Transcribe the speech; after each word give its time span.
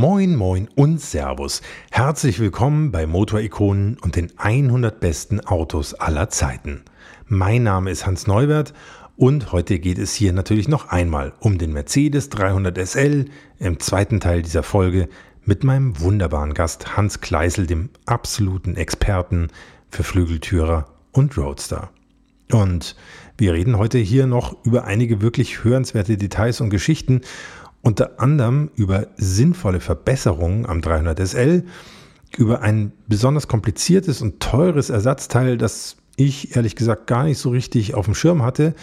Moin, 0.00 0.36
moin 0.36 0.68
und 0.76 1.00
Servus. 1.00 1.60
Herzlich 1.90 2.38
willkommen 2.38 2.92
bei 2.92 3.08
Motorikonen 3.08 3.98
und 3.98 4.14
den 4.14 4.30
100 4.38 5.00
besten 5.00 5.40
Autos 5.40 5.92
aller 5.92 6.28
Zeiten. 6.28 6.84
Mein 7.26 7.64
Name 7.64 7.90
ist 7.90 8.06
Hans 8.06 8.28
Neubert 8.28 8.74
und 9.16 9.50
heute 9.50 9.80
geht 9.80 9.98
es 9.98 10.14
hier 10.14 10.32
natürlich 10.32 10.68
noch 10.68 10.90
einmal 10.90 11.32
um 11.40 11.58
den 11.58 11.72
Mercedes 11.72 12.28
300 12.28 12.78
SL 12.78 13.24
im 13.58 13.80
zweiten 13.80 14.20
Teil 14.20 14.42
dieser 14.42 14.62
Folge 14.62 15.08
mit 15.44 15.64
meinem 15.64 15.98
wunderbaren 15.98 16.54
Gast 16.54 16.96
Hans 16.96 17.20
Kleisel, 17.20 17.66
dem 17.66 17.90
absoluten 18.06 18.76
Experten 18.76 19.48
für 19.90 20.04
Flügeltürer 20.04 20.86
und 21.10 21.36
Roadster. 21.36 21.90
Und 22.52 22.94
wir 23.36 23.52
reden 23.52 23.76
heute 23.78 23.98
hier 23.98 24.26
noch 24.26 24.64
über 24.64 24.84
einige 24.84 25.20
wirklich 25.20 25.64
hörenswerte 25.64 26.16
Details 26.16 26.60
und 26.60 26.70
Geschichten 26.70 27.20
unter 27.82 28.20
anderem 28.20 28.70
über 28.74 29.08
sinnvolle 29.16 29.80
Verbesserungen 29.80 30.66
am 30.66 30.80
300 30.80 31.18
SL, 31.26 31.64
über 32.36 32.62
ein 32.62 32.92
besonders 33.06 33.48
kompliziertes 33.48 34.20
und 34.20 34.40
teures 34.40 34.90
Ersatzteil, 34.90 35.56
das 35.56 35.96
ich 36.16 36.56
ehrlich 36.56 36.76
gesagt 36.76 37.06
gar 37.06 37.24
nicht 37.24 37.38
so 37.38 37.50
richtig 37.50 37.94
auf 37.94 38.04
dem 38.04 38.14
Schirm 38.14 38.42
hatte, 38.42 38.74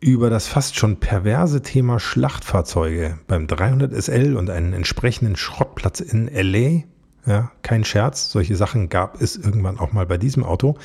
über 0.00 0.30
das 0.30 0.46
fast 0.46 0.76
schon 0.76 0.96
perverse 0.98 1.62
Thema 1.62 2.00
Schlachtfahrzeuge 2.00 3.18
beim 3.26 3.46
300 3.46 3.92
SL 3.92 4.36
und 4.36 4.50
einen 4.50 4.72
entsprechenden 4.72 5.36
Schrottplatz 5.36 6.00
in 6.00 6.28
LA. 6.32 6.84
Ja, 7.26 7.50
kein 7.62 7.84
Scherz, 7.84 8.30
solche 8.30 8.56
Sachen 8.56 8.88
gab 8.88 9.20
es 9.20 9.36
irgendwann 9.36 9.78
auch 9.78 9.92
mal 9.92 10.06
bei 10.06 10.16
diesem 10.16 10.44
Auto. 10.44 10.76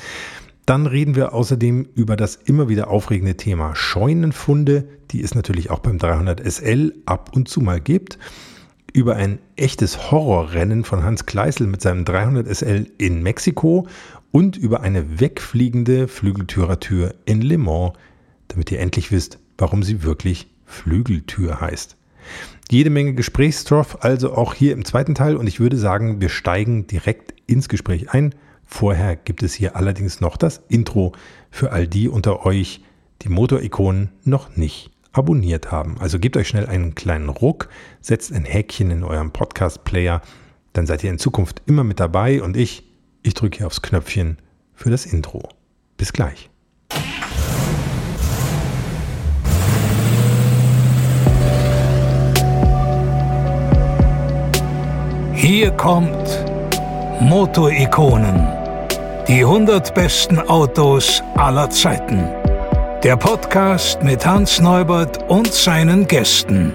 Dann 0.66 0.86
reden 0.86 1.16
wir 1.16 1.32
außerdem 1.32 1.88
über 1.94 2.16
das 2.16 2.36
immer 2.36 2.68
wieder 2.68 2.88
aufregende 2.88 3.36
Thema 3.36 3.74
Scheunenfunde, 3.74 4.88
die 5.10 5.22
es 5.22 5.34
natürlich 5.34 5.70
auch 5.70 5.80
beim 5.80 5.98
300 5.98 6.40
SL 6.40 6.94
ab 7.04 7.30
und 7.34 7.48
zu 7.48 7.60
mal 7.60 7.80
gibt. 7.80 8.18
Über 8.92 9.16
ein 9.16 9.38
echtes 9.56 10.10
Horrorrennen 10.10 10.84
von 10.84 11.02
Hans 11.02 11.26
Kleisel 11.26 11.66
mit 11.66 11.80
seinem 11.82 12.04
300 12.04 12.46
SL 12.46 12.86
in 12.98 13.22
Mexiko 13.22 13.88
und 14.30 14.56
über 14.56 14.82
eine 14.82 15.20
wegfliegende 15.20 16.08
Flügeltürertür 16.08 17.14
in 17.24 17.42
Le 17.42 17.58
Mans, 17.58 17.92
damit 18.48 18.70
ihr 18.70 18.80
endlich 18.80 19.10
wisst, 19.10 19.38
warum 19.58 19.82
sie 19.82 20.02
wirklich 20.02 20.48
Flügeltür 20.64 21.60
heißt. 21.60 21.96
Jede 22.70 22.90
Menge 22.90 23.14
Gesprächsstoff, 23.14 24.04
also 24.04 24.34
auch 24.34 24.54
hier 24.54 24.72
im 24.72 24.84
zweiten 24.84 25.14
Teil 25.14 25.36
und 25.36 25.46
ich 25.46 25.60
würde 25.60 25.76
sagen, 25.76 26.20
wir 26.20 26.28
steigen 26.28 26.86
direkt 26.86 27.34
ins 27.46 27.68
Gespräch 27.68 28.10
ein. 28.10 28.34
Vorher 28.72 29.16
gibt 29.16 29.42
es 29.42 29.52
hier 29.52 29.76
allerdings 29.76 30.22
noch 30.22 30.38
das 30.38 30.62
Intro 30.68 31.12
für 31.50 31.72
all 31.72 31.86
die 31.86 32.08
unter 32.08 32.46
euch, 32.46 32.80
die 33.20 33.28
Motorikonen 33.28 34.08
noch 34.24 34.56
nicht 34.56 34.90
abonniert 35.12 35.70
haben. 35.70 35.98
Also 36.00 36.18
gebt 36.18 36.38
euch 36.38 36.48
schnell 36.48 36.64
einen 36.64 36.94
kleinen 36.94 37.28
Ruck, 37.28 37.68
setzt 38.00 38.32
ein 38.32 38.46
Häkchen 38.46 38.90
in 38.90 39.04
eurem 39.04 39.30
Podcast-Player, 39.30 40.22
dann 40.72 40.86
seid 40.86 41.04
ihr 41.04 41.10
in 41.10 41.18
Zukunft 41.18 41.60
immer 41.66 41.84
mit 41.84 42.00
dabei 42.00 42.42
und 42.42 42.56
ich, 42.56 42.90
ich 43.22 43.34
drücke 43.34 43.58
hier 43.58 43.66
aufs 43.66 43.82
Knöpfchen 43.82 44.38
für 44.72 44.88
das 44.88 45.04
Intro. 45.04 45.50
Bis 45.98 46.14
gleich. 46.14 46.48
Hier 55.34 55.70
kommt 55.72 56.46
Motorikonen 57.20 58.61
die 59.32 59.46
100 59.46 59.94
besten 59.94 60.38
Autos 60.38 61.22
aller 61.36 61.70
Zeiten. 61.70 62.28
Der 63.02 63.16
Podcast 63.16 64.02
mit 64.02 64.26
Hans 64.26 64.60
Neubert 64.60 65.26
und 65.30 65.50
seinen 65.54 66.06
Gästen. 66.06 66.74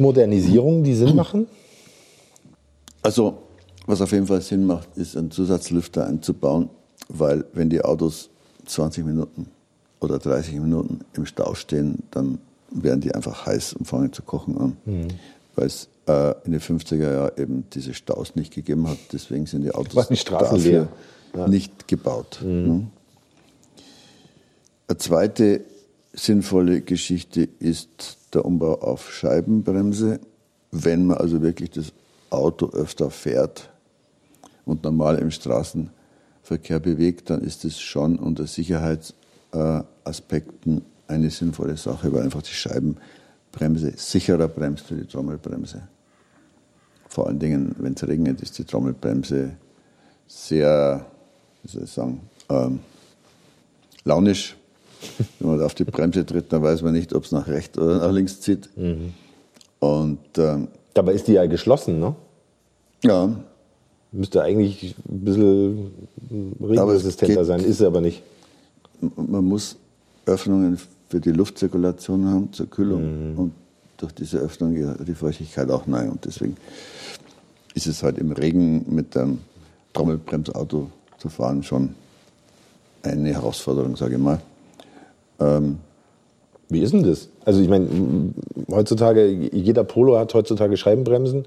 Modernisierungen, 0.00 0.82
die 0.82 0.94
Sinn 0.94 1.14
machen? 1.14 1.46
Also, 3.02 3.38
was 3.86 4.00
auf 4.00 4.12
jeden 4.12 4.26
Fall 4.26 4.40
Sinn 4.40 4.66
macht, 4.66 4.88
ist 4.96 5.16
einen 5.16 5.30
Zusatzlüfter 5.30 6.06
einzubauen, 6.06 6.68
weil 7.08 7.44
wenn 7.52 7.70
die 7.70 7.82
Autos 7.82 8.30
20 8.66 9.04
Minuten 9.04 9.46
oder 10.00 10.18
30 10.18 10.54
Minuten 10.60 11.00
im 11.14 11.26
Stau 11.26 11.54
stehen, 11.54 12.02
dann 12.10 12.38
werden 12.70 13.00
die 13.00 13.14
einfach 13.14 13.46
heiß 13.46 13.74
und 13.74 13.86
fangen 13.86 14.12
zu 14.12 14.22
kochen 14.22 14.58
an. 14.58 14.76
Mhm. 14.84 15.08
Weil 15.56 15.66
es 15.66 15.88
äh, 16.06 16.34
in 16.44 16.52
den 16.52 16.60
50er 16.60 17.12
Jahren 17.12 17.32
eben 17.36 17.64
diese 17.72 17.94
Staus 17.94 18.34
nicht 18.36 18.54
gegeben 18.54 18.88
hat. 18.88 18.98
Deswegen 19.12 19.46
sind 19.46 19.62
die 19.62 19.72
Autos 19.72 20.08
die 20.08 20.24
dafür 20.24 20.88
ja. 21.36 21.48
nicht 21.48 21.88
gebaut. 21.88 22.40
Mhm. 22.42 22.66
Ne? 22.66 22.86
Eine 24.88 24.98
zweite 24.98 25.62
sinnvolle 26.12 26.80
Geschichte 26.80 27.48
ist 27.58 28.18
der 28.34 28.44
Umbau 28.44 28.80
auf 28.80 29.12
Scheibenbremse. 29.12 30.20
Wenn 30.70 31.06
man 31.06 31.16
also 31.18 31.42
wirklich 31.42 31.70
das 31.70 31.92
Auto 32.30 32.70
öfter 32.70 33.10
fährt 33.10 33.70
und 34.64 34.84
normal 34.84 35.18
im 35.18 35.30
Straßenverkehr 35.30 36.80
bewegt, 36.80 37.30
dann 37.30 37.40
ist 37.40 37.64
es 37.64 37.80
schon 37.80 38.18
unter 38.18 38.46
Sicherheitsaspekten 38.46 40.82
eine 41.08 41.30
sinnvolle 41.30 41.76
Sache, 41.76 42.12
weil 42.12 42.22
einfach 42.22 42.42
die 42.42 42.52
Scheibenbremse 42.52 43.94
sicherer 43.96 44.48
bremst 44.48 44.90
wie 44.90 44.96
die 45.00 45.06
Trommelbremse. 45.06 45.88
Vor 47.08 47.26
allen 47.26 47.40
Dingen, 47.40 47.74
wenn 47.78 47.94
es 47.94 48.06
regnet, 48.06 48.40
ist 48.40 48.56
die 48.58 48.64
Trommelbremse 48.64 49.56
sehr, 50.28 51.04
wie 51.64 51.68
soll 51.68 51.82
ich 51.82 51.90
sagen, 51.90 52.20
ähm, 52.48 52.78
launisch 54.04 54.56
wenn 55.38 55.50
man 55.50 55.62
auf 55.62 55.74
die 55.74 55.84
Bremse 55.84 56.24
tritt, 56.26 56.52
dann 56.52 56.62
weiß 56.62 56.82
man 56.82 56.92
nicht, 56.92 57.14
ob 57.14 57.24
es 57.24 57.32
nach 57.32 57.46
rechts 57.48 57.78
oder 57.78 57.98
nach 57.98 58.12
links 58.12 58.40
zieht. 58.40 58.68
Mhm. 58.76 59.14
Und, 59.78 60.18
ähm, 60.38 60.68
Dabei 60.94 61.12
ist 61.12 61.28
die 61.28 61.32
ja 61.32 61.46
geschlossen, 61.46 62.00
ne? 62.00 62.14
Ja. 63.02 63.30
Müsste 64.12 64.42
eigentlich 64.42 64.96
ein 65.08 65.20
bisschen 65.20 65.90
regenresistenter 66.60 67.44
sein, 67.44 67.60
ist 67.60 67.78
sie 67.78 67.86
aber 67.86 68.00
nicht. 68.00 68.22
Man 69.00 69.44
muss 69.44 69.76
Öffnungen 70.26 70.78
für 71.08 71.20
die 71.20 71.30
Luftzirkulation 71.30 72.26
haben, 72.26 72.52
zur 72.52 72.68
Kühlung. 72.68 73.32
Mhm. 73.32 73.38
Und 73.38 73.52
durch 73.96 74.12
diese 74.12 74.38
Öffnung 74.38 74.74
geht 74.74 75.06
die 75.06 75.14
Feuchtigkeit 75.14 75.70
auch 75.70 75.86
rein. 75.88 76.10
Und 76.10 76.24
deswegen 76.24 76.56
ist 77.74 77.86
es 77.86 78.02
halt 78.02 78.18
im 78.18 78.32
Regen 78.32 78.84
mit 78.88 79.16
einem 79.16 79.38
Trommelbremsauto 79.92 80.90
zu 81.18 81.28
fahren 81.28 81.62
schon 81.62 81.94
eine 83.02 83.32
Herausforderung, 83.32 83.96
sage 83.96 84.14
ich 84.14 84.20
mal. 84.20 84.40
Ähm, 85.40 85.78
wie 86.68 86.80
ist 86.80 86.92
denn 86.92 87.02
das? 87.02 87.28
Also 87.44 87.60
ich 87.60 87.68
meine, 87.68 87.88
heutzutage, 88.70 89.26
jeder 89.26 89.84
Polo 89.84 90.18
hat 90.18 90.32
heutzutage 90.34 90.76
Scheibenbremsen. 90.76 91.46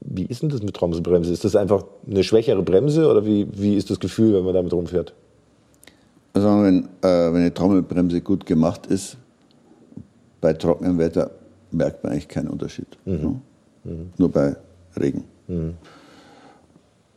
Wie 0.00 0.24
ist 0.24 0.42
denn 0.42 0.48
das 0.48 0.62
mit 0.62 0.74
Trommelbremse? 0.74 1.32
Ist 1.32 1.44
das 1.44 1.56
einfach 1.56 1.84
eine 2.08 2.22
schwächere 2.22 2.62
Bremse 2.62 3.08
oder 3.10 3.26
wie, 3.26 3.46
wie 3.52 3.74
ist 3.74 3.90
das 3.90 4.00
Gefühl, 4.00 4.32
wenn 4.34 4.44
man 4.44 4.54
damit 4.54 4.72
rumfährt? 4.72 5.12
Also 6.32 6.48
wenn, 6.62 6.84
äh, 7.02 7.32
wenn 7.32 7.36
eine 7.36 7.52
Trommelbremse 7.52 8.20
gut 8.20 8.46
gemacht 8.46 8.86
ist, 8.86 9.16
bei 10.40 10.52
trockenem 10.52 10.98
Wetter 10.98 11.30
merkt 11.70 12.02
man 12.02 12.12
eigentlich 12.12 12.28
keinen 12.28 12.48
Unterschied. 12.48 12.86
Mhm. 13.04 13.12
Ne? 13.12 13.40
Mhm. 13.84 14.10
Nur 14.16 14.30
bei 14.30 14.56
Regen. 14.98 15.24
Mhm. 15.48 15.74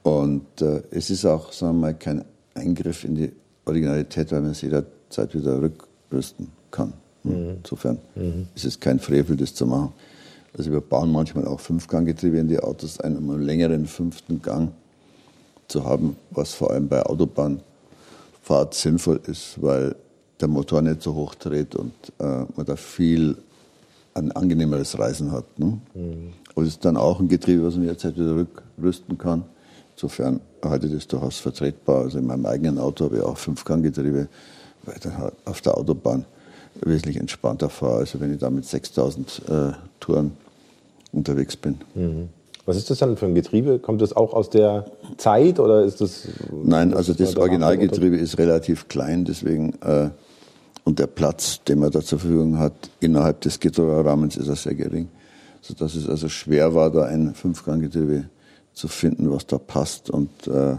Und 0.04 0.62
äh, 0.62 0.84
es 0.92 1.10
ist 1.10 1.26
auch, 1.26 1.52
sagen 1.52 1.76
wir 1.76 1.82
mal, 1.82 1.94
kein 1.94 2.24
Eingriff 2.54 3.04
in 3.04 3.16
die 3.16 3.32
Originalität, 3.66 4.32
weil 4.32 4.42
man 4.42 4.52
es 4.52 4.62
jederzeit 4.62 5.34
wieder 5.34 5.62
rück, 5.62 5.87
rüsten 6.12 6.52
kann. 6.72 6.94
Mhm. 7.24 7.58
Insofern 7.64 8.00
mhm. 8.16 8.48
ist 8.56 8.66
es 8.66 8.80
kein 8.80 9.00
Frevel, 9.00 9.38
das 9.38 9.54
zu 9.54 9.66
machen. 9.66 9.94
Also 10.58 10.72
wir 10.72 10.82
bauen 10.82 11.12
manchmal 11.12 11.46
auch 11.46 11.60
Fünfganggetriebe 11.60 12.38
in 12.38 12.48
die 12.48 12.60
Autos 12.60 13.00
ein, 13.00 13.18
um 13.18 13.30
einen 13.30 13.44
längeren 13.44 13.86
fünften 13.86 14.42
Gang 14.42 14.72
zu 15.68 15.84
haben, 15.84 16.16
was 16.32 16.54
vor 16.54 16.72
allem 16.72 16.88
bei 16.88 17.04
Autobahnfahrt 17.04 18.74
sinnvoll 18.74 19.20
ist, 19.28 19.62
weil 19.62 19.96
der 20.40 20.48
Motor 20.48 20.82
nicht 20.82 21.04
so 21.04 21.14
hoch 21.14 21.36
dreht 21.36 21.76
und 21.76 21.94
äh, 22.20 22.46
man 22.56 22.66
da 22.66 22.76
viel 22.76 23.38
ein 24.14 24.32
angenehmeres 24.32 24.98
Reisen 24.98 25.32
hat. 25.32 25.60
Ne? 25.60 25.80
Mhm. 25.94 26.34
Aber 26.56 26.64
es 26.64 26.70
ist 26.70 26.86
dann 26.86 26.98
auch 26.98 27.20
ein 27.20 27.28
Getriebe, 27.28 27.64
was 27.64 27.76
man 27.76 27.84
jederzeit 27.84 28.16
wieder 28.16 28.36
rückrüsten 28.36 29.18
kann. 29.18 29.44
Insofern 29.96 30.40
halte 30.64 30.88
ich 30.88 30.94
das 30.94 31.08
durchaus 31.08 31.38
vertretbar. 31.38 32.04
Also 32.04 32.20
in 32.20 32.26
meinem 32.26 32.46
eigenen 32.46 32.80
Auto 32.80 33.06
habe 33.06 33.18
ich 33.18 33.24
auch 33.24 33.38
Fünfganggetriebe 33.38 34.18
halt 34.18 34.30
auf 35.46 35.62
der 35.62 35.78
Autobahn 35.78 36.26
wesentlich 36.82 37.18
entspannter 37.18 37.70
fahre, 37.70 38.00
als 38.00 38.20
wenn 38.20 38.34
ich 38.34 38.40
da 38.40 38.50
mit 38.50 38.66
6000 38.66 39.42
äh, 39.50 39.72
Touren 40.00 40.32
unterwegs 41.12 41.56
bin. 41.56 41.78
Mhm. 41.96 42.30
Was 42.66 42.76
ist 42.76 42.90
das 42.90 43.00
dann 43.00 43.16
für 43.16 43.26
ein 43.26 43.34
Getriebe? 43.34 43.80
Kommt 43.80 44.02
das 44.02 44.14
auch 44.14 44.34
aus 44.34 44.50
der 44.50 44.86
Zeit 45.16 45.60
oder 45.60 45.84
ist 45.84 46.02
das? 46.02 46.28
Nein, 46.52 46.94
also 46.94 47.14
das 47.14 47.38
Originalgetriebe 47.38 48.18
ist 48.18 48.38
relativ 48.38 48.90
klein, 48.90 49.24
deswegen 49.24 49.74
äh, 49.82 50.10
und 50.84 51.00
der 51.00 51.08
Platz, 51.08 51.64
den 51.64 51.80
man 51.80 51.92
da 51.92 52.02
zur 52.02 52.20
Verfügung 52.20 52.60
hat, 52.60 52.74
innerhalb 53.00 53.42
des 53.42 53.60
Gitterrohrrahmens 53.60 54.38
ist 54.38 54.48
er 54.48 54.56
sehr 54.56 54.76
gering, 54.76 55.10
sodass 55.62 55.96
es 55.96 56.08
also 56.08 56.30
schwer 56.30 56.76
war, 56.76 56.90
da 56.90 57.04
ein 57.04 57.34
Fünfganggetriebe 57.36 58.26
zu 58.74 58.88
finden, 58.88 59.32
was 59.32 59.46
da 59.46 59.58
passt. 59.58 60.10
Und 60.10 60.30
äh, 60.48 60.78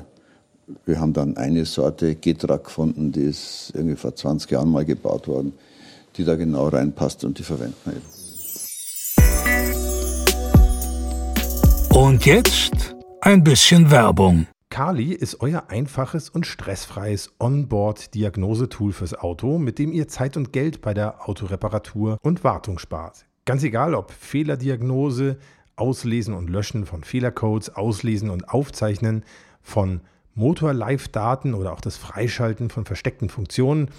wir 0.84 1.00
haben 1.00 1.12
dann 1.12 1.36
eine 1.36 1.64
Sorte 1.64 2.14
Getra 2.14 2.56
gefunden, 2.56 3.12
die 3.12 3.22
ist 3.22 3.72
irgendwie 3.74 3.96
vor 3.96 4.14
20 4.14 4.50
Jahren 4.50 4.70
mal 4.70 4.84
gebaut 4.84 5.28
worden, 5.28 5.52
die 6.16 6.24
da 6.24 6.36
genau 6.36 6.68
reinpasst 6.68 7.24
und 7.24 7.38
die 7.38 7.42
verwenden 7.42 7.76
wir 7.84 7.94
eben. 7.94 8.02
Und 11.94 12.24
jetzt 12.26 12.94
ein 13.22 13.42
bisschen 13.42 13.90
Werbung. 13.90 14.46
Kali 14.70 15.12
ist 15.12 15.40
euer 15.40 15.64
einfaches 15.68 16.28
und 16.28 16.46
stressfreies 16.46 17.32
Onboard-Diagnosetool 17.40 18.92
fürs 18.92 19.14
Auto, 19.14 19.58
mit 19.58 19.78
dem 19.78 19.92
ihr 19.92 20.06
Zeit 20.08 20.36
und 20.36 20.52
Geld 20.52 20.82
bei 20.82 20.92
der 20.94 21.28
Autoreparatur 21.28 22.18
und 22.22 22.44
Wartung 22.44 22.78
spart. 22.78 23.24
Ganz 23.46 23.64
egal, 23.64 23.94
ob 23.94 24.12
Fehlerdiagnose, 24.12 25.38
Auslesen 25.74 26.34
und 26.34 26.50
Löschen 26.50 26.84
von 26.84 27.02
Fehlercodes, 27.02 27.74
Auslesen 27.74 28.28
und 28.28 28.50
Aufzeichnen 28.50 29.24
von 29.62 30.02
Motor-Live-Daten 30.38 31.54
oder 31.54 31.72
auch 31.72 31.80
das 31.80 31.96
Freischalten 31.96 32.70
von 32.70 32.84
versteckten 32.84 33.28
Funktionen, 33.28 33.90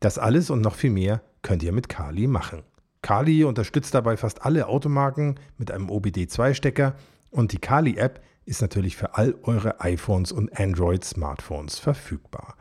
das 0.00 0.18
alles 0.18 0.48
und 0.48 0.62
noch 0.62 0.74
viel 0.74 0.90
mehr 0.90 1.20
könnt 1.42 1.62
ihr 1.62 1.72
mit 1.72 1.88
Kali 1.88 2.26
machen. 2.26 2.62
Kali 3.02 3.44
unterstützt 3.44 3.94
dabei 3.94 4.16
fast 4.16 4.44
alle 4.44 4.66
Automarken 4.66 5.38
mit 5.58 5.70
einem 5.70 5.90
OBD2-Stecker 5.90 6.94
und 7.30 7.52
die 7.52 7.58
Kali-App 7.58 8.22
ist 8.44 8.62
natürlich 8.62 8.96
für 8.96 9.16
all 9.16 9.34
eure 9.42 9.80
iPhones 9.80 10.32
und 10.32 10.58
Android-Smartphones 10.58 11.78
verfügbar. 11.78 12.56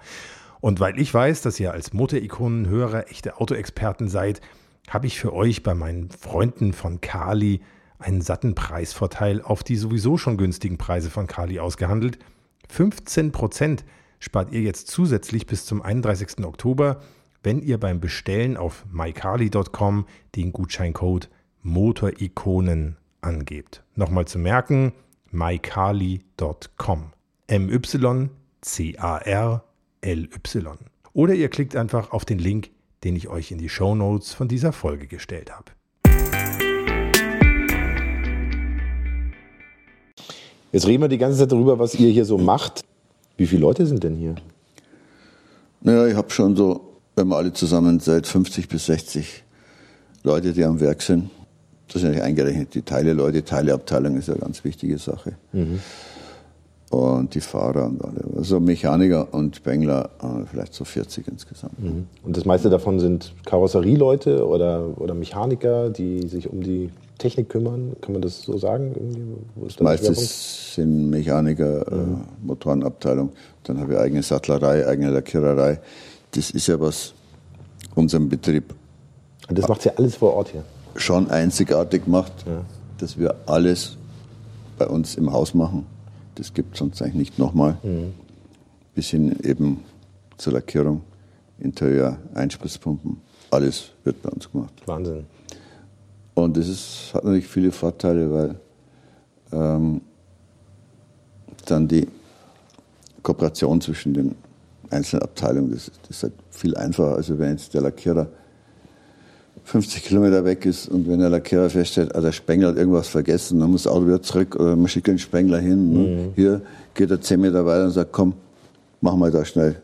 Und 0.62 0.80
weil 0.80 1.00
ich 1.00 1.14
weiß, 1.14 1.42
dass 1.42 1.60
ihr 1.60 1.72
als 1.72 1.94
Motorikonen-Hörer 1.94 3.10
echte 3.10 3.40
Autoexperten 3.40 4.10
seid, 4.10 4.42
habe 4.90 5.08
ich 5.08 5.20
für 5.20 5.34
euch 5.34 5.64
bei 5.64 5.74
meinen 5.74 6.10
Freunden 6.10 6.74
von 6.74 7.00
Kali 7.00 7.62
einen 7.98 8.22
satten 8.22 8.56
Preisvorteil 8.56 9.42
auf 9.42 9.64
die 9.64 9.76
sowieso 9.76 10.18
schon 10.18 10.38
günstigen 10.38 10.78
Preise 10.78 11.10
von 11.10 11.28
Kali 11.28 11.60
ausgehandelt. 11.60 12.20
15% 12.72 13.84
spart 14.20 14.52
ihr 14.52 14.62
jetzt 14.62 14.88
zusätzlich 14.88 15.48
bis 15.48 15.66
zum 15.66 15.82
31. 15.82 16.46
Oktober, 16.46 17.02
wenn 17.44 17.60
ihr 17.62 17.78
beim 17.80 18.00
Bestellen 18.00 18.58
auf 18.58 18.86
mykali.com 18.92 20.06
den 20.36 20.52
Gutscheincode 20.52 21.30
Motorikonen 21.62 22.98
angebt. 23.22 23.84
Nochmal 23.96 24.26
zu 24.26 24.40
merken, 24.40 24.94
mykali.com. 25.32 27.12
M-Y-C-A-R-L-Y. 27.48 28.30
Oder 31.14 31.34
ihr 31.34 31.50
klickt 31.50 31.76
einfach 31.76 32.12
auf 32.12 32.24
den 32.26 32.38
Link, 32.40 32.70
den 33.04 33.16
ich 33.16 33.28
euch 33.28 33.52
in 33.52 33.58
die 33.58 33.70
Show 33.70 33.96
Notes 33.96 34.34
von 34.34 34.48
dieser 34.48 34.72
Folge 34.72 35.08
gestellt 35.08 35.52
habe. 35.52 35.72
Jetzt 40.72 40.88
reden 40.88 41.02
wir 41.02 41.08
die 41.08 41.18
ganze 41.18 41.40
Zeit 41.40 41.52
darüber, 41.52 41.80
was 41.80 41.96
ihr 41.96 42.10
hier 42.10 42.26
so 42.26 42.38
macht. 42.38 42.84
Wie 43.38 43.48
viele 43.48 43.62
Leute 43.62 43.86
sind 43.86 44.04
denn 44.04 44.16
hier? 44.16 44.36
Naja, 45.82 46.08
ich 46.08 46.16
habe 46.16 46.30
schon 46.30 46.56
so, 46.56 46.82
wenn 47.16 47.28
wir 47.28 47.38
alle 47.38 47.54
zusammen 47.54 48.00
seit 48.00 48.28
50 48.28 48.68
bis 48.68 48.86
60 48.86 49.44
Leute, 50.24 50.54
die 50.54 50.64
am 50.64 50.80
Werk 50.80 51.02
sind. 51.02 51.30
Das 51.92 52.02
sind 52.02 52.16
ja 52.16 52.24
eingerechnet 52.24 52.76
die 52.76 52.82
Teile-Leute. 52.82 53.44
Teileabteilung 53.44 54.18
ist 54.18 54.28
ja 54.28 54.36
eine 54.36 54.42
ganz 54.42 54.64
wichtige 54.64 54.98
Sache. 54.98 55.34
Mhm. 55.54 55.80
Und 56.92 57.34
die 57.34 57.42
Fahrer 57.42 57.86
und 57.86 58.04
alle. 58.04 58.24
Also 58.38 58.60
Mechaniker 58.60 59.34
und 59.34 59.56
Spengler, 59.56 60.10
äh, 60.22 60.46
vielleicht 60.50 60.74
so 60.74 60.86
40 60.86 61.28
insgesamt. 61.28 61.80
Mhm. 61.80 62.08
Und 62.24 62.38
das 62.38 62.46
meiste 62.46 62.70
davon 62.70 63.00
sind 63.00 63.34
Karosserieleute 63.46 64.46
oder, 64.46 65.00
oder 65.00 65.14
Mechaniker, 65.14 65.90
die 65.90 66.28
sich 66.28 66.50
um 66.50 66.62
die 66.62 66.90
Technik 67.20 67.50
kümmern? 67.50 67.96
Kann 68.02 68.14
man 68.14 68.24
das 68.24 68.42
so 68.42 68.58
sagen? 68.58 68.96
das 69.62 69.80
meiste 69.80 70.16
sind 70.16 71.12
Mechaniker, 71.12 71.86
mhm. 71.90 72.14
äh, 72.14 72.48
Motorenabteilung. 72.48 73.32
Dann 73.64 73.80
habe 73.80 73.94
ich 73.94 74.00
eigene 74.00 74.24
Sattlerei, 74.24 74.88
eigene 74.88 75.12
Lackiererei. 75.12 75.80
Das 76.32 76.50
ist 76.50 76.68
ja 76.68 76.80
was 76.80 77.14
unserem 77.94 78.28
Betrieb. 78.28 78.74
Und 79.48 79.58
das 79.58 79.68
macht 79.68 79.86
ja 79.86 79.92
alles 79.96 80.16
vor 80.16 80.34
Ort 80.34 80.50
hier 80.50 80.64
schon 81.00 81.30
einzigartig 81.30 82.08
macht, 82.08 82.34
ja. 82.46 82.64
dass 82.98 83.18
wir 83.18 83.36
alles 83.46 83.98
bei 84.78 84.88
uns 84.88 85.16
im 85.16 85.32
Haus 85.32 85.54
machen. 85.54 85.86
Das 86.36 86.54
gibt 86.54 86.74
es 86.74 86.80
sonst 86.80 87.02
eigentlich 87.02 87.16
nicht 87.16 87.40
nochmal. 87.40 87.78
Mhm. 87.84 88.14
Bis 88.96 89.10
hin 89.10 89.36
eben 89.44 89.84
zur 90.38 90.54
Lackierung, 90.54 91.02
Interieur, 91.60 92.18
Einspritzpumpen, 92.34 93.18
alles 93.52 93.92
wird 94.04 94.22
bei 94.22 94.30
uns 94.30 94.52
gemacht. 94.52 94.74
Wahnsinn. 94.86 95.26
Und 96.44 96.58
das 96.58 96.68
ist, 96.68 97.12
hat 97.14 97.24
natürlich 97.24 97.48
viele 97.48 97.72
Vorteile, 97.72 98.32
weil 98.32 98.56
ähm, 99.52 100.02
dann 101.66 101.88
die 101.88 102.08
Kooperation 103.24 103.82
zwischen 103.82 104.14
den 104.14 104.36
einzelnen 104.90 105.24
Abteilungen, 105.24 105.72
das, 105.72 105.92
das 106.02 106.18
ist 106.18 106.24
halt 106.24 106.34
viel 106.52 106.76
einfacher. 106.76 107.16
Also 107.16 107.38
wenn 107.38 107.52
jetzt 107.52 107.74
der 107.74 107.82
Lackierer 107.82 108.28
50 109.66 110.04
Kilometer 110.04 110.44
weg 110.46 110.66
ist 110.66 110.88
und 110.88 111.08
wenn 111.08 111.20
der 111.20 111.30
Lackierer 111.30 111.70
feststellt, 111.70 112.16
ah, 112.16 112.22
der 112.22 112.32
Spengler 112.32 112.70
hat 112.70 112.78
irgendwas 112.78 113.08
vergessen, 113.08 113.60
dann 113.60 113.70
muss 113.70 113.84
das 113.84 113.92
Auto 113.92 114.08
wieder 114.08 114.22
zurück 114.22 114.56
oder 114.56 114.76
man 114.76 114.88
schickt 114.88 115.08
den 115.08 115.20
Spengler 115.20 115.60
hin. 115.60 115.94
Ne? 115.94 116.00
Mhm. 116.00 116.32
Hier 116.36 116.62
geht 116.96 117.12
er 117.12 117.22
10 117.22 117.40
Meter 117.40 117.66
weiter 117.66 117.86
und 117.86 117.92
sagt, 117.92 118.12
komm, 118.12 118.34
mach 119.02 119.16
mal 119.16 119.30
da 119.30 119.46
schnell, 119.46 119.76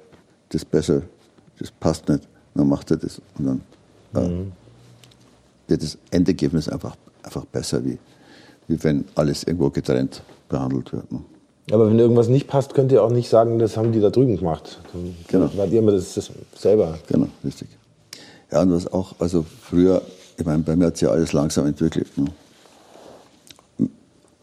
das 0.50 0.64
ist 0.64 0.72
besser, 0.72 1.04
das 1.60 1.70
passt 1.72 2.10
nicht. 2.10 2.28
dann 2.56 2.68
macht 2.68 2.90
er 2.90 2.98
das 2.98 3.22
und 3.38 3.46
dann 3.46 3.62
äh, 4.24 4.28
mhm. 4.28 4.52
Wird 5.68 5.84
das 5.84 5.98
Endergebnis 6.12 6.70
einfach, 6.70 6.96
einfach 7.24 7.46
besser, 7.46 7.84
wie, 7.86 7.98
wie 8.68 8.84
wenn 8.84 9.06
alles 9.16 9.44
irgendwo 9.44 9.70
getrennt 9.70 10.22
behandelt 10.50 10.94
wird. 10.94 11.12
Ne? 11.12 11.22
Aber 11.72 11.90
wenn 11.90 11.98
irgendwas 11.98 12.28
nicht 12.28 12.48
passt, 12.48 12.74
könnt 12.74 12.92
ihr 12.92 13.04
auch 13.04 13.10
nicht 13.10 13.30
sagen, 13.30 13.58
das 13.58 13.76
haben 13.76 13.92
die 13.92 14.00
da 14.00 14.10
drüben 14.10 14.38
gemacht. 14.38 14.80
Dann 14.94 15.16
genau. 15.28 15.50
Weil 15.56 15.74
ihr 15.74 15.80
immer 15.80 15.92
das, 15.92 16.14
das 16.14 16.32
selber. 16.56 17.00
Genau, 17.08 17.28
richtig. 17.44 17.70
Ja, 18.52 18.62
und 18.62 18.72
was 18.72 18.92
auch, 18.92 19.16
also 19.20 19.44
früher, 19.62 20.02
ich 20.38 20.46
meine, 20.46 20.62
bei 20.62 20.76
mir 20.76 20.88
hat 20.88 20.98
sich 20.98 21.08
ja 21.08 21.12
alles 21.12 21.34
langsam 21.34 21.66
entwickelt. 21.66 22.08
Ne? 22.18 22.28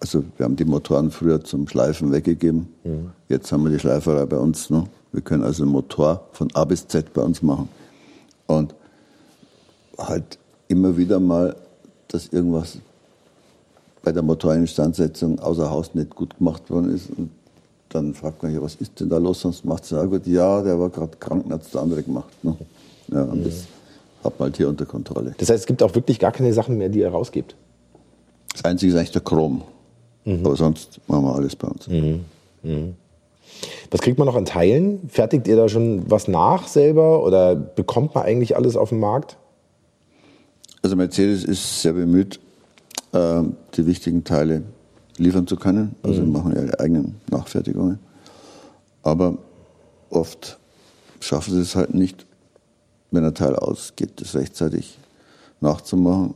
Also 0.00 0.24
wir 0.36 0.44
haben 0.44 0.56
die 0.56 0.64
Motoren 0.64 1.12
früher 1.12 1.44
zum 1.44 1.68
Schleifen 1.68 2.10
weggegeben. 2.10 2.68
Mhm. 2.82 3.10
Jetzt 3.28 3.52
haben 3.52 3.62
wir 3.62 3.70
die 3.70 3.78
Schleiferei 3.78 4.26
bei 4.26 4.38
uns. 4.38 4.68
Ne? 4.68 4.84
Wir 5.12 5.22
können 5.22 5.44
also 5.44 5.62
einen 5.62 5.70
Motor 5.70 6.26
von 6.32 6.48
A 6.54 6.64
bis 6.64 6.88
Z 6.88 7.12
bei 7.12 7.22
uns 7.22 7.40
machen. 7.40 7.68
Und 8.48 8.74
halt 9.96 10.38
immer 10.72 10.96
wieder 10.96 11.20
mal, 11.20 11.54
dass 12.08 12.28
irgendwas 12.28 12.78
bei 14.02 14.10
der 14.10 14.22
Motorinstandsetzung 14.22 15.38
außer 15.38 15.70
Haus 15.70 15.94
nicht 15.94 16.14
gut 16.14 16.36
gemacht 16.38 16.68
worden 16.70 16.94
ist. 16.94 17.10
Und 17.10 17.30
dann 17.90 18.14
fragt 18.14 18.42
man 18.42 18.52
sich, 18.52 18.60
was 18.60 18.74
ist 18.76 18.98
denn 18.98 19.10
da 19.10 19.18
los? 19.18 19.42
Sonst 19.42 19.64
macht 19.64 19.84
es 19.84 19.90
ja 19.90 20.02
gut, 20.04 20.26
ja, 20.26 20.62
der 20.62 20.80
war 20.80 20.88
gerade 20.88 21.16
krank, 21.18 21.44
hat 21.50 21.62
es 21.62 21.70
der 21.70 21.82
andere 21.82 22.02
gemacht. 22.02 22.32
Ne? 22.42 22.56
Ja, 23.08 23.22
und 23.22 23.40
mhm. 23.40 23.44
das 23.44 23.66
hab 24.24 24.38
halt 24.40 24.56
hier 24.56 24.68
unter 24.68 24.86
Kontrolle. 24.86 25.34
Das 25.38 25.50
heißt, 25.50 25.60
es 25.60 25.66
gibt 25.66 25.82
auch 25.82 25.94
wirklich 25.94 26.18
gar 26.18 26.32
keine 26.32 26.52
Sachen 26.52 26.78
mehr, 26.78 26.88
die 26.88 27.00
ihr 27.00 27.10
rausgibt? 27.10 27.54
Das 28.52 28.64
Einzige 28.64 28.92
ist 28.92 28.98
eigentlich 28.98 29.12
der 29.12 29.22
Chrom. 29.22 29.62
Mhm. 30.24 30.46
Aber 30.46 30.56
sonst 30.56 31.00
machen 31.06 31.24
wir 31.24 31.34
alles 31.34 31.54
bei 31.54 31.68
uns. 31.68 31.86
Mhm. 31.86 32.24
Mhm. 32.62 32.94
Was 33.90 34.00
kriegt 34.00 34.18
man 34.18 34.26
noch 34.26 34.36
an 34.36 34.46
Teilen? 34.46 35.08
Fertigt 35.08 35.46
ihr 35.46 35.56
da 35.56 35.68
schon 35.68 36.10
was 36.10 36.28
nach 36.28 36.66
selber 36.66 37.24
oder 37.24 37.54
bekommt 37.54 38.14
man 38.14 38.24
eigentlich 38.24 38.56
alles 38.56 38.76
auf 38.76 38.88
dem 38.88 39.00
Markt? 39.00 39.36
Also 40.82 40.96
Mercedes 40.96 41.44
ist 41.44 41.82
sehr 41.82 41.92
bemüht, 41.92 42.40
äh, 43.12 43.42
die 43.74 43.86
wichtigen 43.86 44.24
Teile 44.24 44.62
liefern 45.16 45.46
zu 45.46 45.56
können. 45.56 45.94
Also 46.02 46.22
mhm. 46.22 46.32
machen 46.32 46.52
ihre 46.52 46.78
eigenen 46.80 47.16
Nachfertigungen. 47.30 47.98
Aber 49.02 49.38
oft 50.10 50.58
schaffen 51.20 51.54
sie 51.54 51.60
es 51.60 51.76
halt 51.76 51.94
nicht 51.94 52.26
wenn 53.12 53.24
ein 53.24 53.34
Teil 53.34 53.54
ausgeht, 53.54 54.20
das 54.20 54.34
rechtzeitig 54.34 54.98
nachzumachen 55.60 56.34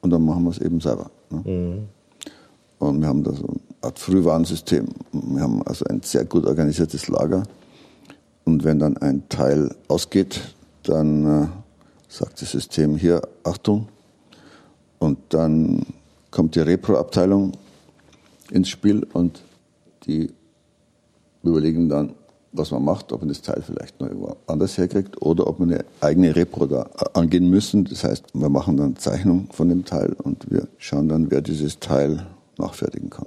und 0.00 0.10
dann 0.10 0.24
machen 0.24 0.44
wir 0.44 0.50
es 0.50 0.58
eben 0.58 0.80
selber. 0.80 1.10
Ne? 1.30 1.42
Mhm. 1.44 1.88
Und 2.78 3.00
wir 3.00 3.08
haben 3.08 3.22
da 3.22 3.32
so 3.32 3.44
eine 3.44 3.60
Art 3.82 3.98
Frühwarnsystem. 3.98 4.86
Wir 5.12 5.42
haben 5.42 5.62
also 5.64 5.84
ein 5.84 6.00
sehr 6.02 6.24
gut 6.24 6.46
organisiertes 6.46 7.08
Lager. 7.08 7.42
Und 8.44 8.64
wenn 8.64 8.78
dann 8.78 8.96
ein 8.96 9.28
Teil 9.28 9.74
ausgeht, 9.88 10.54
dann 10.84 11.42
äh, 11.42 11.46
sagt 12.08 12.40
das 12.42 12.50
System 12.52 12.96
hier, 12.96 13.22
Achtung. 13.44 13.88
Und 14.98 15.18
dann 15.28 15.86
kommt 16.30 16.54
die 16.54 16.60
Repro-Abteilung 16.60 17.52
ins 18.50 18.68
Spiel 18.68 19.06
und 19.12 19.42
die 20.06 20.30
überlegen 21.42 21.88
dann, 21.88 22.14
was 22.52 22.70
man 22.70 22.84
macht, 22.84 23.12
ob 23.12 23.20
man 23.20 23.28
das 23.28 23.42
Teil 23.42 23.62
vielleicht 23.64 24.00
noch 24.00 24.08
irgendwo 24.08 24.36
anders 24.46 24.78
herkriegt 24.78 25.20
oder 25.22 25.46
ob 25.46 25.58
man 25.58 25.70
eine 25.70 25.84
eigene 26.00 26.34
Repro 26.34 26.66
da 26.66 26.88
angehen 27.12 27.48
müssen. 27.48 27.84
Das 27.84 28.04
heißt, 28.04 28.24
wir 28.32 28.48
machen 28.48 28.76
dann 28.76 28.96
Zeichnung 28.96 29.48
von 29.52 29.68
dem 29.68 29.84
Teil 29.84 30.16
und 30.22 30.50
wir 30.50 30.66
schauen 30.78 31.08
dann, 31.08 31.30
wer 31.30 31.42
dieses 31.42 31.78
Teil 31.78 32.26
nachfertigen 32.56 33.10
kann. 33.10 33.26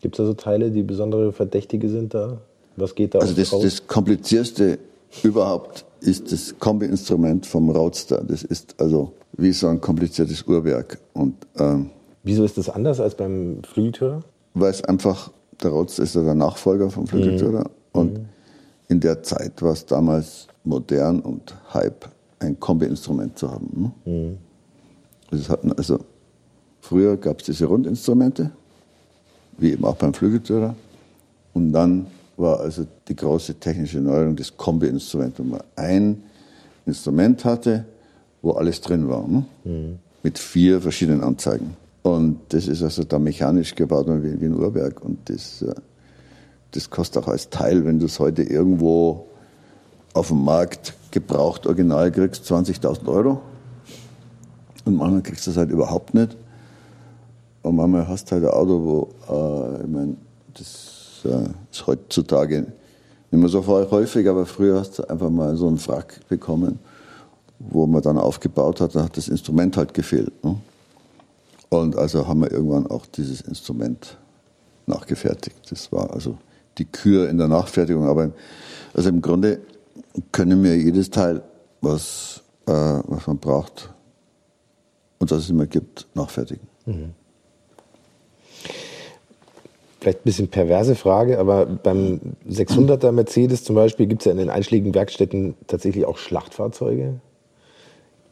Gibt 0.00 0.14
es 0.14 0.18
da 0.18 0.26
so 0.26 0.34
Teile, 0.34 0.70
die 0.70 0.82
besondere 0.82 1.32
Verdächtige 1.32 1.88
sind 1.88 2.14
da? 2.14 2.38
Was 2.76 2.94
geht 2.94 3.14
da 3.14 3.20
Also 3.20 3.34
das, 3.34 3.50
das 3.50 3.86
komplizierteste 3.86 4.78
überhaupt 5.22 5.85
ist 6.00 6.32
das 6.32 6.58
Kombi-Instrument 6.58 7.46
vom 7.46 7.70
Roadster. 7.70 8.22
Das 8.26 8.42
ist 8.42 8.74
also 8.78 9.12
wie 9.36 9.52
so 9.52 9.68
ein 9.68 9.80
kompliziertes 9.80 10.42
Uhrwerk. 10.42 10.98
Und, 11.12 11.34
ähm, 11.58 11.90
Wieso 12.22 12.44
ist 12.44 12.58
das 12.58 12.68
anders 12.68 13.00
als 13.00 13.14
beim 13.14 13.62
Flügeltürer? 13.62 14.22
Weil 14.54 14.70
es 14.70 14.82
einfach, 14.84 15.30
der 15.62 15.70
Roadster 15.70 16.02
ist 16.02 16.14
ja 16.14 16.22
der 16.22 16.34
Nachfolger 16.34 16.90
vom 16.90 17.06
Flügeltürer. 17.06 17.60
Mhm. 17.60 18.00
Und 18.00 18.18
mhm. 18.18 18.24
in 18.88 19.00
der 19.00 19.22
Zeit 19.22 19.62
war 19.62 19.72
es 19.72 19.86
damals 19.86 20.48
modern 20.64 21.20
und 21.20 21.54
Hype, 21.72 22.08
ein 22.38 22.58
Kombi-Instrument 22.58 23.38
zu 23.38 23.50
haben. 23.50 23.92
Ne? 24.04 24.38
Mhm. 25.32 25.48
Hatten 25.48 25.72
also, 25.72 25.98
früher 26.80 27.16
gab 27.16 27.40
es 27.40 27.46
diese 27.46 27.66
Rundinstrumente, 27.66 28.50
wie 29.58 29.72
eben 29.72 29.84
auch 29.84 29.96
beim 29.96 30.14
Flügeltürer. 30.14 30.74
Und 31.52 31.72
dann 31.72 32.06
war 32.36 32.60
also 32.60 32.86
die 33.08 33.16
große 33.16 33.54
technische 33.54 33.98
Neuerung 33.98 34.36
das 34.36 34.56
Kombi-Instrument, 34.56 35.38
wo 35.38 35.42
man 35.42 35.60
ein 35.74 36.22
Instrument 36.84 37.44
hatte, 37.44 37.84
wo 38.42 38.52
alles 38.52 38.80
drin 38.80 39.08
war, 39.08 39.26
ne? 39.26 39.44
mhm. 39.64 39.98
mit 40.22 40.38
vier 40.38 40.80
verschiedenen 40.80 41.22
Anzeigen. 41.22 41.76
Und 42.02 42.38
das 42.50 42.68
ist 42.68 42.82
also 42.82 43.02
da 43.02 43.18
mechanisch 43.18 43.74
gebaut 43.74 44.06
wie, 44.08 44.40
wie 44.40 44.44
ein 44.44 44.54
Uhrwerk. 44.54 45.04
Und 45.04 45.28
das, 45.28 45.62
äh, 45.62 45.74
das 46.70 46.88
kostet 46.90 47.24
auch 47.24 47.28
als 47.28 47.50
Teil, 47.50 47.84
wenn 47.84 47.98
du 47.98 48.06
es 48.06 48.20
heute 48.20 48.42
irgendwo 48.42 49.26
auf 50.12 50.28
dem 50.28 50.44
Markt 50.44 50.94
gebraucht 51.10 51.66
original 51.66 52.12
kriegst, 52.12 52.44
20.000 52.44 53.08
Euro. 53.08 53.40
Und 54.84 54.96
manchmal 54.96 55.22
kriegst 55.22 55.46
du 55.46 55.50
es 55.50 55.56
halt 55.56 55.70
überhaupt 55.70 56.14
nicht. 56.14 56.36
Und 57.62 57.74
manchmal 57.74 58.06
hast 58.06 58.30
du 58.30 58.36
halt 58.36 58.44
ein 58.44 58.50
Auto, 58.50 58.84
wo, 58.84 59.74
äh, 59.78 59.82
ich 59.82 59.88
meine, 59.88 60.16
das 60.54 60.95
äh, 61.24 61.48
ist 61.70 61.86
heutzutage 61.86 62.66
nicht 63.30 63.40
mehr 63.40 63.48
so 63.48 63.66
häufig, 63.66 64.28
aber 64.28 64.46
früher 64.46 64.80
hast 64.80 64.98
du 64.98 65.08
einfach 65.08 65.30
mal 65.30 65.56
so 65.56 65.66
einen 65.68 65.78
Frack 65.78 66.20
bekommen, 66.28 66.78
wo 67.58 67.86
man 67.86 68.02
dann 68.02 68.18
aufgebaut 68.18 68.80
hat, 68.80 68.94
da 68.94 69.04
hat 69.04 69.16
das 69.16 69.28
Instrument 69.28 69.76
halt 69.76 69.94
gefehlt. 69.94 70.44
Ne? 70.44 70.56
Und 71.68 71.96
also 71.96 72.28
haben 72.28 72.40
wir 72.40 72.52
irgendwann 72.52 72.86
auch 72.86 73.06
dieses 73.06 73.40
Instrument 73.40 74.16
nachgefertigt. 74.86 75.70
Das 75.70 75.90
war 75.92 76.12
also 76.12 76.38
die 76.78 76.84
Kür 76.84 77.28
in 77.28 77.38
der 77.38 77.48
Nachfertigung. 77.48 78.06
Aber 78.06 78.30
also 78.94 79.08
im 79.08 79.20
Grunde 79.20 79.60
können 80.32 80.62
wir 80.62 80.76
jedes 80.76 81.10
Teil, 81.10 81.42
was, 81.80 82.42
äh, 82.66 82.72
was 82.72 83.26
man 83.26 83.38
braucht 83.38 83.92
und 85.18 85.30
das 85.30 85.44
es 85.44 85.50
immer 85.50 85.66
gibt, 85.66 86.06
nachfertigen. 86.14 86.66
Mhm. 86.84 87.14
Vielleicht 90.00 90.20
ein 90.20 90.24
bisschen 90.24 90.48
perverse 90.48 90.94
Frage, 90.94 91.38
aber 91.38 91.66
beim 91.66 92.20
600er 92.48 93.12
Mercedes 93.12 93.64
zum 93.64 93.76
Beispiel 93.76 94.06
gibt 94.06 94.22
es 94.22 94.26
ja 94.26 94.32
in 94.32 94.38
den 94.38 94.50
einschlägigen 94.50 94.94
Werkstätten 94.94 95.54
tatsächlich 95.66 96.04
auch 96.04 96.18
Schlachtfahrzeuge. 96.18 97.20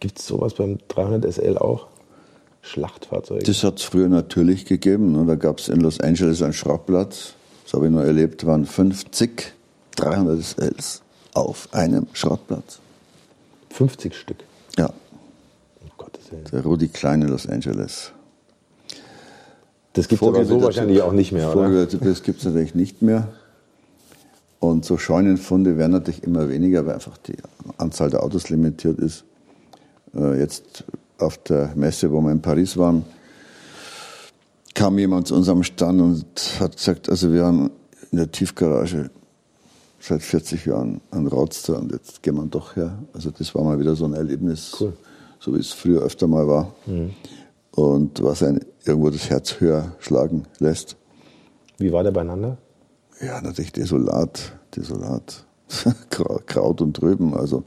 Gibt 0.00 0.18
es 0.18 0.26
sowas 0.26 0.54
beim 0.54 0.78
300 0.88 1.33
SL 1.33 1.56
auch? 1.56 1.87
Schlachtfahrzeuge? 2.61 3.44
Das 3.44 3.64
hat 3.64 3.78
es 3.78 3.85
früher 3.85 4.09
natürlich 4.09 4.66
gegeben. 4.66 5.12
Ne? 5.12 5.25
Da 5.26 5.35
gab 5.37 5.59
es 5.59 5.68
in 5.68 5.80
Los 5.80 6.00
Angeles 6.00 6.42
einen 6.42 6.52
Schrottplatz. 6.52 7.35
Das 7.64 7.75
habe 7.75 7.87
ich 7.87 7.92
nur 7.92 8.04
erlebt, 8.04 8.44
waren 8.47 8.66
50 8.66 9.54
300 9.97 10.42
SLs 10.42 11.02
auf 11.35 11.68
einem 11.73 12.06
Schrottplatz. 12.12 12.80
50 13.71 14.14
Stück? 14.14 14.38
Ja. 14.78 14.87
Um 14.87 15.90
Gottes 15.97 16.30
Willen. 16.30 16.44
Der 16.52 16.62
Rudi 16.62 16.88
Kleine 16.88 17.26
Los 17.26 17.47
Angeles. 17.47 18.12
Das 19.95 20.09
gibt 20.09 20.23
es 20.23 20.29
aber 20.29 20.45
so 20.45 20.61
wahrscheinlich 20.61 21.01
auch 21.03 21.13
nicht 21.13 21.33
mehr, 21.33 21.57
oder? 21.57 21.87
Das 21.87 22.23
gibt 22.23 22.41
es 22.41 22.45
natürlich 22.45 22.75
nicht 22.75 23.01
mehr. 23.01 23.29
Und 24.59 24.85
so 24.85 24.97
Scheunenfunde 24.99 25.79
werden 25.79 25.93
natürlich 25.93 26.23
immer 26.23 26.49
weniger, 26.49 26.85
weil 26.87 26.95
einfach 26.95 27.17
die 27.19 27.37
Anzahl 27.79 28.11
der 28.11 28.23
Autos 28.23 28.49
limitiert 28.49 28.99
ist. 28.99 29.25
Äh, 30.15 30.39
jetzt 30.39 30.85
auf 31.19 31.39
der 31.39 31.73
Messe, 31.75 32.11
wo 32.11 32.21
wir 32.21 32.33
in 32.33 32.41
Paris 32.41 32.77
waren, 32.77 33.05
kam 34.75 34.99
jemand 34.99 35.29
zu 35.29 35.37
unserem 35.37 35.63
Stand 35.63 36.01
und 36.01 36.27
hat 36.59 36.77
gesagt, 36.77 37.09
also 37.09 37.33
wir 37.33 37.45
haben 37.45 37.71
in 38.11 38.19
der 38.19 38.33
Tiefgarage 38.33 39.11
seit 40.01 40.23
40 40.23 40.67
Jahren 40.67 41.01
einen 41.11 41.29
Roadster 41.29 41.79
und 41.79 41.93
jetzt 41.93 42.23
gehen 42.23 42.35
wir 42.35 42.47
doch 42.47 42.75
her. 42.75 42.99
Also 43.13 43.31
das 43.31 43.55
war 43.55 43.63
mal 43.63 43.79
wieder 43.79 43.95
so 43.95 44.07
ein 44.07 44.15
Erlebnis, 44.15 44.77
cool. 44.81 44.93
so 45.39 45.55
wie 45.55 45.61
es 45.61 45.73
früher 45.73 46.03
öfter 46.03 46.27
mal 46.27 46.49
war. 46.49 46.75
Mhm. 46.87 47.11
Und 47.75 48.23
was 48.23 48.43
ein 48.43 48.61
irgendwo 48.85 49.11
das 49.11 49.31
Herz 49.31 49.61
höher 49.61 49.93
schlagen 49.99 50.45
lässt. 50.59 50.97
Wie 51.78 51.93
war 51.93 52.04
der 52.04 52.12
beieinander? 52.12 52.59
Ja, 53.21 53.40
natürlich 53.40 53.73
desolat, 53.73 54.52
desolat. 54.76 55.45
Kraut 56.47 56.81
und 56.81 56.95
Trüben, 56.95 57.35
also 57.35 57.64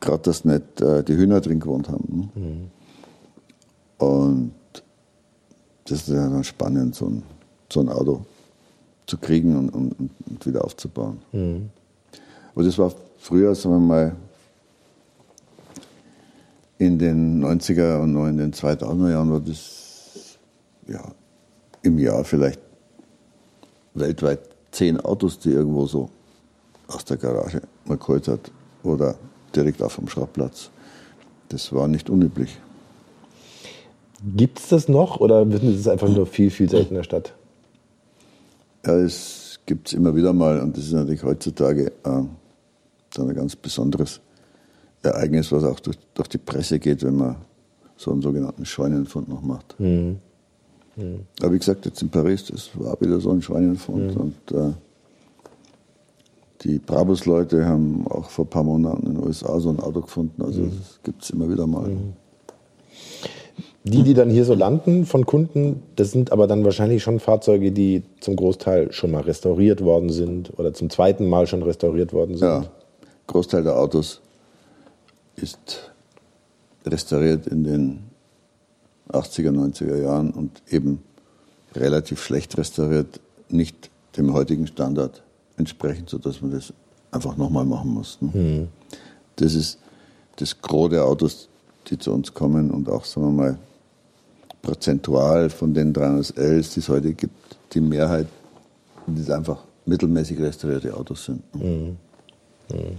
gerade, 0.00 0.22
dass 0.22 0.44
nicht 0.44 0.80
äh, 0.80 1.02
die 1.02 1.16
Hühner 1.16 1.40
drin 1.40 1.60
gewohnt 1.60 1.88
haben. 1.88 2.30
Ne? 2.34 2.42
Mhm. 2.42 2.70
Und 3.98 4.52
das 5.84 6.00
ist 6.00 6.08
ja 6.08 6.28
dann 6.28 6.44
spannend, 6.44 6.94
so 6.94 7.06
ein, 7.06 7.22
so 7.72 7.80
ein 7.80 7.88
Auto 7.88 8.26
zu 9.06 9.16
kriegen 9.18 9.56
und, 9.56 9.70
und, 9.70 10.10
und 10.28 10.46
wieder 10.46 10.64
aufzubauen. 10.64 11.18
Mhm. 11.32 11.70
Aber 12.54 12.64
das 12.64 12.76
war 12.76 12.92
früher, 13.18 13.54
sagen 13.54 13.76
wir 13.76 13.80
mal, 13.80 14.16
in 16.78 16.98
den 16.98 17.44
90er 17.44 18.00
und 18.00 18.12
noch 18.12 18.26
in 18.26 18.36
den 18.36 18.52
2000er 18.52 19.10
Jahren 19.10 19.32
war 19.32 19.40
das 19.40 20.38
ja, 20.86 21.02
im 21.82 21.98
Jahr 21.98 22.24
vielleicht 22.24 22.60
weltweit 23.94 24.40
zehn 24.70 25.00
Autos, 25.00 25.38
die 25.38 25.50
irgendwo 25.50 25.86
so 25.86 26.10
aus 26.88 27.04
der 27.04 27.16
Garage 27.16 27.62
mal 27.86 27.96
geholt 27.96 28.28
hat. 28.28 28.50
Oder 28.82 29.16
direkt 29.54 29.82
auf 29.82 29.96
dem 29.96 30.08
Schrottplatz. 30.08 30.70
Das 31.48 31.72
war 31.72 31.88
nicht 31.88 32.10
unüblich. 32.10 32.58
Gibt 34.36 34.58
es 34.58 34.68
das 34.68 34.88
noch 34.88 35.20
oder 35.20 35.50
wird 35.50 35.62
es 35.62 35.88
einfach 35.88 36.08
nur 36.08 36.26
viel, 36.26 36.50
viel 36.50 36.68
seltener 36.68 37.04
statt? 37.04 37.34
Ja, 38.84 38.96
es 38.96 39.60
gibt 39.66 39.88
es 39.88 39.94
immer 39.94 40.14
wieder 40.14 40.32
mal 40.32 40.60
und 40.60 40.76
das 40.76 40.84
ist 40.84 40.92
natürlich 40.92 41.22
heutzutage 41.22 41.92
äh, 42.04 42.22
ein 43.18 43.34
ganz 43.34 43.56
besonderes 43.56 44.20
Ereignis, 45.02 45.52
was 45.52 45.64
auch 45.64 45.80
durch, 45.80 45.98
durch, 46.14 46.28
die 46.28 46.38
Presse 46.38 46.78
geht, 46.78 47.04
wenn 47.04 47.16
man 47.16 47.36
so 47.96 48.12
einen 48.12 48.22
sogenannten 48.22 48.64
Scheunenfund 48.64 49.28
noch 49.28 49.42
macht. 49.42 49.78
Mhm. 49.78 50.18
Mhm. 50.96 51.20
Aber 51.40 51.52
wie 51.52 51.58
gesagt, 51.58 51.86
jetzt 51.86 52.02
in 52.02 52.08
Paris, 52.08 52.46
das 52.46 52.70
war 52.74 53.00
wieder 53.00 53.20
so 53.20 53.30
ein 53.30 53.42
Scheunenfund 53.42 54.14
mhm. 54.14 54.20
und 54.20 54.52
äh, 54.52 54.72
die 56.62 56.78
Brabus-Leute 56.78 57.66
haben 57.66 58.06
auch 58.08 58.30
vor 58.30 58.46
ein 58.46 58.48
paar 58.48 58.64
Monaten 58.64 59.06
in 59.06 59.14
den 59.14 59.24
USA 59.24 59.60
so 59.60 59.68
ein 59.68 59.78
Auto 59.78 60.00
gefunden. 60.00 60.42
Also 60.42 60.62
mhm. 60.62 60.72
das 60.78 61.00
gibt 61.02 61.22
es 61.22 61.30
immer 61.30 61.50
wieder 61.50 61.66
mal. 61.66 61.88
Mhm. 61.88 62.14
Die, 63.84 64.02
die 64.02 64.14
dann 64.14 64.30
hier 64.30 64.44
so 64.44 64.54
landen 64.54 65.06
von 65.06 65.26
Kunden, 65.26 65.80
das 65.94 66.10
sind 66.10 66.32
aber 66.32 66.48
dann 66.48 66.64
wahrscheinlich 66.64 67.04
schon 67.04 67.20
Fahrzeuge, 67.20 67.70
die 67.70 68.02
zum 68.18 68.34
Großteil 68.34 68.90
schon 68.90 69.12
mal 69.12 69.22
restauriert 69.22 69.80
worden 69.80 70.10
sind 70.10 70.58
oder 70.58 70.74
zum 70.74 70.90
zweiten 70.90 71.28
Mal 71.28 71.46
schon 71.46 71.62
restauriert 71.62 72.12
worden 72.12 72.36
sind. 72.36 72.48
Ja, 72.48 72.64
Großteil 73.28 73.62
der 73.62 73.78
Autos 73.78 74.22
ist 75.36 75.92
restauriert 76.84 77.46
in 77.46 77.64
den 77.64 77.98
80er, 79.10 79.50
90er 79.50 80.00
Jahren 80.00 80.30
und 80.30 80.62
eben 80.68 81.02
relativ 81.74 82.22
schlecht 82.22 82.56
restauriert, 82.58 83.20
nicht 83.48 83.90
dem 84.16 84.32
heutigen 84.32 84.66
Standard 84.66 85.22
entsprechend, 85.56 86.10
sodass 86.10 86.40
man 86.40 86.52
das 86.52 86.72
einfach 87.10 87.36
nochmal 87.36 87.64
machen 87.64 87.90
muss. 87.90 88.18
Ne? 88.20 88.30
Mhm. 88.34 88.68
Das 89.36 89.54
ist 89.54 89.78
das 90.36 90.60
Gros 90.60 90.90
der 90.90 91.04
Autos, 91.04 91.48
die 91.88 91.98
zu 91.98 92.12
uns 92.12 92.32
kommen 92.32 92.70
und 92.70 92.88
auch, 92.88 93.04
sagen 93.04 93.26
wir 93.26 93.44
mal, 93.44 93.58
prozentual 94.62 95.50
von 95.50 95.72
den 95.72 95.92
300Ls, 95.94 96.74
die 96.74 96.80
es 96.80 96.88
heute 96.88 97.14
gibt, 97.14 97.56
die 97.72 97.80
Mehrheit, 97.80 98.26
die 99.06 99.32
einfach 99.32 99.62
mittelmäßig 99.84 100.40
restaurierte 100.40 100.94
Autos 100.96 101.26
sind. 101.26 101.54
Mhm. 101.54 101.96
Mhm. 102.70 102.96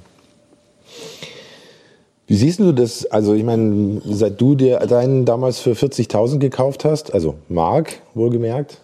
Wie 2.28 2.36
siehst 2.36 2.60
du 2.60 2.74
das? 2.74 3.06
Also 3.06 3.34
ich 3.34 3.44
meine, 3.44 4.02
seit 4.06 4.40
du 4.40 4.56
dir 4.56 4.80
deinen 4.80 5.24
damals 5.24 5.60
für 5.60 5.72
40.000 5.72 6.40
gekauft 6.40 6.84
hast, 6.84 7.14
also 7.14 7.36
Mark 7.48 8.02
wohlgemerkt, 8.14 8.82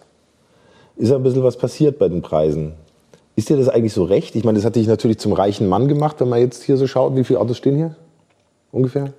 ist 0.96 1.12
ein 1.12 1.22
bisschen 1.22 1.42
was 1.42 1.58
passiert 1.58 1.98
bei 1.98 2.08
den 2.08 2.22
Preisen. 2.22 2.72
Ist 3.36 3.50
dir 3.50 3.56
das 3.58 3.68
eigentlich 3.68 3.92
so 3.92 4.04
recht? 4.04 4.34
Ich 4.34 4.44
meine, 4.44 4.56
das 4.56 4.64
hat 4.64 4.76
dich 4.76 4.86
natürlich 4.86 5.18
zum 5.18 5.32
reichen 5.34 5.68
Mann 5.68 5.88
gemacht, 5.88 6.20
wenn 6.20 6.28
man 6.28 6.40
jetzt 6.40 6.62
hier 6.62 6.78
so 6.78 6.86
schaut. 6.86 7.16
Wie 7.16 7.24
viele 7.24 7.40
Autos 7.40 7.58
stehen 7.58 7.76
hier? 7.76 7.96
Ungefähr? 8.72 9.12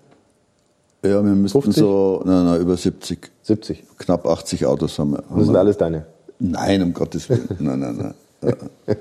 Ja, 1.04 1.24
wir 1.24 1.36
müssten 1.36 1.62
50? 1.62 1.84
so, 1.84 2.24
nein, 2.26 2.46
nein, 2.46 2.62
über 2.62 2.76
70. 2.76 3.30
70? 3.44 3.84
Knapp 4.00 4.26
80 4.26 4.66
Autos 4.66 4.98
haben 4.98 5.12
wir. 5.12 5.18
Haben 5.18 5.36
das 5.36 5.46
sind 5.46 5.54
wir. 5.54 5.60
alles 5.60 5.78
deine? 5.78 6.06
Nein, 6.40 6.82
um 6.82 6.94
Gottes 6.94 7.30
Willen. 7.30 7.48
nein, 7.60 7.80
nein, 7.80 8.14
nein. 8.42 8.56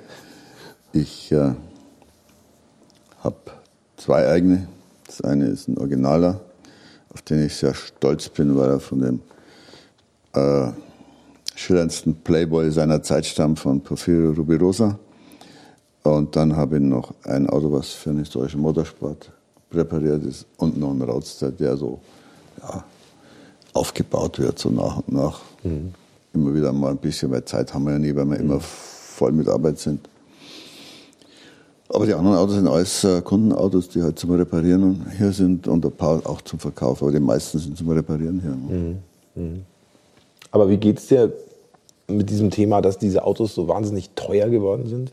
Ich 0.93 1.33
äh, 1.33 1.51
habe 3.25 3.37
zwei 3.97 4.29
eigene. 4.29 4.69
Das 5.17 5.31
eine 5.31 5.47
ist 5.47 5.69
ein 5.69 5.79
Originaler, 5.79 6.41
auf 7.11 7.23
den 7.23 7.47
ich 7.47 7.55
sehr 7.55 7.73
stolz 7.73 8.29
bin, 8.29 8.57
weil 8.57 8.71
er 8.71 8.81
von 8.81 9.01
dem 9.01 9.21
äh, 10.33 10.73
schillerndsten 11.55 12.17
Playboy 12.17 12.69
seiner 12.73 13.01
Zeit 13.01 13.25
stammt 13.25 13.61
von 13.61 13.81
Porfirio 13.81 14.33
Rubirosa. 14.33 14.99
Und 16.03 16.35
dann 16.35 16.57
habe 16.57 16.79
ich 16.79 16.83
noch 16.83 17.15
ein 17.23 17.49
Auto, 17.49 17.71
was 17.71 17.91
für 17.91 18.11
einen 18.11 18.19
historischen 18.19 18.61
Motorsport 18.61 19.31
präpariert 19.71 20.25
ist 20.25 20.47
und 20.57 20.77
noch 20.79 20.91
ein 20.91 21.01
Roadster, 21.01 21.53
der 21.53 21.77
so 21.77 22.01
ja, 22.61 22.83
aufgebaut 23.73 24.41
wird, 24.41 24.59
so 24.59 24.71
nach 24.71 24.97
und 24.97 25.13
nach. 25.13 25.43
Mhm. 25.63 25.95
Immer 26.33 26.55
wieder 26.57 26.73
mal 26.73 26.91
ein 26.91 26.97
bisschen, 26.99 27.31
weil 27.31 27.45
Zeit 27.45 27.73
haben 27.73 27.85
wir 27.85 27.93
ja 27.93 27.99
nie, 28.01 28.17
weil 28.17 28.27
wir 28.27 28.39
mhm. 28.39 28.51
immer 28.51 28.61
voll 28.61 29.31
mit 29.31 29.47
Arbeit 29.47 29.79
sind. 29.79 30.09
Aber 31.89 32.07
die 32.07 32.15
anderen 32.15 32.37
Autos 32.37 32.55
sind 32.55 32.67
alles 32.67 33.05
äh, 33.05 33.21
Kundenautos, 33.21 33.89
die 33.91 34.03
halt 34.03 34.19
zum 34.19 34.31
Reparieren 34.31 35.05
hier 35.17 35.33
sind 35.33 35.69
und 35.69 35.85
ein 35.85 35.93
paar 35.93 36.23
auch 36.25 36.41
zum 36.41 36.59
Verkauf. 36.59 37.03
Aber 37.03 37.13
die 37.13 37.21
meisten 37.21 37.59
sind 37.59 37.77
zum 37.77 37.91
Reparieren 37.91 38.41
hier. 38.41 38.77
Mhm. 38.77 38.99
Mhm. 39.35 39.63
Aber 40.51 40.69
wie 40.71 40.77
geht 40.77 40.99
es 40.99 41.09
dir 41.09 41.33
mit 42.09 42.31
diesem 42.31 42.51
Thema, 42.51 42.81
dass 42.81 42.99
diese 42.99 43.25
Autos 43.25 43.55
so 43.55 43.69
wahnsinnig 43.69 44.11
teuer 44.15 44.49
geworden 44.49 44.87
sind? 44.87 45.13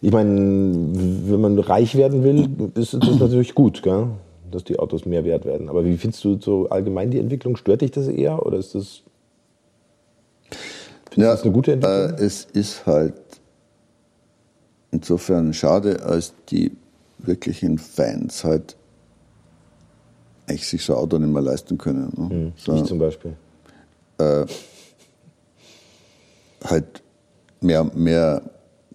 Ich 0.00 0.12
meine, 0.12 0.30
wenn 0.30 1.40
man 1.40 1.58
reich 1.58 1.96
werden 1.96 2.22
will, 2.22 2.48
ist 2.74 2.94
das 2.94 3.00
natürlich 3.18 3.54
gut, 3.54 3.82
gell? 3.82 4.08
dass 4.50 4.64
die 4.64 4.78
Autos 4.78 5.04
mehr 5.04 5.24
wert 5.24 5.44
werden. 5.44 5.68
Aber 5.68 5.84
wie 5.84 5.96
findest 5.96 6.24
du 6.24 6.38
so 6.40 6.68
allgemein 6.70 7.10
die 7.10 7.18
Entwicklung? 7.18 7.56
Stört 7.56 7.82
dich 7.82 7.90
das 7.90 8.08
eher 8.08 8.44
oder 8.46 8.58
ist 8.58 8.74
das, 8.74 9.02
ja, 11.16 11.32
das 11.32 11.42
eine 11.42 11.52
gute 11.52 11.72
Entwicklung? 11.72 12.18
Äh, 12.18 12.24
es 12.24 12.44
ist 12.44 12.86
halt 12.86 13.14
insofern 14.90 15.52
schade, 15.54 16.02
als 16.02 16.32
die 16.50 16.72
wirklichen 17.18 17.78
Fans 17.78 18.44
halt 18.44 18.76
eigentlich 20.46 20.66
sich 20.66 20.84
so 20.84 20.94
ein 20.94 21.00
Auto 21.00 21.18
nicht 21.18 21.32
mehr 21.32 21.42
leisten 21.42 21.78
können. 21.78 22.12
Ne? 22.16 22.30
Hm, 22.30 22.52
so, 22.56 22.74
ich 22.74 22.84
zum 22.84 22.98
Beispiel. 22.98 23.36
Äh, 24.18 24.46
halt 26.64 27.02
mehr, 27.60 27.84
mehr 27.94 28.42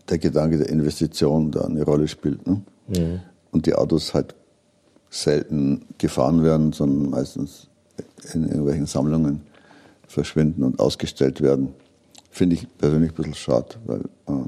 der 0.10 0.18
Gedanke 0.18 0.58
der 0.58 0.70
Investition 0.70 1.52
da 1.52 1.62
eine 1.62 1.84
Rolle 1.84 2.08
spielt. 2.08 2.46
Ne? 2.48 2.62
Mhm. 2.88 3.22
Und 3.52 3.66
die 3.66 3.76
Autos 3.76 4.14
halt 4.14 4.36
selten 5.10 5.86
gefahren 5.98 6.44
werden, 6.44 6.74
sondern 6.74 7.12
meistens 7.12 7.68
in 8.34 8.44
irgendwelchen 8.48 8.88
Sammlungen 8.88 9.42
verschwinden 10.08 10.64
und 10.64 10.80
ausgestellt 10.80 11.42
werden. 11.42 11.74
Finde 12.32 12.56
ich 12.56 12.68
persönlich 12.78 13.12
ein 13.12 13.16
bisschen 13.16 13.36
schade, 13.36 13.76
weil 13.86 14.02
äh, 14.28 14.48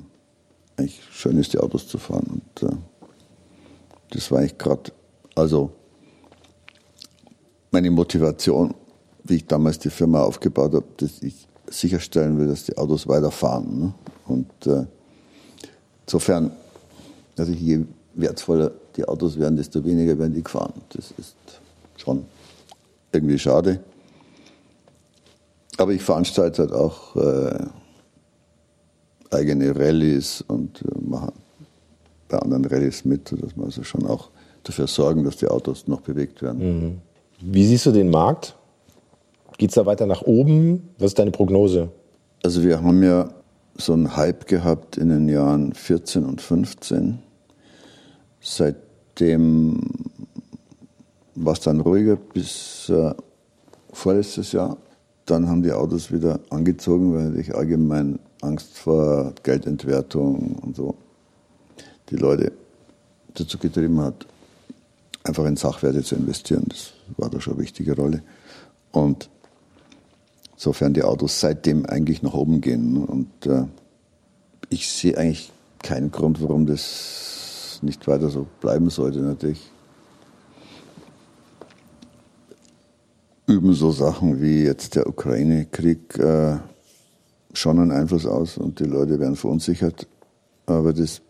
eigentlich 0.78 1.02
schön 1.12 1.38
ist, 1.38 1.54
die 1.54 1.60
Autos 1.60 1.88
zu 1.88 1.98
fahren. 1.98 2.42
Und 2.60 2.70
äh, 2.70 2.76
das 4.12 4.32
war 4.32 4.40
eigentlich 4.40 4.58
gerade, 4.58 4.92
also 5.36 5.72
meine 7.72 7.92
Motivation, 7.92 8.74
wie 9.24 9.36
ich 9.38 9.46
damals 9.48 9.80
die 9.80 9.90
Firma 9.90 10.22
aufgebaut 10.22 10.74
habe, 10.74 10.86
dass 10.98 11.22
ich 11.22 11.48
sicherstellen 11.68 12.38
will, 12.38 12.48
dass 12.48 12.66
die 12.66 12.78
Autos 12.78 13.08
weiterfahren. 13.08 13.80
Ne? 13.80 13.94
Und 14.28 14.68
äh, 14.68 14.86
insofern, 16.06 16.52
also 17.38 17.52
je 17.52 17.86
wertvoller 18.14 18.72
die 18.96 19.06
Autos 19.06 19.38
werden, 19.38 19.58
desto 19.58 19.84
weniger 19.84 20.18
werden 20.18 20.34
die 20.34 20.44
gefahren. 20.44 20.74
Das 20.90 21.12
ist 21.18 21.36
schon 21.98 22.26
irgendwie 23.12 23.40
schade. 23.40 23.80
Aber 25.78 25.92
ich 25.92 26.02
veranstalte 26.02 26.62
halt 26.64 26.72
auch 26.72 27.16
äh, 27.16 27.66
eigene 29.32 29.76
Rallyes 29.76 30.44
und 30.48 30.82
äh, 30.82 30.86
mache 31.02 31.34
bei 32.28 32.40
anderen 32.40 32.66
Rallyes 32.66 33.06
mit, 33.06 33.32
dass 33.32 33.56
wir 33.56 33.64
also 33.64 33.84
schon 33.84 34.06
auch 34.06 34.30
dafür 34.64 34.88
sorgen, 34.88 35.24
dass 35.24 35.38
die 35.38 35.48
Autos 35.48 35.88
noch 35.88 36.02
bewegt 36.02 36.42
werden. 36.42 36.80
Mhm. 36.80 37.02
Wie 37.42 37.66
siehst 37.66 37.86
du 37.86 37.92
den 37.92 38.10
Markt? 38.10 38.56
Geht 39.58 39.70
es 39.70 39.76
da 39.76 39.86
weiter 39.86 40.06
nach 40.06 40.22
oben? 40.24 40.90
Was 40.98 41.12
ist 41.12 41.20
deine 41.20 41.32
Prognose? 41.32 41.90
Also 42.44 42.64
wir 42.64 42.82
haben 42.82 43.04
ja 43.04 43.30
so 43.78 43.94
einen 43.94 44.16
Hype 44.16 44.48
gehabt 44.48 44.98
in 44.98 45.10
den 45.10 45.30
Jahren 45.30 45.74
14 45.74 46.26
und 46.26 46.42
15. 46.42 47.20
Seitdem 48.42 49.80
war 51.36 51.54
es 51.54 51.60
dann 51.62 51.82
ruhiger 51.82 52.16
bis 52.16 52.90
äh, 52.90 53.14
vorletztes 53.92 54.52
Jahr. 54.52 54.78
Dann 55.26 55.48
haben 55.50 55.64
die 55.64 55.72
Autos 55.72 56.12
wieder 56.12 56.40
angezogen, 56.50 57.14
weil 57.14 57.40
ich 57.40 57.56
allgemein 57.56 58.20
Angst 58.46 58.78
vor 58.78 59.34
Geldentwertung 59.44 60.56
und 60.62 60.76
so 60.76 60.96
die 62.10 62.18
Leute 62.18 62.52
dazu 63.34 63.58
getrieben 63.58 64.00
hat, 64.00 64.26
einfach 65.24 65.46
in 65.46 65.58
Sachwerte 65.58 66.04
zu 66.04 66.16
investieren. 66.16 66.66
Das 66.70 66.94
war 67.18 67.30
da 67.30 67.42
schon 67.42 67.54
eine 67.54 67.64
wichtige 67.64 67.96
Rolle. 67.96 68.22
Und 68.92 69.30
Insofern 70.56 70.94
die 70.94 71.04
Autos 71.04 71.42
seitdem 71.42 71.86
eigentlich 71.86 72.24
nach 72.24 72.34
oben 72.34 72.62
gehen. 72.62 72.98
Und 72.98 73.46
äh, 73.46 73.66
ich 74.70 74.90
sehe 74.90 75.18
eigentlich 75.18 75.52
keinen 75.84 76.12
Grund, 76.12 76.42
warum 76.42 76.66
das 76.66 77.80
nicht 77.82 78.08
weiter 78.08 78.30
so 78.30 78.48
bleiben 78.62 78.90
sollte. 78.90 79.20
Natürlich 79.20 79.70
üben 83.48 83.74
so 83.74 83.92
Sachen 83.92 84.42
wie 84.42 84.64
jetzt 84.64 84.96
der 84.96 85.08
Ukraine-Krieg 85.08 86.18
äh, 86.18 86.58
schon 87.58 87.80
einen 87.80 87.92
Einfluss 87.92 88.26
aus 88.26 88.58
und 88.58 88.80
die 88.80 88.86
Leute 88.86 89.20
werden 89.20 89.36
verunsichert. 89.36 90.08
Aber 90.66 90.94
das 90.94 91.22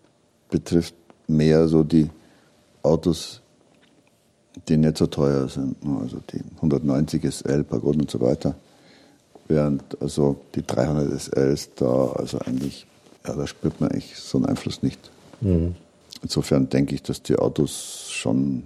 betrifft 0.50 0.96
mehr 1.28 1.68
so 1.68 1.84
die 1.84 2.10
Autos, 2.84 3.42
die 4.68 4.78
nicht 4.78 4.98
so 4.98 5.08
teuer 5.08 5.48
sind. 5.48 5.76
Also 6.02 6.22
die 6.32 6.42
190 6.58 7.24
SL, 7.24 7.64
Pagode 7.64 8.00
und 8.00 8.12
so 8.12 8.22
weiter 8.22 8.56
Während 9.48 10.02
also 10.02 10.38
die 10.56 10.66
300 10.66 11.22
SLs 11.22 11.70
da, 11.76 12.08
also 12.14 12.40
eigentlich, 12.40 12.88
ja, 13.28 13.36
da 13.36 13.46
spürt 13.46 13.80
man 13.80 13.92
eigentlich 13.92 14.16
so 14.18 14.40
einen 14.40 14.48
Einfluss 14.48 14.82
nicht. 14.82 15.12
Mhm. 15.42 15.76
Insofern 16.24 16.68
denke 16.70 16.96
ich, 16.96 17.04
dass 17.04 17.22
die 17.22 17.36
Autos 17.36 18.08
schon 18.10 18.64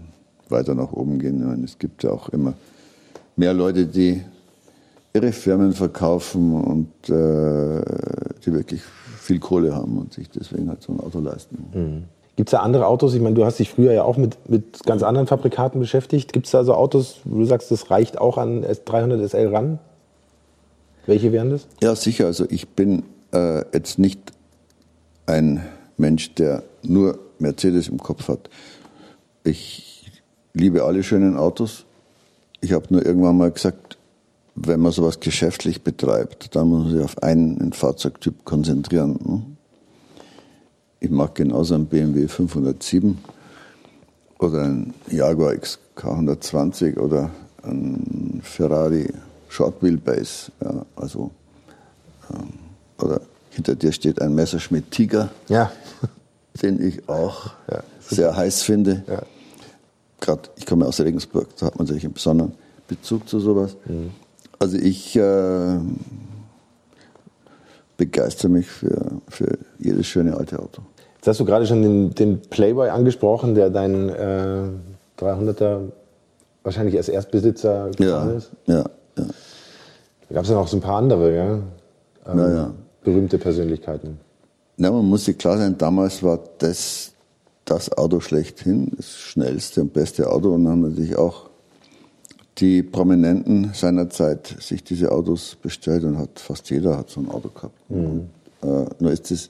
weiter 0.48 0.76
nach 0.76 0.94
oben 0.94 1.20
gehen. 1.20 1.46
Meine, 1.46 1.66
es 1.66 1.78
gibt 1.78 2.04
ja 2.04 2.12
auch 2.12 2.30
immer 2.30 2.54
mehr 3.36 3.54
Leute, 3.54 3.86
die 3.88 4.24
ihre 5.14 5.32
Firmen 5.32 5.74
verkaufen 5.74 6.54
und 6.54 7.10
äh, 7.10 7.82
die 8.46 8.54
wirklich 8.54 8.82
viel 9.20 9.40
Kohle 9.40 9.76
haben 9.76 9.98
und 9.98 10.14
sich 10.14 10.30
deswegen 10.30 10.70
halt 10.70 10.82
so 10.82 10.94
ein 10.94 11.00
Auto 11.00 11.20
leisten. 11.20 11.68
Mhm. 11.74 12.04
Gibt 12.36 12.50
es 12.50 12.52
da 12.52 12.60
andere 12.60 12.88
Autos? 12.88 13.14
Ich 13.14 13.22
meine, 13.22 13.36
du 13.36 13.44
hast 13.44 13.60
dich 13.60 13.70
früher 13.70 13.92
ja 13.92 14.04
auch 14.04 14.16
mit, 14.16 14.50
mit 14.50 14.86
ganz 14.86 15.04
anderen 15.04 15.28
Fabrikaten 15.28 15.80
beschäftigt. 15.80 16.32
Gibt 16.32 16.46
es 16.46 16.54
da 16.54 16.64
so 16.64 16.74
Autos, 16.74 17.20
wo 17.26 17.40
du 17.40 17.46
sagst, 17.46 17.70
das 17.70 17.92
reicht 17.92 18.18
auch 18.18 18.38
an 18.38 18.66
300 18.86 19.30
SL 19.30 19.48
ran? 19.54 19.80
Welche 21.06 21.34
wären 21.34 21.50
das? 21.50 21.68
Ja, 21.82 21.96
sicher. 21.96 22.28
Also 22.28 22.46
ich 22.50 22.70
bin 22.70 23.04
äh, 23.34 23.66
jetzt 23.74 24.00
nicht 24.00 24.32
ein 25.26 25.66
Mensch, 25.98 26.34
der 26.36 26.64
nur 26.82 27.20
Mercedes 27.40 27.90
im 27.90 27.98
Kopf 27.98 28.30
hat. 28.30 28.50
Ich 29.44 30.10
liebe 30.54 30.84
alle 30.86 31.04
schönen 31.04 31.36
Autos. 31.36 31.86
Ich 32.62 32.72
habe 32.74 32.86
nur 32.90 33.06
irgendwann 33.06 33.38
mal 33.38 33.52
gesagt, 33.52 33.99
wenn 34.66 34.80
man 34.82 34.92
sowas 34.92 35.20
geschäftlich 35.20 35.84
betreibt, 35.84 36.56
dann 36.56 36.68
muss 36.68 36.84
man 36.86 36.94
sich 36.94 37.04
auf 37.04 37.24
einen 37.24 37.72
Fahrzeugtyp 37.74 38.44
konzentrieren. 38.46 39.20
Ne? 39.24 39.42
Ich 41.00 41.10
mag 41.10 41.36
genauso 41.36 41.76
einen 41.76 41.86
BMW 41.86 42.28
507 42.28 43.18
oder 44.40 44.64
einen 44.64 44.94
Jaguar 45.10 45.56
XK 45.56 46.06
120 46.06 46.98
oder 46.98 47.30
einen 47.64 48.42
Ferrari 48.44 49.08
Short 49.48 49.82
Wheelbase. 49.82 50.52
Ja, 50.62 50.86
also, 50.96 51.32
ähm, 52.32 52.54
oder 53.02 53.22
hinter 53.52 53.76
dir 53.76 53.92
steht 53.92 54.22
ein 54.22 54.36
Messerschmitt 54.36 54.92
Tiger, 54.92 55.30
ja. 55.48 55.72
den 56.62 56.82
ich 56.86 57.08
auch 57.08 57.52
ja, 57.72 57.82
sehr 58.02 58.36
heiß 58.36 58.62
finde. 58.64 59.04
Ja. 59.08 59.22
Gerade, 60.20 60.50
ich 60.58 60.66
komme 60.66 60.86
aus 60.86 61.00
Regensburg, 61.00 61.48
da 61.58 61.68
hat 61.68 61.78
man 61.78 61.86
natürlich 61.86 62.04
einen 62.04 62.14
besonderen 62.14 62.54
Bezug 62.88 63.28
zu 63.30 63.40
sowas. 63.40 63.78
Mhm. 63.86 64.12
Also 64.60 64.78
ich 64.78 65.16
äh, 65.16 65.80
begeister 67.98 68.50
mich 68.50 68.68
für, 68.68 69.22
für 69.28 69.58
jedes 69.78 70.08
schöne 70.08 70.36
alte 70.36 70.60
Auto. 70.60 70.82
Jetzt 71.16 71.28
hast 71.28 71.40
du 71.40 71.46
gerade 71.46 71.66
schon 71.66 71.82
den, 71.82 72.16
den 72.16 72.42
Playboy 72.42 72.90
angesprochen, 72.90 73.56
der 73.56 73.70
dein 73.70 74.10
äh, 74.10 74.64
300er 75.20 75.80
wahrscheinlich 76.64 76.96
als 76.98 77.10
Erstbesitzer 77.10 77.92
gefahren 77.98 78.30
ja, 78.30 78.36
ist. 78.36 78.52
Ja, 78.66 78.86
ja. 79.18 79.26
Da 80.28 80.36
gab 80.36 80.44
es 80.44 80.50
ja 80.50 80.56
noch 80.56 80.68
so 80.68 80.78
ein 80.78 80.82
paar 80.82 80.98
andere, 80.98 81.36
ja? 81.36 81.54
Ähm, 82.32 82.38
ja, 82.38 82.54
ja. 82.54 82.74
Berühmte 83.04 83.38
Persönlichkeiten. 83.38 84.20
Na, 84.78 84.92
man 84.92 85.06
muss 85.06 85.26
sich 85.26 85.38
klar 85.38 85.58
sein, 85.58 85.78
damals 85.78 86.22
war 86.22 86.40
das 86.60 87.14
das 87.66 87.96
Auto 87.98 88.20
schlechthin, 88.20 88.92
das 88.96 89.18
schnellste 89.18 89.82
und 89.82 89.94
beste 89.94 90.30
Auto 90.32 90.54
und 90.54 90.64
dann 90.64 90.74
haben 90.74 90.90
natürlich 90.90 91.18
auch 91.18 91.49
die 92.60 92.84
Prominenten 92.84 93.72
seiner 93.74 94.10
Zeit 94.10 94.56
sich 94.60 94.84
diese 94.84 95.12
Autos 95.12 95.58
bestellt 95.62 96.04
und 96.04 96.18
hat 96.18 96.40
fast 96.40 96.70
jeder 96.70 96.98
hat 96.98 97.10
so 97.10 97.22
ein 97.22 97.30
Auto 97.30 97.50
gehabt. 97.50 97.90
Mhm. 97.90 98.30
Äh, 98.62 98.86
nur 99.00 99.12
ist 99.12 99.32
es 99.32 99.50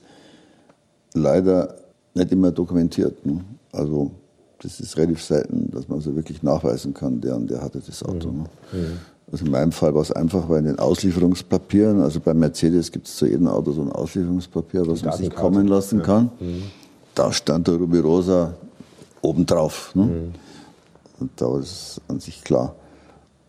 leider 1.14 1.74
nicht 2.14 2.32
immer 2.32 2.50
dokumentiert. 2.50 3.24
Ne? 3.26 3.40
Also 3.72 4.10
das 4.62 4.80
ist 4.80 4.96
relativ 4.96 5.22
selten, 5.22 5.70
dass 5.70 5.88
man 5.88 6.00
so 6.00 6.14
wirklich 6.14 6.42
nachweisen 6.42 6.94
kann, 6.94 7.20
der 7.20 7.36
und 7.36 7.50
der 7.50 7.62
hatte 7.62 7.80
das 7.84 8.02
Auto. 8.02 8.30
Mhm. 8.30 8.38
Ne? 8.72 8.98
Also 9.32 9.44
in 9.44 9.50
meinem 9.50 9.72
Fall 9.72 9.94
war 9.94 10.02
es 10.02 10.10
einfach, 10.10 10.48
weil 10.48 10.60
in 10.60 10.66
den 10.66 10.78
Auslieferungspapieren, 10.78 12.00
also 12.00 12.20
bei 12.20 12.34
Mercedes 12.34 12.90
gibt 12.90 13.06
es 13.06 13.16
zu 13.16 13.26
jedem 13.26 13.46
Auto 13.46 13.72
so 13.72 13.82
ein 13.82 13.92
Auslieferungspapier, 13.92 14.86
was 14.86 15.04
man 15.04 15.16
sich 15.16 15.30
kommen 15.30 15.68
lassen 15.68 16.00
ja. 16.00 16.04
kann. 16.04 16.30
Mhm. 16.40 16.62
Da 17.14 17.32
stand 17.32 17.68
der 17.68 17.74
Rubirosa 17.74 18.54
obendrauf. 19.22 19.94
Ne? 19.94 20.04
Mhm. 20.04 20.34
Und 21.20 21.30
da 21.36 21.46
war 21.46 21.58
es 21.58 22.00
an 22.08 22.18
sich 22.18 22.42
klar. 22.42 22.74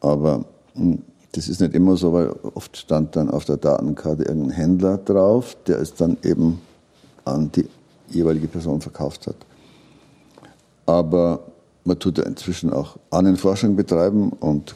Aber 0.02 0.46
hm, 0.74 1.02
das 1.32 1.48
ist 1.48 1.62
nicht 1.62 1.74
immer 1.74 1.96
so, 1.96 2.12
weil 2.12 2.32
oft 2.56 2.76
stand 2.76 3.16
dann 3.16 3.30
auf 3.30 3.46
der 3.46 3.58
Datenkarte 3.58 4.24
irgendein 4.24 4.52
Händler 4.52 4.98
drauf, 4.98 5.56
der 5.66 5.80
es 5.80 5.94
dann 5.94 6.18
eben 6.24 6.60
an 7.24 7.52
die 7.52 7.68
jeweilige 8.10 8.48
Person 8.48 8.82
verkauft 8.82 9.28
hat. 9.28 9.38
Aber 10.86 11.40
man 11.86 11.98
tut 12.00 12.18
ja 12.18 12.26
inzwischen 12.26 12.72
auch 12.74 12.98
Ahnenforschung 13.10 13.76
betreiben 13.76 14.32
und 14.32 14.76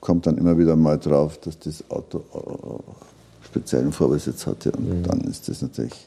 kommt 0.00 0.26
dann 0.26 0.38
immer 0.38 0.56
wieder 0.56 0.76
mal 0.76 0.98
drauf, 0.98 1.38
dass 1.38 1.58
das 1.58 1.84
Auto 1.90 2.18
äh, 2.32 3.44
speziellen 3.44 3.92
Vorbesitz 3.92 4.46
hatte. 4.46 4.72
Und 4.72 4.88
mhm. 4.88 5.02
dann 5.02 5.20
ist 5.22 5.48
das 5.48 5.62
natürlich 5.62 6.06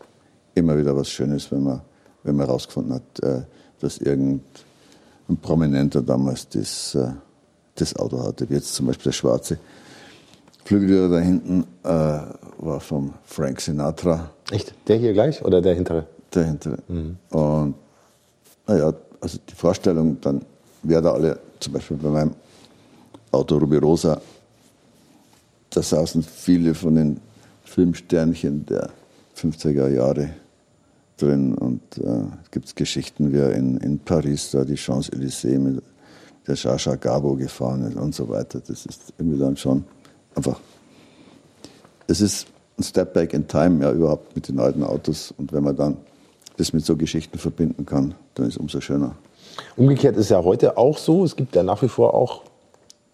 immer 0.56 0.78
wieder 0.78 0.96
was 0.96 1.10
Schönes, 1.10 1.52
wenn 1.52 1.64
man, 1.64 1.82
wenn 2.24 2.36
man 2.36 2.48
herausgefunden 2.48 2.94
hat, 2.94 3.24
äh, 3.24 3.42
dass 3.80 3.98
irgendein 3.98 4.42
Prominenter 5.42 6.02
damals 6.02 6.48
das, 6.50 6.96
äh, 6.96 7.12
das 7.82 7.96
Auto 7.96 8.24
hatte. 8.24 8.50
Wie 8.50 8.56
jetzt 8.56 8.74
zum 8.74 8.88
Beispiel 8.88 9.06
der 9.06 9.12
schwarze 9.12 9.58
Flügeltürer 10.66 11.10
da 11.10 11.20
hinten 11.20 11.64
äh, 11.84 11.88
war 12.60 12.80
vom 12.80 13.14
Frank 13.26 13.62
Sinatra. 13.62 14.30
Echt? 14.52 14.74
Der 14.88 14.98
hier 14.98 15.14
gleich 15.14 15.44
oder 15.44 15.62
der 15.62 15.76
hintere? 15.76 16.06
Der 16.34 16.46
hintere. 16.46 16.78
Mhm. 16.88 17.18
Und 17.32 17.76
naja, 18.68 18.94
also 19.20 19.40
die 19.50 19.56
Vorstellung, 19.56 20.22
dann 20.22 20.42
wer 20.84 21.02
da 21.02 21.14
alle, 21.14 21.40
zum 21.60 21.74
Beispiel 21.74 21.98
bei 21.98 22.10
meinem 22.10 22.36
Auto 23.32 23.58
Rubirosa, 23.58 24.22
da 25.72 25.82
saßen 25.82 26.24
viele 26.24 26.74
von 26.74 26.96
den 26.96 27.20
Filmsternchen 27.64 28.66
der 28.66 28.90
50er 29.36 29.88
Jahre 29.88 30.30
drin 31.18 31.56
und 31.56 31.82
äh, 31.98 32.26
gibt 32.52 32.68
es 32.68 32.76
Geschichten, 32.76 33.32
wie 33.34 33.38
er 33.38 33.54
in, 33.54 33.78
in 33.78 34.00
Paris 34.00 34.52
da 34.52 34.64
die 34.64 34.78
Champs-Élysées 34.78 35.60
mit 35.60 35.84
der 36.50 36.56
Shasha 36.56 36.96
Gabo 36.96 37.36
gefahren 37.36 37.84
ist 37.84 37.96
und 37.96 38.14
so 38.14 38.28
weiter. 38.28 38.60
Das 38.60 38.86
ist 38.86 39.14
irgendwie 39.18 39.40
dann 39.40 39.56
schon 39.56 39.86
einfach, 40.36 40.60
es 42.08 42.22
ist 42.22 42.48
ein 42.78 42.84
Step 42.84 43.14
back 43.14 43.34
in 43.34 43.48
time, 43.48 43.84
ja, 43.84 43.92
überhaupt 43.92 44.36
mit 44.36 44.48
den 44.48 44.60
alten 44.60 44.84
Autos. 44.84 45.34
Und 45.38 45.54
wenn 45.54 45.64
man 45.64 45.76
dann 45.76 45.98
das 46.58 46.74
mit 46.74 46.84
so 46.84 46.98
Geschichten 46.98 47.38
verbinden 47.38 47.86
kann, 47.86 48.16
dann 48.34 48.48
ist 48.48 48.56
es 48.56 48.58
umso 48.58 48.82
schöner. 48.82 49.16
Umgekehrt 49.78 50.18
ist 50.18 50.30
ja 50.30 50.44
heute 50.44 50.78
auch 50.78 50.98
so, 50.98 51.24
es 51.24 51.36
gibt 51.36 51.56
ja 51.56 51.64
nach 51.64 51.82
wie 51.84 51.88
vor 51.88 52.14
auch 52.14 52.44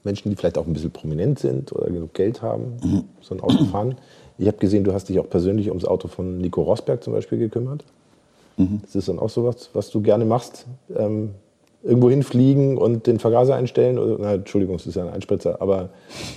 Menschen, 0.03 0.29
die 0.29 0.35
vielleicht 0.35 0.57
auch 0.57 0.65
ein 0.65 0.73
bisschen 0.73 0.91
prominent 0.91 1.39
sind 1.39 1.71
oder 1.73 1.87
genug 1.87 2.13
Geld 2.13 2.41
haben, 2.41 2.77
mhm. 2.83 3.03
so 3.21 3.35
ein 3.35 3.41
Auto 3.41 3.65
fahren. 3.65 3.97
Ich 4.37 4.47
habe 4.47 4.57
gesehen, 4.57 4.83
du 4.83 4.93
hast 4.93 5.09
dich 5.09 5.19
auch 5.19 5.29
persönlich 5.29 5.69
ums 5.69 5.85
Auto 5.85 6.07
von 6.07 6.37
Nico 6.37 6.61
Rosberg 6.61 7.03
zum 7.03 7.13
Beispiel 7.13 7.39
gekümmert. 7.39 7.83
Mhm. 8.57 8.81
Das 8.83 8.95
ist 8.95 9.09
dann 9.09 9.19
auch 9.19 9.29
sowas, 9.29 9.69
was 9.73 9.89
du 9.89 10.01
gerne 10.01 10.25
machst. 10.25 10.65
Ähm, 10.95 11.31
irgendwo 11.85 12.09
hinfliegen 12.09 12.77
und 12.77 13.05
den 13.05 13.19
Vergaser 13.19 13.55
einstellen. 13.55 13.99
Oder, 13.99 14.17
na, 14.19 14.33
Entschuldigung, 14.33 14.75
es 14.75 14.87
ist 14.87 14.95
ja 14.95 15.03
ein 15.03 15.13
Einspritzer, 15.13 15.61
aber 15.61 15.89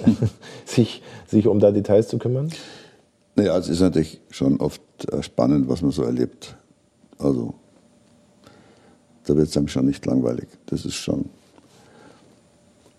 sich, 0.67 1.03
sich 1.27 1.47
um 1.47 1.59
da 1.59 1.73
Details 1.73 2.09
zu 2.09 2.19
kümmern? 2.19 2.51
Naja, 3.35 3.57
es 3.57 3.69
ist 3.69 3.81
natürlich 3.81 4.21
schon 4.31 4.61
oft 4.61 4.83
äh, 5.11 5.23
spannend, 5.23 5.69
was 5.69 5.81
man 5.81 5.91
so 5.91 6.03
erlebt. 6.03 6.55
Also, 7.19 7.55
da 9.25 9.37
wird 9.37 9.49
es 9.49 9.57
einem 9.57 9.69
schon 9.69 9.87
nicht 9.87 10.05
langweilig. 10.05 10.49
Das 10.67 10.85
ist 10.85 10.95
schon 10.95 11.31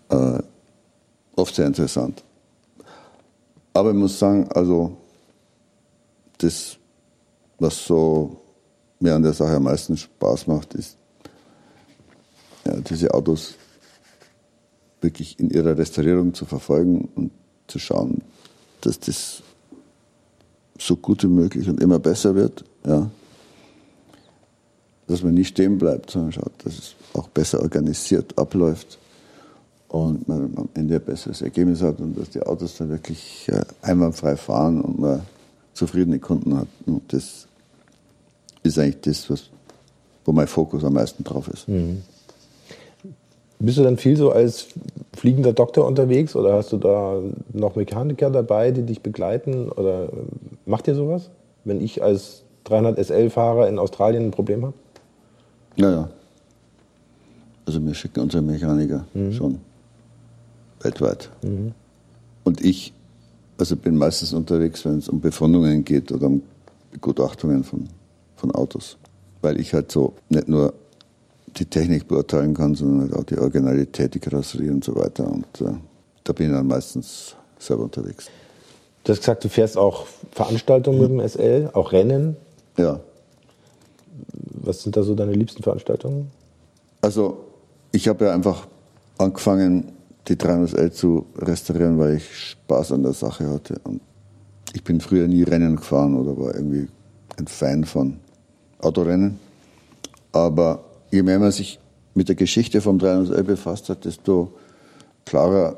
äh, 0.08 0.38
oft 1.36 1.54
sehr 1.54 1.66
interessant. 1.66 2.24
Aber 3.72 3.90
ich 3.90 3.96
muss 3.96 4.18
sagen, 4.18 4.48
also 4.52 4.96
das, 6.38 6.76
was 7.60 7.84
so 7.84 8.36
mir 8.98 9.14
an 9.14 9.22
der 9.22 9.34
Sache 9.34 9.54
am 9.54 9.62
meisten 9.62 9.96
Spaß 9.96 10.48
macht, 10.48 10.74
ist 10.74 10.99
diese 12.80 13.14
Autos 13.14 13.54
wirklich 15.00 15.38
in 15.38 15.50
ihrer 15.50 15.76
Restaurierung 15.76 16.34
zu 16.34 16.44
verfolgen 16.44 17.08
und 17.14 17.30
zu 17.66 17.78
schauen, 17.78 18.22
dass 18.80 18.98
das 19.00 19.42
so 20.78 20.96
gut 20.96 21.22
wie 21.22 21.28
möglich 21.28 21.68
und 21.68 21.80
immer 21.82 21.98
besser 21.98 22.34
wird. 22.34 22.64
Ja. 22.84 23.10
Dass 25.06 25.22
man 25.22 25.34
nicht 25.34 25.48
stehen 25.48 25.78
bleibt, 25.78 26.10
sondern 26.10 26.32
schaut, 26.32 26.52
dass 26.64 26.78
es 26.78 26.94
auch 27.14 27.28
besser 27.28 27.60
organisiert 27.60 28.38
abläuft 28.38 28.98
und 29.88 30.28
man 30.28 30.56
am 30.56 30.68
Ende 30.74 30.96
ein 30.96 31.04
besseres 31.04 31.42
Ergebnis 31.42 31.82
hat 31.82 31.98
und 31.98 32.16
dass 32.16 32.30
die 32.30 32.42
Autos 32.42 32.76
dann 32.76 32.90
wirklich 32.90 33.48
äh, 33.48 33.60
einwandfrei 33.82 34.36
fahren 34.36 34.80
und 34.80 35.00
man 35.00 35.22
zufriedene 35.74 36.18
Kunden 36.18 36.56
hat. 36.56 36.68
Und 36.86 37.12
das 37.12 37.48
ist 38.62 38.78
eigentlich 38.78 39.00
das, 39.00 39.28
was, 39.30 39.50
wo 40.24 40.32
mein 40.32 40.46
Fokus 40.46 40.84
am 40.84 40.92
meisten 40.92 41.24
drauf 41.24 41.48
ist. 41.48 41.68
Mhm. 41.68 42.02
Bist 43.60 43.76
du 43.76 43.82
dann 43.82 43.98
viel 43.98 44.16
so 44.16 44.32
als 44.32 44.68
fliegender 45.14 45.52
Doktor 45.52 45.86
unterwegs 45.86 46.34
oder 46.34 46.54
hast 46.54 46.72
du 46.72 46.78
da 46.78 47.20
noch 47.52 47.76
Mechaniker 47.76 48.30
dabei, 48.30 48.70
die 48.70 48.82
dich 48.82 49.02
begleiten? 49.02 49.68
Oder 49.70 50.08
macht 50.64 50.88
ihr 50.88 50.94
sowas, 50.94 51.30
wenn 51.64 51.80
ich 51.82 52.02
als 52.02 52.42
300 52.64 52.98
SL-Fahrer 52.98 53.68
in 53.68 53.78
Australien 53.78 54.24
ein 54.24 54.30
Problem 54.30 54.64
habe? 54.64 54.74
Ja, 55.76 55.90
ja. 55.90 56.08
Also 57.66 57.84
wir 57.84 57.94
schicken 57.94 58.20
unsere 58.20 58.42
Mechaniker 58.42 59.04
mhm. 59.12 59.32
schon 59.32 59.60
weltweit. 60.80 61.28
Mhm. 61.42 61.72
Und 62.44 62.64
ich 62.64 62.94
also 63.58 63.76
bin 63.76 63.96
meistens 63.96 64.32
unterwegs, 64.32 64.86
wenn 64.86 64.98
es 64.98 65.08
um 65.10 65.20
Befundungen 65.20 65.84
geht 65.84 66.10
oder 66.10 66.28
um 66.28 66.42
Begutachtungen 66.92 67.62
von, 67.62 67.88
von 68.36 68.50
Autos. 68.52 68.96
Weil 69.42 69.60
ich 69.60 69.74
halt 69.74 69.92
so 69.92 70.14
nicht 70.30 70.48
nur 70.48 70.72
die 71.56 71.66
Technik 71.66 72.08
beurteilen 72.08 72.54
kann, 72.54 72.74
sondern 72.74 73.02
halt 73.02 73.14
auch 73.14 73.24
die 73.24 73.38
Originalität, 73.38 74.14
die 74.14 74.18
Karosserie 74.18 74.70
und 74.70 74.84
so 74.84 74.94
weiter. 74.96 75.26
Und 75.26 75.46
äh, 75.60 75.72
da 76.24 76.32
bin 76.32 76.46
ich 76.46 76.52
dann 76.52 76.66
meistens 76.66 77.34
selber 77.58 77.84
unterwegs. 77.84 78.28
Du 79.04 79.12
hast 79.12 79.20
gesagt, 79.20 79.44
du 79.44 79.48
fährst 79.48 79.76
auch 79.76 80.06
Veranstaltungen 80.32 81.00
mit 81.00 81.10
dem 81.10 81.28
SL, 81.28 81.70
auch 81.72 81.92
Rennen. 81.92 82.36
Ja. 82.76 83.00
Was 84.62 84.82
sind 84.82 84.96
da 84.96 85.02
so 85.02 85.14
deine 85.14 85.32
liebsten 85.32 85.62
Veranstaltungen? 85.62 86.30
Also, 87.00 87.38
ich 87.92 88.08
habe 88.08 88.26
ja 88.26 88.34
einfach 88.34 88.66
angefangen, 89.18 89.92
die 90.28 90.36
300L 90.36 90.90
zu 90.90 91.26
restaurieren, 91.36 91.98
weil 91.98 92.16
ich 92.16 92.50
Spaß 92.50 92.92
an 92.92 93.02
der 93.02 93.14
Sache 93.14 93.48
hatte. 93.48 93.80
Und 93.84 94.00
ich 94.74 94.84
bin 94.84 95.00
früher 95.00 95.26
nie 95.26 95.42
Rennen 95.42 95.76
gefahren 95.76 96.14
oder 96.14 96.38
war 96.38 96.54
irgendwie 96.54 96.88
ein 97.38 97.46
Fan 97.46 97.84
von 97.84 98.18
Autorennen. 98.80 99.38
Aber 100.32 100.84
je 101.10 101.22
mehr 101.22 101.38
man 101.38 101.52
sich 101.52 101.78
mit 102.14 102.28
der 102.28 102.36
Geschichte 102.36 102.80
vom 102.80 102.98
300L 102.98 103.42
befasst 103.42 103.88
hat, 103.88 104.04
desto 104.04 104.52
klarer 105.24 105.76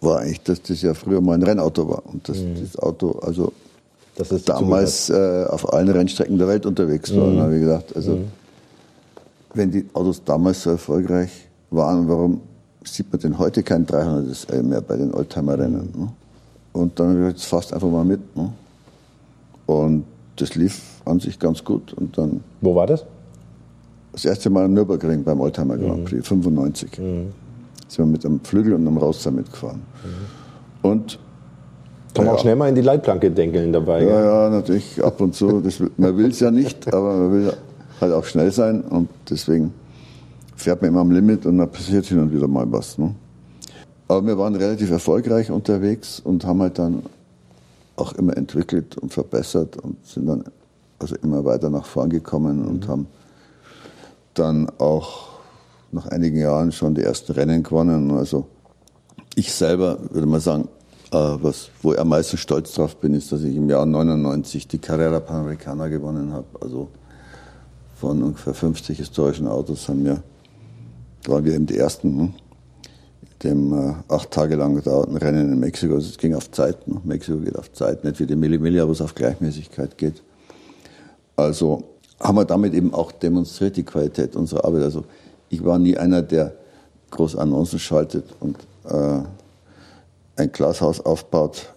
war 0.00 0.20
eigentlich, 0.20 0.42
dass 0.42 0.62
das 0.62 0.82
ja 0.82 0.94
früher 0.94 1.20
mal 1.20 1.34
ein 1.34 1.42
Rennauto 1.42 1.88
war. 1.88 2.04
Und 2.06 2.28
dass 2.28 2.38
mhm. 2.38 2.60
das 2.60 2.78
Auto 2.78 3.18
also 3.20 3.52
das 4.16 4.44
damals 4.44 5.08
äh, 5.10 5.46
auf 5.48 5.72
allen 5.72 5.88
Rennstrecken 5.88 6.38
der 6.38 6.48
Welt 6.48 6.66
unterwegs 6.66 7.14
war. 7.16 7.28
Mhm. 7.28 7.40
Habe 7.40 7.54
ich 7.54 7.62
gedacht, 7.62 7.96
also 7.96 8.16
mhm. 8.16 8.24
wenn 9.54 9.70
die 9.70 9.86
Autos 9.94 10.22
damals 10.24 10.62
so 10.62 10.70
erfolgreich 10.70 11.30
waren, 11.70 12.08
warum 12.08 12.40
sieht 12.84 13.10
man 13.10 13.20
denn 13.20 13.38
heute 13.38 13.62
kein 13.62 13.86
300 13.86 14.34
SL 14.34 14.62
mehr 14.62 14.80
bei 14.80 14.96
den 14.96 15.14
Oldtimer-Rennen? 15.14 15.92
Ne? 15.96 16.08
Und 16.72 16.98
dann 16.98 17.10
habe 17.10 17.20
ich 17.20 17.34
jetzt 17.34 17.46
fast 17.46 17.72
einfach 17.72 17.88
mal 17.88 18.04
mit. 18.04 18.36
Ne? 18.36 18.52
Und 19.66 20.04
das 20.36 20.54
lief 20.54 20.82
an 21.04 21.20
sich 21.20 21.38
ganz 21.38 21.64
gut. 21.64 21.92
Und 21.94 22.18
dann 22.18 22.42
Wo 22.60 22.74
war 22.74 22.86
das? 22.86 23.04
Das 24.12 24.24
erste 24.24 24.50
Mal 24.50 24.66
in 24.66 24.74
Nürburgring 24.74 25.24
beim 25.24 25.40
Oldtimer 25.40 25.76
Grand 25.78 26.04
Prix, 26.04 26.30
mhm. 26.30 26.42
95. 26.42 26.98
Mhm. 26.98 27.32
Sind 27.88 27.98
wir 27.98 28.06
mit 28.06 28.24
einem 28.24 28.40
Flügel 28.40 28.74
und 28.74 28.86
einem 28.86 28.98
Rausser 28.98 29.30
mitgefahren. 29.30 29.80
Mhm. 30.04 30.88
Und 30.88 31.18
kann 32.14 32.26
man 32.26 32.34
ja. 32.34 32.38
auch 32.38 32.42
schnell 32.42 32.56
mal 32.56 32.68
in 32.68 32.74
die 32.74 32.82
Leitplanke 32.82 33.30
denkeln 33.30 33.72
dabei. 33.72 34.04
Ja, 34.04 34.24
ja, 34.24 34.50
natürlich 34.50 35.02
ab 35.02 35.20
und 35.20 35.34
zu. 35.34 35.60
Das, 35.60 35.82
man 35.96 36.16
will 36.16 36.30
es 36.30 36.40
ja 36.40 36.50
nicht, 36.50 36.86
aber 36.92 37.16
man 37.16 37.32
will 37.32 37.52
halt 38.00 38.12
auch 38.12 38.24
schnell 38.24 38.50
sein 38.50 38.82
und 38.82 39.08
deswegen 39.30 39.72
fährt 40.56 40.82
man 40.82 40.90
immer 40.90 41.00
am 41.00 41.10
Limit 41.10 41.46
und 41.46 41.58
dann 41.58 41.70
passiert 41.70 42.04
hin 42.06 42.18
und 42.18 42.34
wieder 42.34 42.48
mal 42.48 42.70
was. 42.70 42.98
Ne? 42.98 43.14
Aber 44.08 44.26
wir 44.26 44.36
waren 44.36 44.54
relativ 44.54 44.90
erfolgreich 44.90 45.50
unterwegs 45.50 46.20
und 46.20 46.44
haben 46.44 46.60
halt 46.60 46.78
dann 46.78 47.02
auch 47.96 48.12
immer 48.14 48.36
entwickelt 48.36 48.98
und 48.98 49.12
verbessert 49.12 49.76
und 49.78 50.04
sind 50.06 50.26
dann 50.26 50.44
also 50.98 51.16
immer 51.22 51.44
weiter 51.44 51.70
nach 51.70 51.86
vorn 51.86 52.10
gekommen 52.10 52.62
mhm. 52.62 52.68
und 52.68 52.88
haben 52.88 53.06
dann 54.34 54.70
auch 54.78 55.28
nach 55.92 56.06
einigen 56.06 56.38
Jahren 56.38 56.72
schon 56.72 56.94
die 56.94 57.02
ersten 57.02 57.32
Rennen 57.32 57.62
gewonnen. 57.62 58.10
Also 58.12 58.46
ich 59.34 59.52
selber 59.52 59.98
würde 60.10 60.26
mal 60.26 60.40
sagen, 60.40 60.68
äh, 61.12 61.16
was, 61.16 61.70
wo 61.82 61.92
ich 61.92 62.00
am 62.00 62.08
meisten 62.08 62.38
stolz 62.38 62.72
drauf 62.72 62.96
bin, 62.96 63.14
ist, 63.14 63.30
dass 63.32 63.42
ich 63.42 63.54
im 63.54 63.68
Jahr 63.68 63.84
99 63.86 64.68
die 64.68 64.78
Carrera 64.78 65.20
Panamericana 65.20 65.88
gewonnen 65.88 66.32
habe. 66.32 66.46
Also 66.60 66.88
von 67.96 68.22
ungefähr 68.22 68.54
50 68.54 68.98
historischen 68.98 69.46
Autos 69.46 69.88
haben 69.88 70.04
wir, 70.04 70.22
waren 71.26 71.44
wir 71.44 71.54
eben 71.54 71.66
die 71.66 71.78
ersten, 71.78 72.16
ne? 72.16 72.34
dem 73.42 73.72
äh, 73.72 73.94
acht 74.08 74.30
Tage 74.30 74.56
lang 74.56 74.76
gedauerten 74.76 75.16
Rennen 75.16 75.52
in 75.52 75.60
Mexiko. 75.60 75.94
Also 75.94 76.08
es 76.08 76.18
ging 76.18 76.34
auf 76.34 76.50
Zeit. 76.50 76.86
Ne? 76.88 77.00
Mexiko 77.04 77.38
geht 77.38 77.58
auf 77.58 77.72
Zeit, 77.72 78.04
nicht 78.04 78.18
wie 78.20 78.26
die 78.26 78.36
Millimillia, 78.36 78.86
wo 78.86 78.92
es 78.92 79.00
auf 79.00 79.14
Gleichmäßigkeit 79.14 79.98
geht. 79.98 80.22
Also 81.36 81.91
haben 82.22 82.36
wir 82.36 82.44
damit 82.44 82.72
eben 82.72 82.94
auch 82.94 83.12
demonstriert 83.12 83.76
die 83.76 83.82
Qualität 83.82 84.36
unserer 84.36 84.64
Arbeit. 84.64 84.82
Also 84.82 85.04
ich 85.50 85.62
war 85.64 85.78
nie 85.78 85.96
einer, 85.96 86.22
der 86.22 86.52
groß 87.10 87.36
Annoncen 87.36 87.78
schaltet 87.78 88.24
und 88.40 88.56
äh, 88.84 89.20
ein 90.36 90.52
Glashaus 90.52 91.00
aufbaut 91.00 91.68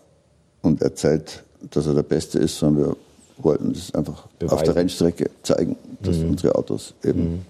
und 0.61 0.81
erzählt, 0.81 1.43
dass 1.71 1.87
er 1.87 1.95
der 1.95 2.03
Beste 2.03 2.39
ist, 2.39 2.57
sondern 2.57 2.85
wir 2.85 2.95
wollten 3.37 3.73
das 3.73 3.93
einfach 3.93 4.27
Beweisen. 4.39 4.55
auf 4.55 4.63
der 4.63 4.75
Rennstrecke 4.75 5.29
zeigen, 5.43 5.75
dass 6.01 6.17
mhm. 6.17 6.29
unsere 6.29 6.55
Autos 6.55 6.93
eben 7.03 7.23
mhm. 7.23 7.45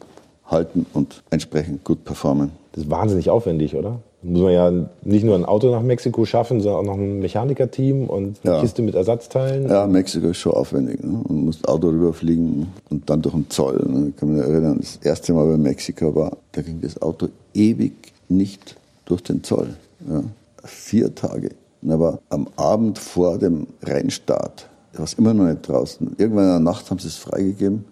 halten 0.45 0.86
und 0.93 1.21
entsprechend 1.29 1.84
gut 1.84 2.03
performen. 2.03 2.51
Das 2.71 2.86
ist 2.86 2.89
wahnsinnig 2.89 3.29
aufwendig, 3.29 3.75
oder? 3.75 3.99
Muss 4.27 4.41
man 4.41 4.53
ja 4.53 4.71
nicht 5.03 5.23
nur 5.23 5.35
ein 5.35 5.45
Auto 5.45 5.69
nach 5.69 5.83
Mexiko 5.83 6.25
schaffen, 6.25 6.59
sondern 6.59 6.79
auch 6.81 6.93
noch 6.93 6.99
ein 6.99 7.19
Mechanikerteam 7.19 8.09
und 8.09 8.39
eine 8.43 8.55
ja. 8.55 8.61
Kiste 8.61 8.81
mit 8.81 8.95
Ersatzteilen. 8.95 9.69
Ja, 9.69 9.85
Mexiko 9.85 10.29
ist 10.29 10.38
schon 10.38 10.53
aufwendig. 10.53 11.03
Ne? 11.03 11.21
Man 11.27 11.45
muss 11.45 11.61
das 11.61 11.71
Auto 11.71 11.89
rüberfliegen 11.89 12.65
und 12.89 13.07
dann 13.07 13.21
durch 13.21 13.35
den 13.35 13.47
Zoll. 13.51 13.85
Ne? 13.88 14.09
Ich 14.09 14.15
kann 14.15 14.33
mich 14.33 14.43
erinnern, 14.43 14.79
das 14.79 14.97
erste 15.03 15.31
Mal 15.33 15.45
bei 15.45 15.57
Mexiko 15.57 16.15
war, 16.15 16.38
da 16.53 16.63
ging 16.63 16.81
das 16.81 16.99
Auto 17.03 17.27
ewig 17.53 17.93
nicht 18.27 18.75
durch 19.05 19.21
den 19.21 19.43
Zoll. 19.43 19.75
Ja? 20.09 20.23
Vier 20.63 21.13
Tage. 21.13 21.51
Und 21.83 21.91
aber 21.91 22.19
am 22.29 22.47
Abend 22.55 22.97
vor 22.97 23.38
dem 23.38 23.67
Rennstart, 23.83 24.67
war 24.93 25.03
es 25.03 25.13
immer 25.13 25.35
noch 25.35 25.45
nicht 25.45 25.67
draußen. 25.67 26.15
Irgendwann 26.17 26.45
in 26.45 26.49
der 26.49 26.59
Nacht 26.59 26.89
haben 26.89 26.97
sie 26.97 27.09
es 27.09 27.17
freigegeben 27.17 27.85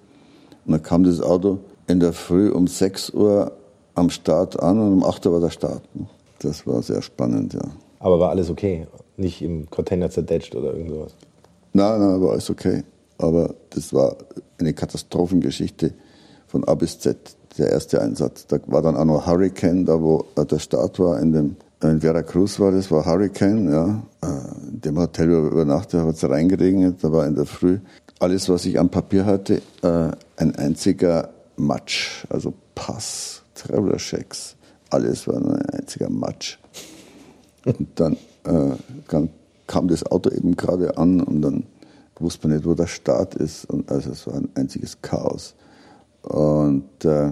und 0.65 0.71
dann 0.71 0.81
kam 0.81 1.03
das 1.03 1.21
Auto 1.21 1.59
in 1.85 1.99
der 1.99 2.13
Früh 2.13 2.49
um 2.49 2.65
6 2.65 3.11
Uhr 3.11 3.51
am 3.93 4.09
Start 4.09 4.59
an 4.59 4.79
und 4.79 4.93
um 4.93 5.03
8 5.03 5.25
Uhr 5.27 5.33
war 5.33 5.41
der 5.41 5.51
Start. 5.51 5.83
Das 6.43 6.67
war 6.67 6.81
sehr 6.81 7.01
spannend, 7.01 7.53
ja. 7.53 7.61
Aber 7.99 8.19
war 8.19 8.29
alles 8.29 8.49
okay? 8.49 8.87
Nicht 9.17 9.41
im 9.41 9.69
Container 9.69 10.09
zerdetscht 10.09 10.55
oder 10.55 10.73
irgend 10.73 10.89
sowas? 10.89 11.15
Nein, 11.73 11.99
nein, 11.99 12.21
war 12.21 12.31
alles 12.31 12.49
okay. 12.49 12.83
Aber 13.17 13.55
das 13.69 13.93
war 13.93 14.17
eine 14.59 14.73
Katastrophengeschichte 14.73 15.93
von 16.47 16.63
A 16.65 16.75
bis 16.75 16.99
Z, 16.99 17.17
der 17.57 17.71
erste 17.71 18.01
Einsatz. 18.01 18.45
Da 18.47 18.59
war 18.67 18.81
dann 18.81 18.95
auch 18.97 19.05
noch 19.05 19.25
Hurricane, 19.25 19.85
da 19.85 20.01
wo 20.01 20.25
der 20.37 20.59
Start 20.59 20.99
war, 20.99 21.19
in, 21.19 21.31
dem, 21.31 21.55
in 21.81 22.01
Veracruz 22.01 22.59
war 22.59 22.71
das, 22.71 22.91
war 22.91 23.05
Hurricane, 23.05 23.71
ja. 23.71 24.03
Äh, 24.21 24.69
in 24.69 24.81
dem 24.81 24.99
Hotel 24.99 25.29
übernachtet, 25.29 26.01
hat 26.01 26.15
es 26.15 26.29
reingeregnet, 26.29 27.03
da 27.03 27.11
war 27.11 27.25
in 27.25 27.35
der 27.35 27.45
Früh 27.45 27.79
alles, 28.23 28.47
was 28.47 28.65
ich 28.65 28.79
am 28.79 28.89
Papier 28.89 29.25
hatte, 29.25 29.61
äh, 29.81 30.11
ein 30.37 30.55
einziger 30.55 31.29
Matsch, 31.57 32.25
also 32.29 32.53
Pass, 32.73 33.43
Traveler 33.53 33.97
Checks, 33.97 34.55
alles 34.93 35.27
war 35.27 35.39
nur 35.39 35.55
ein 35.55 35.69
einziger 35.69 36.09
Matsch. 36.09 36.57
Und 37.65 37.87
dann, 37.95 38.13
äh, 38.43 38.75
dann 39.09 39.29
kam 39.67 39.87
das 39.87 40.05
Auto 40.05 40.29
eben 40.29 40.55
gerade 40.55 40.97
an 40.97 41.21
und 41.21 41.41
dann 41.41 41.63
wusste 42.19 42.47
man 42.47 42.57
nicht, 42.57 42.67
wo 42.67 42.73
der 42.73 42.87
Start 42.87 43.35
ist. 43.35 43.65
Und 43.65 43.91
also 43.91 44.11
es 44.11 44.27
war 44.27 44.35
ein 44.35 44.49
einziges 44.55 45.01
Chaos. 45.01 45.55
Und 46.23 47.05
äh, 47.05 47.31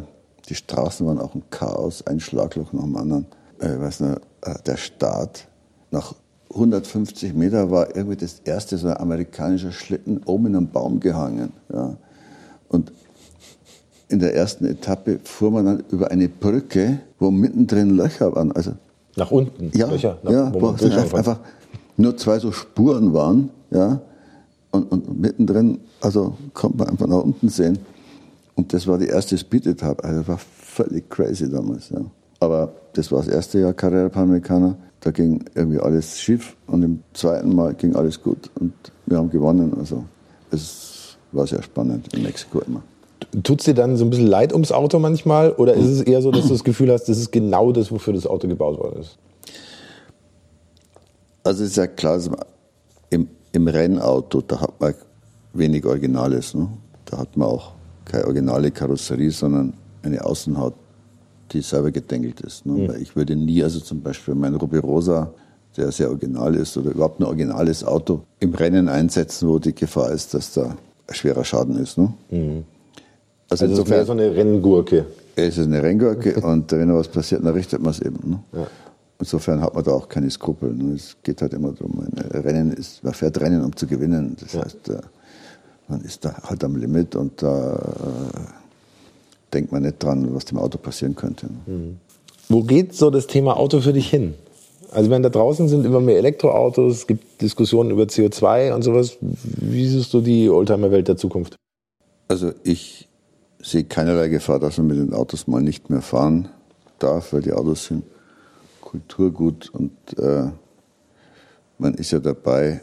die 0.50 0.56
Straßen 0.56 1.06
waren 1.06 1.19
auch 1.19 1.36
ein 1.36 1.43
Chaos, 1.50 2.06
ein 2.08 2.19
Schlagloch 2.19 2.74
nach 2.74 2.84
dem 2.84 2.95
anderen. 2.95 3.26
Äh, 3.60 3.76
ich 3.76 3.80
weiß 3.80 4.00
nicht, 4.02 4.21
äh, 4.41 4.56
der 4.65 4.78
Start 4.78 5.47
nach 5.91 6.15
150 6.50 7.34
Meter 7.34 7.71
war 7.71 7.95
irgendwie 7.95 8.17
das 8.17 8.39
erste 8.43 8.78
so 8.78 8.88
ein 8.88 8.97
amerikanischer 8.97 9.71
Schlitten 9.71 10.21
oben 10.26 10.47
in 10.47 10.56
einem 10.58 10.69
Baum 10.69 11.00
gehangen. 11.00 11.54
Ja. 11.74 11.95
Und 12.67 12.91
in 14.12 14.19
der 14.19 14.36
ersten 14.36 14.65
Etappe 14.65 15.19
fuhr 15.24 15.52
man 15.52 15.65
dann 15.65 15.84
über 15.91 16.12
eine 16.12 16.28
Brücke, 16.28 17.00
wo 17.19 17.32
mittendrin 17.32 17.95
Löcher 17.95 18.36
waren. 18.36 18.52
Also 18.52 18.74
nach 19.15 19.32
unten 19.32 19.71
ja, 19.78 19.89
Löcher, 19.89 20.17
nach, 20.24 20.32
ja, 20.32 20.54
wo, 20.54 20.62
wo 20.62 20.67
einfach, 20.67 21.13
einfach 21.13 21.39
nur 21.97 22.17
zwei 22.17 22.39
so 22.39 22.52
Spuren 22.52 23.13
waren, 23.13 23.50
ja, 23.71 24.02
und, 24.71 24.91
und 24.91 25.19
mittendrin, 25.19 25.80
also 26.00 26.36
konnte 26.54 26.78
man 26.78 26.89
einfach 26.89 27.08
nach 27.08 27.24
unten 27.24 27.50
sehen. 27.50 27.80
Und 28.56 28.74
das 28.74 28.88
war 28.88 28.97
die 28.97 29.08
erste 29.08 29.38
Speed-Etappe. 29.38 30.04
Also 30.04 30.28
war 30.28 30.38
völlig 30.38 31.10
crazy 31.10 31.50
damals. 31.50 31.89
Ja. 31.89 32.02
Aber 32.39 32.74
das 32.93 33.12
war 33.12 33.19
das 33.19 33.28
erste 33.28 33.60
Jahr 33.60 33.74
Carrera 33.74 34.10
Panamericana. 34.10 34.76
Da 35.00 35.12
ging 35.12 35.43
irgendwie 35.56 35.80
alles 35.80 36.19
schief 36.19 36.56
und 36.67 36.84
im 36.84 37.04
zweiten 37.13 37.56
Mal 37.56 37.74
ging 37.74 37.95
alles 37.95 38.21
gut 38.21 38.52
und 38.60 38.74
wir 39.08 39.17
haben 39.17 39.30
gewonnen. 39.30 39.74
Also 39.80 40.04
es 40.52 41.17
war 41.32 41.47
sehr 41.47 41.63
spannend 41.63 42.13
in 42.13 42.24
Mexiko 42.24 42.60
immer. 42.60 42.84
Tut 43.44 43.60
es 43.60 43.65
dir 43.65 43.74
dann 43.74 43.96
so 43.96 44.04
ein 44.06 44.10
bisschen 44.10 44.28
leid 44.28 44.52
ums 44.52 44.72
Auto 44.72 45.00
manchmal 45.00 45.52
oder 45.54 45.74
ist 45.74 45.88
es 45.88 46.02
eher 46.02 46.22
so, 46.22 46.32
dass 46.32 46.44
du 46.44 46.50
das 46.50 46.63
Gefühl 46.63 46.91
hast, 46.91 47.06
das 47.06 47.17
ist 47.17 47.32
genau 47.32 47.72
das, 47.72 47.91
wofür 47.91 48.13
das 48.13 48.28
Auto 48.28 48.48
gebaut 48.48 48.78
worden 48.78 49.00
ist? 49.00 49.17
Also 51.44 51.63
ist 51.63 51.78
ja 51.78 51.88
klar, 51.88 52.20
im, 53.10 53.28
im 53.52 53.67
Rennauto, 53.67 54.41
da 54.41 54.62
hat 54.62 54.80
man 54.80 54.94
wenig 55.54 55.86
Originales. 55.86 56.54
Ne? 56.54 56.67
Da 57.06 57.17
hat 57.17 57.36
man 57.38 57.48
auch 57.48 57.72
keine 58.06 58.26
originale 58.26 58.72
Karosserie, 58.72 59.32
sondern 59.32 59.74
eine 60.04 60.24
Außenhaut, 60.24 60.74
die 61.52 61.62
selber 61.62 61.91
gedengelt 61.91 62.41
ist. 62.41 62.65
Ne? 62.65 62.74
Mhm. 62.74 62.96
Ich 63.02 63.15
würde 63.15 63.36
nie, 63.36 63.63
also 63.63 63.80
zum 63.80 64.02
Beispiel 64.02 64.36
mein 64.36 64.56
Ruby 64.56 64.78
Rosa, 64.78 65.32
der 65.78 65.91
sehr 65.91 66.10
original 66.10 66.56
ist, 66.56 66.78
oder 66.78 66.91
überhaupt 66.91 67.20
ein 67.20 67.24
originales 67.24 67.84
Auto 67.84 68.22
im 68.39 68.54
Rennen 68.54 68.89
einsetzen, 68.89 69.48
wo 69.48 69.60
die 69.60 69.74
Gefahr 69.74 70.12
ist, 70.12 70.34
dass 70.34 70.54
da 70.54 70.76
ein 71.08 71.15
schwerer 71.15 71.44
Schaden 71.44 71.78
ist. 71.78 71.98
Ne? 71.98 72.13
Mhm. 72.30 72.63
Also, 73.51 73.65
also 73.65 73.81
insofern, 73.81 74.05
so 74.05 74.13
eine 74.13 74.33
Renngurke. 74.33 75.05
Es 75.35 75.57
ist 75.57 75.65
eine 75.65 75.83
Renngurke 75.83 76.35
und 76.41 76.71
wenn 76.71 76.87
da 76.87 76.95
was 76.95 77.09
passiert, 77.09 77.43
dann 77.43 77.53
richtet 77.53 77.81
man 77.81 77.91
es 77.91 77.99
eben. 77.99 78.17
Ne? 78.23 78.39
Ja. 78.53 78.67
Insofern 79.19 79.61
hat 79.61 79.75
man 79.75 79.83
da 79.83 79.91
auch 79.91 80.07
keine 80.07 80.31
Skrupel. 80.31 80.73
Ne? 80.73 80.93
Es 80.93 81.17
geht 81.21 81.41
halt 81.41 81.53
immer 81.53 81.73
darum, 81.73 82.07
Rennen 82.31 82.71
ist, 82.71 83.03
man 83.03 83.13
fährt 83.13 83.39
Rennen, 83.41 83.61
um 83.61 83.75
zu 83.75 83.85
gewinnen. 83.87 84.37
Das 84.39 84.53
ja. 84.53 84.63
heißt, 84.63 84.89
äh, 84.89 85.01
man 85.89 86.01
ist 86.01 86.23
da 86.23 86.33
halt 86.43 86.63
am 86.63 86.77
Limit 86.77 87.17
und 87.17 87.43
da 87.43 87.73
äh, 87.75 88.39
denkt 89.53 89.73
man 89.73 89.83
nicht 89.83 90.01
dran, 90.01 90.33
was 90.33 90.45
dem 90.45 90.57
Auto 90.57 90.77
passieren 90.77 91.13
könnte. 91.13 91.47
Mhm. 91.65 91.97
Wo 92.47 92.63
geht 92.63 92.95
so 92.95 93.09
das 93.09 93.27
Thema 93.27 93.57
Auto 93.57 93.81
für 93.81 93.91
dich 93.91 94.09
hin? 94.09 94.33
Also 94.91 95.09
wenn 95.09 95.23
da 95.23 95.29
draußen 95.29 95.67
sind 95.67 95.85
immer 95.85 95.99
mehr 95.99 96.17
Elektroautos, 96.17 96.95
es 96.95 97.07
gibt 97.07 97.41
Diskussionen 97.41 97.91
über 97.91 98.03
CO2 98.03 98.73
und 98.73 98.81
sowas. 98.83 99.17
Wie 99.19 99.87
siehst 99.87 100.13
du 100.13 100.21
die 100.21 100.49
Oldtimer-Welt 100.49 101.09
der 101.09 101.17
Zukunft? 101.17 101.57
Also 102.29 102.53
ich 102.63 103.09
sehe 103.63 103.84
keinerlei 103.84 104.30
Gefahr, 104.30 104.60
dass 104.60 104.78
man 104.78 104.88
mit 104.88 104.97
den 104.97 105.13
Autos 105.13 105.47
mal 105.47 105.62
nicht 105.62 105.89
mehr 105.89 106.02
fahren 106.02 106.50
darf, 107.00 107.34
weil 107.34 107.41
die 107.41 107.54
Autos 107.54 107.86
sind 107.86 108.04
Kulturgut 108.82 109.69
und 109.69 109.91
äh, 110.17 110.50
man 111.78 111.93
ist 111.95 112.12
ja 112.12 112.19
dabei, 112.19 112.82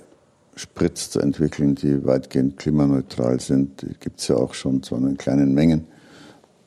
Spritz 0.56 1.10
zu 1.10 1.20
entwickeln, 1.20 1.76
die 1.76 2.04
weitgehend 2.04 2.56
klimaneutral 2.56 3.38
sind. 3.38 3.82
Die 3.82 3.94
gibt 4.00 4.18
es 4.18 4.28
ja 4.28 4.36
auch 4.36 4.54
schon, 4.54 4.82
zwar 4.82 4.98
in 4.98 5.16
kleinen 5.16 5.54
Mengen, 5.54 5.86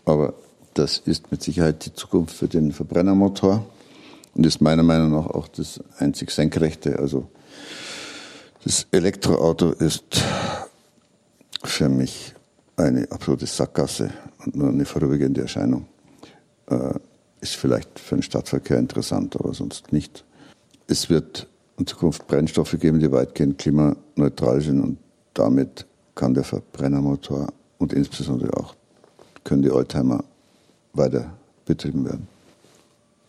aber 0.06 0.34
das 0.74 1.00
ist 1.00 1.32
mit 1.32 1.43
Sicherheit 1.43 1.86
die 1.86 1.93
Zukunft 1.93 2.36
für 2.36 2.47
den 2.47 2.71
Verbrennermotor 2.71 3.65
und 4.34 4.45
ist 4.45 4.62
meiner 4.62 4.84
Meinung 4.84 5.12
nach 5.12 5.28
auch 5.28 5.47
das 5.50 5.82
einzig 5.97 6.32
Senkrechte. 6.32 7.00
Also 7.00 7.28
das 8.63 8.88
Elektroauto 8.91 9.71
ist 9.71 10.24
für 11.63 11.89
mich 11.89 12.34
eine 12.82 13.12
absolute 13.12 13.46
Sackgasse 13.46 14.12
und 14.46 14.56
nur 14.56 14.70
eine 14.70 14.86
vorübergehende 14.86 15.41
Erscheinung. 15.41 15.86
Äh, 16.67 16.94
ist 17.41 17.56
vielleicht 17.56 18.00
für 18.00 18.15
den 18.15 18.24
Stadtverkehr 18.24 18.78
interessant, 18.78 19.36
aber 19.36 19.54
sonst 19.54 19.91
nicht. 19.91 20.24
Es 20.88 21.10
wird 21.10 21.48
in 21.78 21.88
Zukunft 21.88 22.28
Brennstoffe 22.28 22.78
geben, 22.80 23.00
die 23.00 23.12
weitgehend 23.12 23.58
klimaneutral 23.58 24.62
sind 24.62 24.82
und 24.82 24.98
damit 25.34 25.86
kann 26.13 26.34
der 26.34 26.44
Verbrennermotor 26.44 27.48
und 27.80 27.94
insbesondere 27.94 28.56
auch 28.58 28.76
können 29.44 29.63
die 29.63 29.72
Oldtimer 29.72 30.24
weiter 30.94 31.32
betrieben 31.65 32.06
werden. 32.06 32.28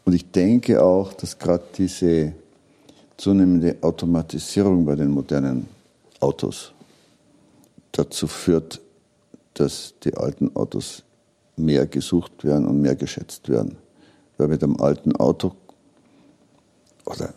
Und 0.04 0.12
ich 0.12 0.30
denke 0.30 0.82
auch, 0.82 1.12
dass 1.14 1.38
gerade 1.38 1.64
diese 1.76 2.32
zunehmende 3.16 3.76
Automatisierung 3.80 4.84
bei 4.84 4.96
den 4.96 5.10
modernen 5.10 5.68
Autos 6.20 6.72
dazu 7.92 8.26
führt, 8.26 8.80
dass 9.54 9.94
die 10.02 10.14
alten 10.14 10.54
Autos 10.56 11.02
mehr 11.56 11.86
gesucht 11.86 12.44
werden 12.44 12.66
und 12.66 12.80
mehr 12.80 12.96
geschätzt 12.96 13.48
werden. 13.48 13.76
Weil 14.38 14.48
mit 14.48 14.62
einem 14.62 14.80
alten 14.80 15.14
Auto 15.16 15.52
oder 17.04 17.34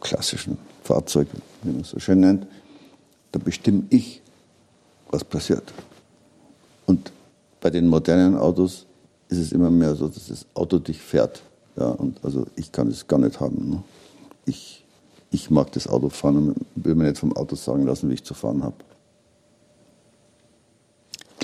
klassischen 0.00 0.58
Fahrzeug, 0.82 1.28
wie 1.62 1.70
man 1.70 1.80
es 1.80 1.90
so 1.90 1.98
schön 1.98 2.20
nennt, 2.20 2.46
da 3.32 3.38
bestimme 3.38 3.84
ich, 3.90 4.22
was 5.10 5.24
passiert. 5.24 5.72
Und 6.86 7.12
bei 7.60 7.70
den 7.70 7.88
modernen 7.88 8.36
Autos 8.36 8.86
ist 9.28 9.38
es 9.38 9.52
immer 9.52 9.70
mehr 9.70 9.94
so, 9.94 10.08
dass 10.08 10.28
das 10.28 10.46
Auto 10.54 10.78
dich 10.78 11.00
fährt. 11.00 11.42
Ja, 11.76 11.88
und 11.88 12.24
also 12.24 12.46
ich 12.56 12.72
kann 12.72 12.88
es 12.88 13.06
gar 13.06 13.18
nicht 13.18 13.38
haben. 13.40 13.70
Ne? 13.70 13.82
Ich, 14.46 14.84
ich 15.30 15.50
mag 15.50 15.72
das 15.72 15.86
Auto 15.86 16.08
fahren 16.08 16.36
und 16.36 16.66
will 16.76 16.94
mir 16.94 17.04
nicht 17.04 17.18
vom 17.18 17.36
Auto 17.36 17.56
sagen 17.56 17.84
lassen, 17.84 18.08
wie 18.08 18.14
ich 18.14 18.24
zu 18.24 18.34
fahren 18.34 18.62
habe. 18.62 18.76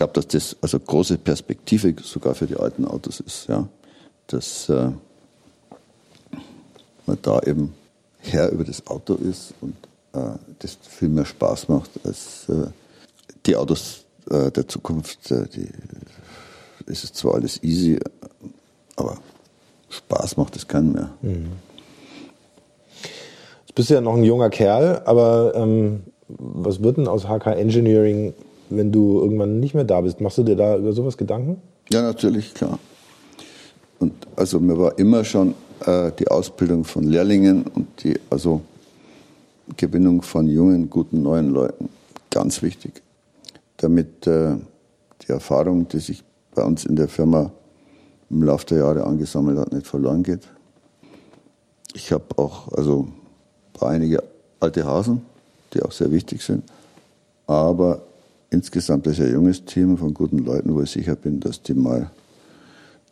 Glaube, 0.02 0.14
dass 0.14 0.26
das 0.26 0.56
also 0.60 0.80
große 0.80 1.16
Perspektive 1.18 1.94
sogar 2.02 2.34
für 2.34 2.46
die 2.46 2.56
alten 2.56 2.84
Autos 2.84 3.20
ist, 3.20 3.48
ja. 3.48 3.68
Dass 4.26 4.68
äh, 4.68 4.90
man 7.06 7.18
da 7.22 7.38
eben 7.40 7.72
Herr 8.18 8.50
über 8.50 8.64
das 8.64 8.84
Auto 8.88 9.14
ist 9.14 9.54
und 9.60 9.76
äh, 10.12 10.36
das 10.58 10.76
viel 10.82 11.08
mehr 11.08 11.24
Spaß 11.24 11.68
macht 11.68 11.90
als 12.04 12.48
äh, 12.48 12.66
die 13.46 13.54
Autos 13.54 14.04
äh, 14.28 14.50
der 14.50 14.66
Zukunft. 14.66 15.30
Äh, 15.30 15.46
die, 15.48 15.68
es 16.86 17.04
ist 17.04 17.14
zwar 17.14 17.34
alles 17.34 17.62
easy, 17.62 18.00
aber 18.96 19.18
Spaß 19.88 20.36
macht 20.36 20.56
es 20.56 20.66
keinen 20.66 20.92
mehr. 20.92 21.10
Mhm. 21.22 21.52
Jetzt 23.60 23.74
bist 23.76 23.90
ja 23.90 24.00
noch 24.00 24.16
ein 24.16 24.24
junger 24.24 24.50
Kerl, 24.50 25.02
aber 25.04 25.52
ähm, 25.54 26.02
was 26.26 26.82
wird 26.82 26.96
denn 26.96 27.06
aus 27.06 27.28
HK 27.28 27.52
Engineering, 27.52 28.34
wenn 28.76 28.92
du 28.92 29.20
irgendwann 29.20 29.60
nicht 29.60 29.74
mehr 29.74 29.84
da 29.84 30.00
bist? 30.00 30.20
Machst 30.20 30.38
du 30.38 30.42
dir 30.42 30.56
da 30.56 30.76
über 30.76 30.92
sowas 30.92 31.16
Gedanken? 31.16 31.60
Ja, 31.90 32.02
natürlich, 32.02 32.54
klar. 32.54 32.78
Und 33.98 34.12
also 34.36 34.58
mir 34.58 34.78
war 34.78 34.98
immer 34.98 35.24
schon 35.24 35.54
äh, 35.86 36.10
die 36.18 36.28
Ausbildung 36.28 36.84
von 36.84 37.04
Lehrlingen 37.04 37.64
und 37.64 38.02
die 38.02 38.18
also 38.30 38.62
Gewinnung 39.76 40.22
von 40.22 40.48
jungen, 40.48 40.90
guten, 40.90 41.22
neuen 41.22 41.50
Leuten 41.50 41.88
ganz 42.30 42.62
wichtig, 42.62 43.02
damit 43.76 44.26
äh, 44.26 44.56
die 45.22 45.32
Erfahrung, 45.32 45.86
die 45.88 46.00
sich 46.00 46.24
bei 46.54 46.64
uns 46.64 46.84
in 46.84 46.96
der 46.96 47.08
Firma 47.08 47.52
im 48.30 48.42
Laufe 48.42 48.66
der 48.66 48.78
Jahre 48.78 49.04
angesammelt 49.04 49.58
hat, 49.58 49.72
nicht 49.72 49.86
verloren 49.86 50.22
geht. 50.22 50.48
Ich 51.94 52.10
habe 52.10 52.24
auch 52.36 52.72
also 52.72 53.08
einige 53.80 54.22
alte 54.60 54.84
Hasen, 54.84 55.22
die 55.74 55.82
auch 55.82 55.92
sehr 55.92 56.10
wichtig 56.10 56.42
sind, 56.42 56.64
aber 57.46 58.02
insgesamt 58.52 59.06
ist 59.06 59.20
ein 59.20 59.32
junges 59.32 59.64
Team 59.64 59.96
von 59.96 60.12
guten 60.14 60.38
Leuten, 60.38 60.74
wo 60.74 60.82
ich 60.82 60.90
sicher 60.90 61.16
bin, 61.16 61.40
dass 61.40 61.62
die 61.62 61.74
mal 61.74 62.10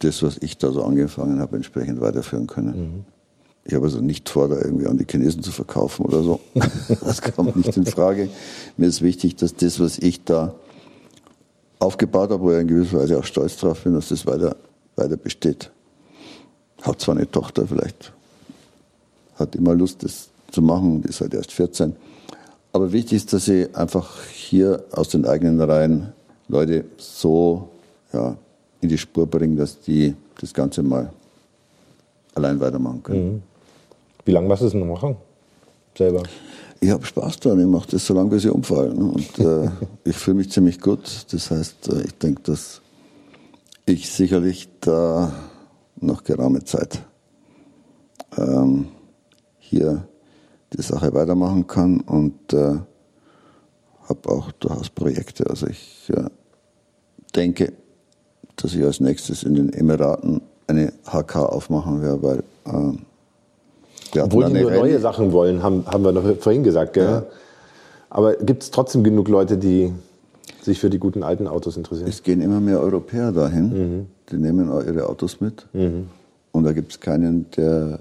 das, 0.00 0.22
was 0.22 0.38
ich 0.38 0.58
da 0.58 0.70
so 0.70 0.84
angefangen 0.84 1.40
habe, 1.40 1.56
entsprechend 1.56 2.00
weiterführen 2.00 2.46
können. 2.46 2.80
Mhm. 2.80 3.04
Ich 3.64 3.74
habe 3.74 3.84
also 3.84 4.00
nicht 4.00 4.28
vor, 4.28 4.48
da 4.48 4.56
irgendwie 4.56 4.86
an 4.86 4.96
die 4.96 5.06
Chinesen 5.08 5.42
zu 5.42 5.52
verkaufen 5.52 6.04
oder 6.06 6.22
so. 6.22 6.40
Das 7.04 7.20
kommt 7.22 7.56
nicht 7.56 7.76
in 7.76 7.86
Frage. 7.86 8.28
Mir 8.76 8.86
ist 8.86 9.02
wichtig, 9.02 9.36
dass 9.36 9.54
das, 9.54 9.80
was 9.80 9.98
ich 9.98 10.24
da 10.24 10.54
aufgebaut 11.78 12.30
habe, 12.30 12.42
wo 12.42 12.52
ich 12.52 12.60
in 12.60 12.68
gewisser 12.68 12.98
Weise 12.98 13.18
auch 13.18 13.24
stolz 13.24 13.56
drauf 13.56 13.84
bin, 13.84 13.94
dass 13.94 14.08
das 14.08 14.26
weiter, 14.26 14.56
weiter 14.96 15.16
besteht. 15.16 15.70
Hat 16.82 17.00
zwar 17.00 17.16
eine 17.16 17.30
Tochter, 17.30 17.66
vielleicht 17.66 18.12
hat 19.36 19.54
immer 19.54 19.74
Lust, 19.74 20.02
das 20.02 20.28
zu 20.50 20.62
machen, 20.62 21.02
die 21.02 21.08
ist 21.08 21.20
halt 21.20 21.34
erst 21.34 21.52
14. 21.52 21.94
Aber 22.72 22.92
wichtig 22.92 23.14
ist, 23.14 23.32
dass 23.32 23.46
sie 23.46 23.68
einfach 23.74 24.22
hier 24.32 24.84
aus 24.92 25.08
den 25.08 25.26
eigenen 25.26 25.60
Reihen 25.60 26.12
Leute 26.48 26.84
so 26.96 27.68
ja, 28.12 28.36
in 28.80 28.88
die 28.88 28.98
Spur 28.98 29.26
bringen, 29.26 29.56
dass 29.56 29.80
die 29.80 30.14
das 30.40 30.54
Ganze 30.54 30.82
mal 30.82 31.12
allein 32.34 32.60
weitermachen 32.60 33.02
können. 33.02 33.32
Mhm. 33.32 33.42
Wie 34.24 34.32
lange 34.32 34.48
machst 34.48 34.62
du 34.62 34.66
es 34.66 34.74
noch 34.74 34.86
machen? 34.86 35.16
Selber? 35.96 36.22
Ich 36.80 36.90
habe 36.90 37.04
Spaß 37.04 37.40
daran, 37.40 37.60
ich 37.60 37.66
mache 37.66 37.90
das 37.90 38.06
so 38.06 38.14
lange, 38.14 38.30
bis 38.30 38.44
ich 38.44 38.50
umfalle. 38.50 38.94
Ne? 38.94 39.04
Und 39.04 39.38
äh, 39.38 39.70
ich 40.04 40.16
fühle 40.16 40.38
mich 40.38 40.50
ziemlich 40.50 40.80
gut. 40.80 41.26
Das 41.30 41.50
heißt, 41.50 41.88
äh, 41.92 42.02
ich 42.04 42.14
denke, 42.14 42.42
dass 42.42 42.80
ich 43.86 44.10
sicherlich 44.10 44.68
da 44.80 45.32
noch 46.00 46.24
geraume 46.24 46.64
Zeit 46.64 47.02
ähm, 48.38 48.88
hier 49.58 50.06
die 50.72 50.82
Sache 50.82 51.12
weitermachen 51.14 51.66
kann 51.66 52.00
und 52.00 52.52
äh, 52.52 52.78
habe 54.08 54.28
auch 54.28 54.52
durchaus 54.52 54.90
Projekte. 54.90 55.48
Also 55.48 55.66
ich 55.66 56.10
äh, 56.14 56.24
denke, 57.34 57.72
dass 58.56 58.74
ich 58.74 58.82
als 58.82 59.00
nächstes 59.00 59.42
in 59.42 59.54
den 59.54 59.72
Emiraten 59.72 60.42
eine 60.66 60.92
HK 61.04 61.36
aufmachen 61.36 62.02
werde, 62.02 62.22
weil 62.22 62.38
äh, 62.66 62.96
wir 64.12 64.24
Obwohl 64.24 64.46
die 64.46 64.60
nur 64.60 64.70
Rallye. 64.70 64.80
neue 64.80 65.00
Sachen 65.00 65.32
wollen, 65.32 65.62
haben, 65.62 65.86
haben 65.86 66.04
wir 66.04 66.12
noch 66.12 66.36
vorhin 66.38 66.64
gesagt. 66.64 66.94
Gell? 66.94 67.04
Ja. 67.04 67.26
Aber 68.08 68.34
gibt 68.34 68.64
es 68.64 68.70
trotzdem 68.70 69.04
genug 69.04 69.28
Leute, 69.28 69.56
die 69.56 69.92
sich 70.62 70.80
für 70.80 70.90
die 70.90 70.98
guten 70.98 71.22
alten 71.22 71.46
Autos 71.46 71.76
interessieren? 71.76 72.08
Es 72.08 72.22
gehen 72.22 72.40
immer 72.40 72.60
mehr 72.60 72.80
Europäer 72.80 73.32
dahin. 73.32 73.68
Mhm. 73.68 74.06
Die 74.30 74.36
nehmen 74.36 74.68
auch 74.70 74.84
ihre 74.84 75.08
Autos 75.08 75.40
mit. 75.40 75.66
Mhm. 75.72 76.08
Und 76.52 76.64
da 76.64 76.72
gibt 76.72 76.92
es 76.92 77.00
keinen, 77.00 77.48
der 77.52 78.00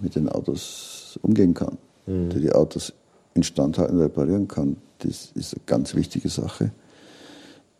mit 0.00 0.14
den 0.14 0.28
Autos 0.28 1.18
umgehen 1.22 1.54
kann, 1.54 1.78
mhm. 2.10 2.30
der 2.30 2.40
die 2.40 2.52
Autos 2.52 2.92
instand 3.34 3.78
halten, 3.78 4.00
reparieren 4.00 4.48
kann. 4.48 4.76
Das 4.98 5.30
ist 5.34 5.54
eine 5.54 5.62
ganz 5.66 5.94
wichtige 5.94 6.28
Sache, 6.28 6.70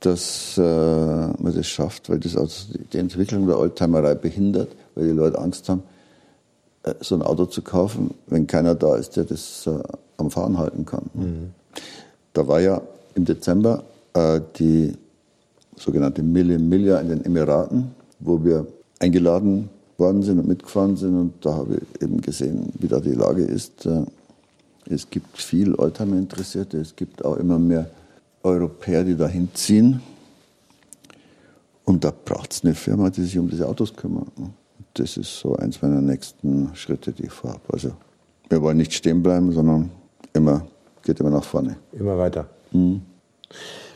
dass 0.00 0.56
äh, 0.56 0.62
man 0.62 1.54
das 1.54 1.66
schafft, 1.66 2.08
weil 2.08 2.18
das 2.18 2.36
Auto 2.36 2.52
die 2.92 2.98
Entwicklung 2.98 3.46
der 3.46 3.58
Oldtimerei 3.58 4.14
behindert, 4.14 4.70
weil 4.94 5.08
die 5.08 5.14
Leute 5.14 5.38
Angst 5.38 5.68
haben, 5.68 5.82
äh, 6.82 6.94
so 7.00 7.14
ein 7.14 7.22
Auto 7.22 7.46
zu 7.46 7.62
kaufen, 7.62 8.14
wenn 8.26 8.46
keiner 8.46 8.74
da 8.74 8.96
ist, 8.96 9.16
der 9.16 9.24
das 9.24 9.66
äh, 9.66 9.78
am 10.16 10.30
Fahren 10.30 10.56
halten 10.56 10.86
kann. 10.86 11.10
Mhm. 11.12 11.50
Da 12.32 12.46
war 12.46 12.60
ja 12.60 12.80
im 13.14 13.24
Dezember 13.24 13.84
äh, 14.14 14.40
die 14.58 14.96
sogenannte 15.76 16.22
Mille 16.22 16.58
Miglia 16.58 16.98
in 17.00 17.08
den 17.08 17.24
Emiraten, 17.24 17.90
wo 18.20 18.42
wir 18.44 18.66
eingeladen 18.98 19.68
worden 19.98 20.22
sind 20.22 20.38
und 20.38 20.48
mitgefahren 20.48 20.96
sind. 20.96 21.18
Und 21.18 21.44
da 21.44 21.54
habe 21.54 21.76
ich 21.76 22.02
eben 22.02 22.20
gesehen, 22.20 22.72
wie 22.78 22.88
da 22.88 23.00
die 23.00 23.12
Lage 23.12 23.42
ist. 23.42 23.86
Es 24.90 25.08
gibt 25.08 25.38
viel 25.38 25.74
Oldtimer-Interessierte, 25.76 26.78
es 26.78 26.96
gibt 26.96 27.24
auch 27.24 27.36
immer 27.36 27.58
mehr 27.60 27.88
Europäer, 28.42 29.04
die 29.04 29.16
dahin 29.16 29.48
ziehen. 29.54 30.02
Und 31.84 32.02
da 32.02 32.12
braucht 32.24 32.52
es 32.52 32.64
eine 32.64 32.74
Firma, 32.74 33.08
die 33.08 33.22
sich 33.22 33.38
um 33.38 33.48
diese 33.48 33.68
Autos 33.68 33.94
kümmert. 33.94 34.26
Das 34.94 35.16
ist 35.16 35.38
so 35.38 35.54
eins 35.54 35.80
meiner 35.80 36.00
nächsten 36.00 36.74
Schritte, 36.74 37.12
die 37.12 37.26
ich 37.26 37.32
vorhabe. 37.32 37.60
Also 37.72 37.92
wir 38.48 38.60
wollen 38.62 38.78
nicht 38.78 38.92
stehen 38.92 39.22
bleiben, 39.22 39.52
sondern 39.52 39.90
immer, 40.32 40.66
geht 41.04 41.20
immer 41.20 41.30
nach 41.30 41.44
vorne. 41.44 41.76
Immer 41.92 42.18
weiter. 42.18 42.46
Mhm. 42.72 43.02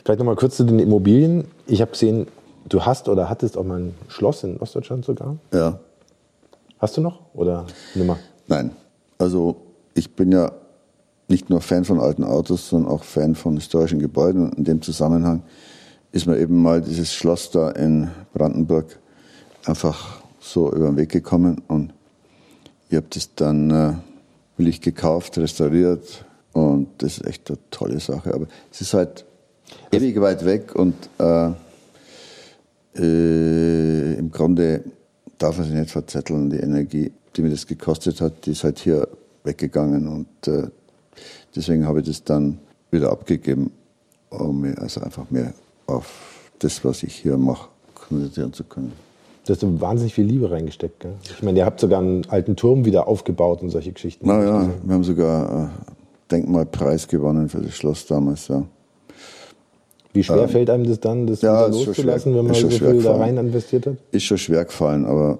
Vielleicht 0.03 0.19
nochmal 0.19 0.37
kurz 0.37 0.55
zu 0.55 0.63
den 0.63 0.79
Immobilien. 0.79 1.45
Ich 1.67 1.81
habe 1.81 1.91
gesehen, 1.91 2.27
du 2.69 2.85
hast 2.85 3.09
oder 3.09 3.29
hattest 3.29 3.57
auch 3.57 3.65
mal 3.65 3.79
ein 3.79 3.95
Schloss 4.07 4.43
in 4.45 4.57
Ostdeutschland 4.57 5.03
sogar. 5.03 5.35
Ja. 5.53 5.79
Hast 6.79 6.95
du 6.95 7.01
noch 7.01 7.19
oder 7.33 7.65
nimmer? 7.95 8.17
Nein. 8.47 8.71
Also 9.17 9.57
ich 9.93 10.15
bin 10.15 10.31
ja 10.31 10.51
nicht 11.27 11.49
nur 11.49 11.61
Fan 11.61 11.85
von 11.85 11.99
alten 11.99 12.23
Autos, 12.23 12.69
sondern 12.69 12.91
auch 12.91 13.03
Fan 13.03 13.35
von 13.35 13.55
historischen 13.55 13.99
Gebäuden. 13.99 14.43
Und 14.43 14.57
in 14.57 14.63
dem 14.63 14.81
Zusammenhang 14.81 15.43
ist 16.11 16.27
mir 16.27 16.37
eben 16.37 16.61
mal 16.61 16.81
dieses 16.81 17.13
Schloss 17.13 17.51
da 17.51 17.71
in 17.71 18.09
Brandenburg 18.33 18.99
einfach 19.65 20.21
so 20.39 20.71
über 20.71 20.87
den 20.87 20.97
Weg 20.97 21.09
gekommen 21.09 21.61
und 21.67 21.91
ich 22.89 22.95
habe 22.95 23.07
das 23.09 23.33
dann 23.35 23.71
äh, 23.71 23.93
willig 24.57 24.79
gekauft, 24.79 25.37
restauriert 25.37 26.23
und 26.53 26.87
das 26.99 27.17
ist 27.17 27.25
echt 27.25 27.49
eine 27.49 27.57
tolle 27.71 27.99
Sache. 27.99 28.33
Aber 28.33 28.45
es 28.71 28.81
ist 28.81 28.93
halt 28.93 29.25
ewig 29.91 30.21
weit 30.21 30.45
weg 30.45 30.75
und 30.75 30.95
äh, 31.17 31.49
äh, 32.95 34.13
im 34.13 34.31
Grunde 34.31 34.83
darf 35.37 35.57
man 35.57 35.67
sich 35.67 35.75
nicht 35.75 35.91
verzetteln. 35.91 36.49
Die 36.49 36.59
Energie, 36.59 37.11
die 37.35 37.41
mir 37.41 37.49
das 37.49 37.67
gekostet 37.67 38.21
hat, 38.21 38.45
die 38.45 38.51
ist 38.51 38.63
halt 38.63 38.79
hier 38.79 39.07
weggegangen 39.43 40.07
und 40.07 40.47
äh, 40.47 40.69
deswegen 41.55 41.85
habe 41.85 41.99
ich 41.99 42.07
das 42.07 42.23
dann 42.23 42.59
wieder 42.91 43.11
abgegeben, 43.11 43.71
um 44.29 44.61
mir 44.61 44.77
also 44.79 45.01
einfach 45.01 45.29
mehr 45.29 45.53
auf 45.87 46.51
das, 46.59 46.83
was 46.83 47.03
ich 47.03 47.15
hier 47.15 47.37
mache, 47.37 47.69
konzentrieren 47.93 48.53
zu 48.53 48.63
können. 48.63 48.93
Du 49.45 49.53
hast 49.53 49.59
so 49.59 49.81
wahnsinnig 49.81 50.13
viel 50.15 50.25
Liebe 50.25 50.49
reingesteckt. 50.49 51.01
Gell? 51.01 51.13
Ich 51.23 51.43
meine, 51.43 51.59
ihr 51.59 51.65
habt 51.65 51.79
sogar 51.79 51.99
einen 51.99 52.25
alten 52.29 52.55
Turm 52.55 52.83
wieder 52.83 53.07
aufgebaut 53.07 53.61
und 53.61 53.69
solche 53.69 53.91
Geschichten. 53.91 54.27
Naja, 54.27 54.69
wir 54.83 54.93
haben 54.93 55.03
sogar 55.03 55.65
äh, 55.65 55.91
Denkmalpreis 56.31 57.07
gewonnen 57.07 57.47
für 57.49 57.61
das 57.61 57.75
Schloss 57.75 58.07
damals. 58.07 58.47
Ja. 58.47 58.63
Wie 60.13 60.23
schwer 60.23 60.43
ähm, 60.43 60.49
fällt 60.49 60.69
einem 60.71 60.87
das 60.87 60.99
dann, 60.99 61.27
das 61.27 61.41
ja, 61.41 61.67
loszulassen, 61.67 62.35
wenn 62.35 62.45
man 62.45 62.55
so 62.55 62.69
viel 62.69 63.03
da 63.03 63.17
rein 63.17 63.37
investiert 63.37 63.85
hat? 63.85 63.97
Ist 64.11 64.23
schon 64.23 64.37
schwer 64.37 64.65
gefallen, 64.65 65.05
aber 65.05 65.37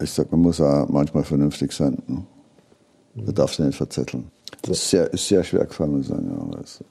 ich 0.00 0.10
sag, 0.10 0.30
man 0.30 0.40
muss 0.40 0.60
auch 0.60 0.88
manchmal 0.88 1.24
vernünftig 1.24 1.72
sein. 1.72 1.98
Ne? 2.06 2.22
Man 3.14 3.24
mhm. 3.24 3.34
darf 3.34 3.54
sich 3.54 3.66
nicht 3.66 3.76
verzetteln. 3.76 4.30
Das 4.60 4.78
ist 4.78 4.90
sehr, 4.90 5.12
ist 5.12 5.26
sehr 5.26 5.42
schwer 5.42 5.64
gefallen, 5.64 5.92
muss 5.92 6.02
ich 6.02 6.08
sagen. 6.08 6.30
Ja, 6.30 6.58
also 6.58 6.84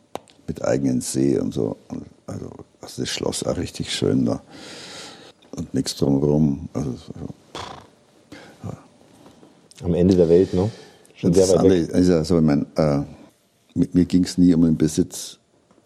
mit 0.47 0.63
eigenen 0.65 1.01
See 1.01 1.37
und 1.39 1.53
so. 1.53 1.77
Also, 2.27 2.49
also 2.81 3.01
das 3.01 3.09
Schloss 3.09 3.43
auch 3.43 3.57
richtig 3.57 3.93
schön 3.93 4.25
da 4.25 4.41
und 5.55 5.73
nichts 5.73 5.95
drumherum. 5.95 6.69
Also, 6.73 6.91
ja. 8.63 8.77
Am 9.83 9.93
Ende 9.93 10.15
der 10.15 10.29
Welt, 10.29 10.53
ne? 10.53 10.69
Schon 11.15 11.33
sehr 11.33 11.47
weit 11.49 11.63
weg. 11.63 11.93
Also, 11.93 12.15
also, 12.15 12.37
ich 12.37 12.43
mein, 12.43 12.65
äh, 12.75 13.01
mit 13.75 13.95
mir 13.95 14.05
ging 14.05 14.23
es 14.23 14.37
nie 14.37 14.53
um 14.53 14.63
den 14.63 14.77
Besitz. 14.77 15.37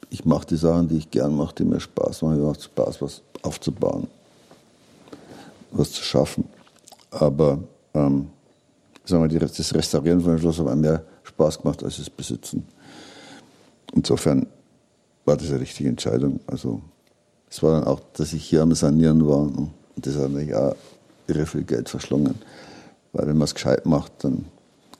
Ich 0.10 0.26
mache 0.26 0.48
die 0.48 0.56
Sachen, 0.56 0.88
die 0.88 0.98
ich 0.98 1.12
gern 1.12 1.36
mache, 1.36 1.56
die 1.56 1.66
mir 1.66 1.80
Spaß 1.80 2.22
machen. 2.22 2.40
Mir 2.40 2.48
macht 2.48 2.64
Spaß, 2.64 3.02
was 3.02 3.22
aufzubauen, 3.42 4.08
was 5.72 5.92
zu 5.92 6.04
schaffen. 6.04 6.46
Aber 7.12 7.60
ähm, 7.94 8.30
sagen 9.04 9.30
wir, 9.30 9.40
das 9.40 9.74
Restaurieren 9.74 10.22
von 10.22 10.32
dem 10.32 10.40
Schloss 10.40 10.60
mir 10.60 10.76
mehr 10.76 11.04
Spaß 11.36 11.62
gemacht 11.62 11.84
als 11.84 11.98
das 11.98 12.10
Besitzen. 12.10 12.66
Insofern 13.94 14.48
war 15.26 15.38
das 15.38 15.50
eine 15.50 15.60
richtige 15.60 15.90
Entscheidung. 15.90 16.40
Also 16.48 16.82
Es 17.56 17.64
war 17.64 17.80
dann 17.80 17.86
auch, 17.86 18.02
dass 18.14 18.34
ich 18.34 18.44
hier 18.44 18.62
am 18.62 18.74
Sanieren 18.76 19.26
war. 19.26 19.38
Und 19.38 19.72
das 19.96 20.16
hat 20.16 20.30
natürlich 20.30 20.56
auch 20.56 20.76
irre 21.28 21.46
viel 21.46 21.64
Geld 21.64 21.88
verschlungen. 21.90 22.36
Weil 23.14 23.28
wenn 23.28 23.38
man 23.38 23.46
es 23.46 23.54
gescheit 23.54 23.86
macht, 23.86 24.12
dann 24.24 24.46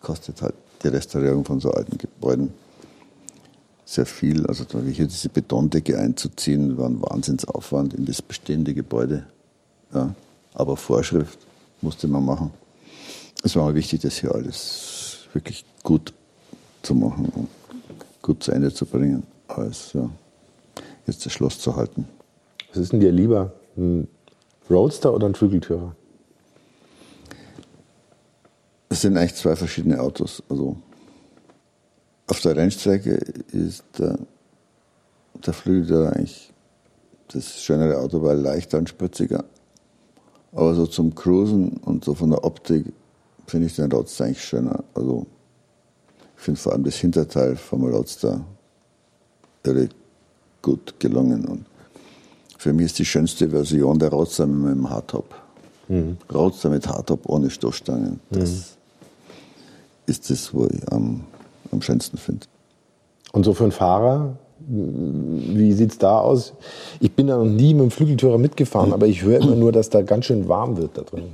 kostet 0.02 0.42
halt 0.42 0.56
die 0.84 0.88
Restaurierung 0.88 1.44
von 1.44 1.60
so 1.60 1.72
alten 1.72 1.98
Gebäuden 1.98 2.54
sehr 3.84 4.06
viel. 4.06 4.46
Also 4.48 4.66
hier 4.90 5.08
diese 5.08 5.30
Betondecke 5.30 6.00
einzuziehen, 6.00 6.78
war 6.78 6.88
ein 6.88 7.02
Wahnsinnsaufwand 7.02 7.94
in 7.94 8.06
das 8.06 8.22
bestehende 8.22 8.74
Gebäude. 8.74 9.26
Ja, 9.94 10.16
aber 10.54 10.78
Vorschrift 10.78 11.40
musste 11.82 12.08
man 12.08 12.24
machen. 12.24 12.52
Es 13.44 13.56
war 13.56 13.68
mir 13.68 13.76
wichtig, 13.76 14.02
das 14.02 14.18
hier 14.18 14.34
alles 14.34 15.28
wirklich 15.34 15.66
gut 15.84 16.14
zu 16.86 16.94
machen 16.94 17.32
und 17.36 17.50
gut 18.22 18.44
zu 18.44 18.52
Ende 18.52 18.74
zu 18.74 18.86
bringen, 18.86 19.24
als 19.48 19.94
ja, 19.94 20.10
jetzt 21.08 21.26
das 21.26 21.34
Schloss 21.34 21.60
zu 21.60 21.76
halten. 21.76 22.08
Was 22.70 22.78
ist 22.78 22.94
denn 22.94 23.00
dir 23.00 23.12
lieber, 23.12 23.54
ein 23.78 24.08
Roadster 24.70 25.14
oder 25.14 25.28
ein 25.28 25.36
Flügeltürer? 25.36 25.96
Es 28.90 29.02
sind 29.02 29.18
eigentlich 29.18 29.36
zwei 29.36 29.56
verschiedene 29.56 30.00
Autos. 30.00 30.42
Also 30.50 30.78
auf 32.28 32.40
der 32.42 32.56
Rennstrecke 32.56 33.16
ist 33.52 33.84
der, 33.98 34.18
der 35.46 35.54
Flügeltürer 35.54 36.14
eigentlich 36.14 36.52
das 37.30 37.62
schönere 37.62 37.98
Auto, 38.00 38.22
weil 38.22 38.40
leichter 38.40 38.78
und 38.78 38.90
spritziger. 38.90 39.44
Aber 40.52 40.74
so 40.76 40.86
zum 40.86 41.14
Cruisen 41.14 41.78
und 41.78 42.06
so 42.06 42.14
von 42.14 42.30
der 42.30 42.44
Optik 42.44 42.86
finde 43.48 43.68
ich 43.68 43.76
den 43.76 43.92
Roadster 43.92 44.26
eigentlich 44.26 44.44
schöner. 44.44 44.84
Also 44.94 45.28
finde 46.46 46.60
vor 46.60 46.74
allem 46.74 46.84
das 46.84 46.96
Hinterteil 46.96 47.56
vom 47.56 47.84
Roadster 47.84 48.46
irre 49.64 49.90
gut 50.62 50.94
gelungen. 51.00 51.46
Und 51.46 51.66
für 52.58 52.72
mich 52.72 52.86
ist 52.88 53.00
die 53.00 53.06
schönste 53.06 53.50
Version 53.50 54.00
der 54.00 54.10
Roadster 54.10 54.46
mit 54.46 54.72
einem 54.72 54.90
Hardtop. 54.90 55.34
Mhm. 55.88 56.18
Roadster 56.34 56.70
mit 56.70 56.88
Hardtop 56.88 57.28
ohne 57.28 57.50
Stoßstangen. 57.50 58.20
Das 58.30 58.50
mhm. 58.50 58.64
ist 60.06 60.30
das, 60.30 60.54
wo 60.54 60.68
ich 60.68 60.92
am, 60.92 61.26
am 61.72 61.82
schönsten 61.82 62.18
finde. 62.18 62.46
Und 63.32 63.44
so 63.44 63.54
für 63.54 63.64
einen 63.64 63.72
Fahrer, 63.72 64.38
wie 64.60 65.74
sieht 65.74 65.92
es 65.92 65.98
da 65.98 66.20
aus? 66.20 66.54
Ich 67.00 67.12
bin 67.12 67.28
da 67.28 67.38
noch 67.38 67.46
nie 67.46 67.74
mit 67.74 67.84
dem 67.84 67.92
Flügeltürer 67.92 68.38
mitgefahren, 68.38 68.94
aber 68.94 69.08
ich 69.08 69.24
höre 69.24 69.42
immer 69.42 69.56
nur, 69.56 69.72
dass 69.72 69.90
da 69.90 70.02
ganz 70.02 70.26
schön 70.26 70.48
warm 70.48 70.78
wird 70.78 70.98
da 70.98 71.02
drin. 71.02 71.26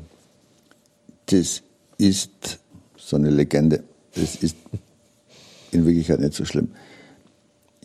Das 1.27 1.61
ist 1.97 2.59
so 2.97 3.17
eine 3.17 3.29
Legende. 3.29 3.83
Das 4.15 4.35
ist 4.35 4.55
in 5.71 5.85
Wirklichkeit 5.85 6.19
nicht 6.19 6.33
so 6.33 6.45
schlimm. 6.45 6.69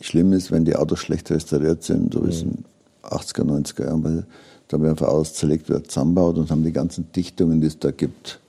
Schlimm 0.01 0.33
ist, 0.33 0.51
wenn 0.51 0.65
die 0.65 0.75
Autos 0.75 0.99
schlecht 0.99 1.31
restauriert 1.31 1.83
sind, 1.83 2.13
so 2.13 2.25
wie 2.25 2.29
es 2.29 2.43
in 2.43 2.51
den 2.51 2.65
80er, 3.03 3.43
90er 3.43 3.85
Jahren 3.85 4.03
war. 4.03 4.23
Da 4.67 4.77
haben 4.77 4.85
einfach 4.85 5.07
alles 5.07 5.33
zerlegt, 5.33 5.69
wieder 5.69 5.83
zusammenbaut 5.83 6.37
und 6.37 6.51
haben 6.51 6.63
die 6.63 6.73
ganzen 6.73 7.11
Dichtungen, 7.13 7.61
die 7.61 7.67
es 7.67 7.79
da 7.79 7.91
gibt, 7.91 8.39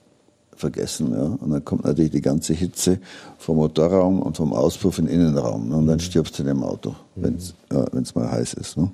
vergessen. 0.59 1.11
Ja. 1.13 1.37
Und 1.39 1.49
dann 1.49 1.63
kommt 1.63 1.85
natürlich 1.85 2.11
die 2.11 2.21
ganze 2.21 2.53
Hitze 2.53 2.99
vom 3.37 3.57
Motorraum 3.57 4.21
und 4.21 4.37
vom 4.37 4.53
Auspuff 4.53 4.99
in 4.99 5.05
den 5.05 5.21
Innenraum. 5.21 5.69
Ne. 5.69 5.77
Und 5.77 5.87
dann 5.87 5.95
mhm. 5.95 6.01
stirbst 6.01 6.37
du 6.37 6.43
in 6.43 6.49
dem 6.49 6.63
Auto, 6.63 6.95
wenn 7.15 7.35
es 7.35 7.55
ja, 7.71 7.85
mal 8.13 8.31
heiß 8.31 8.53
ist. 8.55 8.77
Ne. 8.77 8.91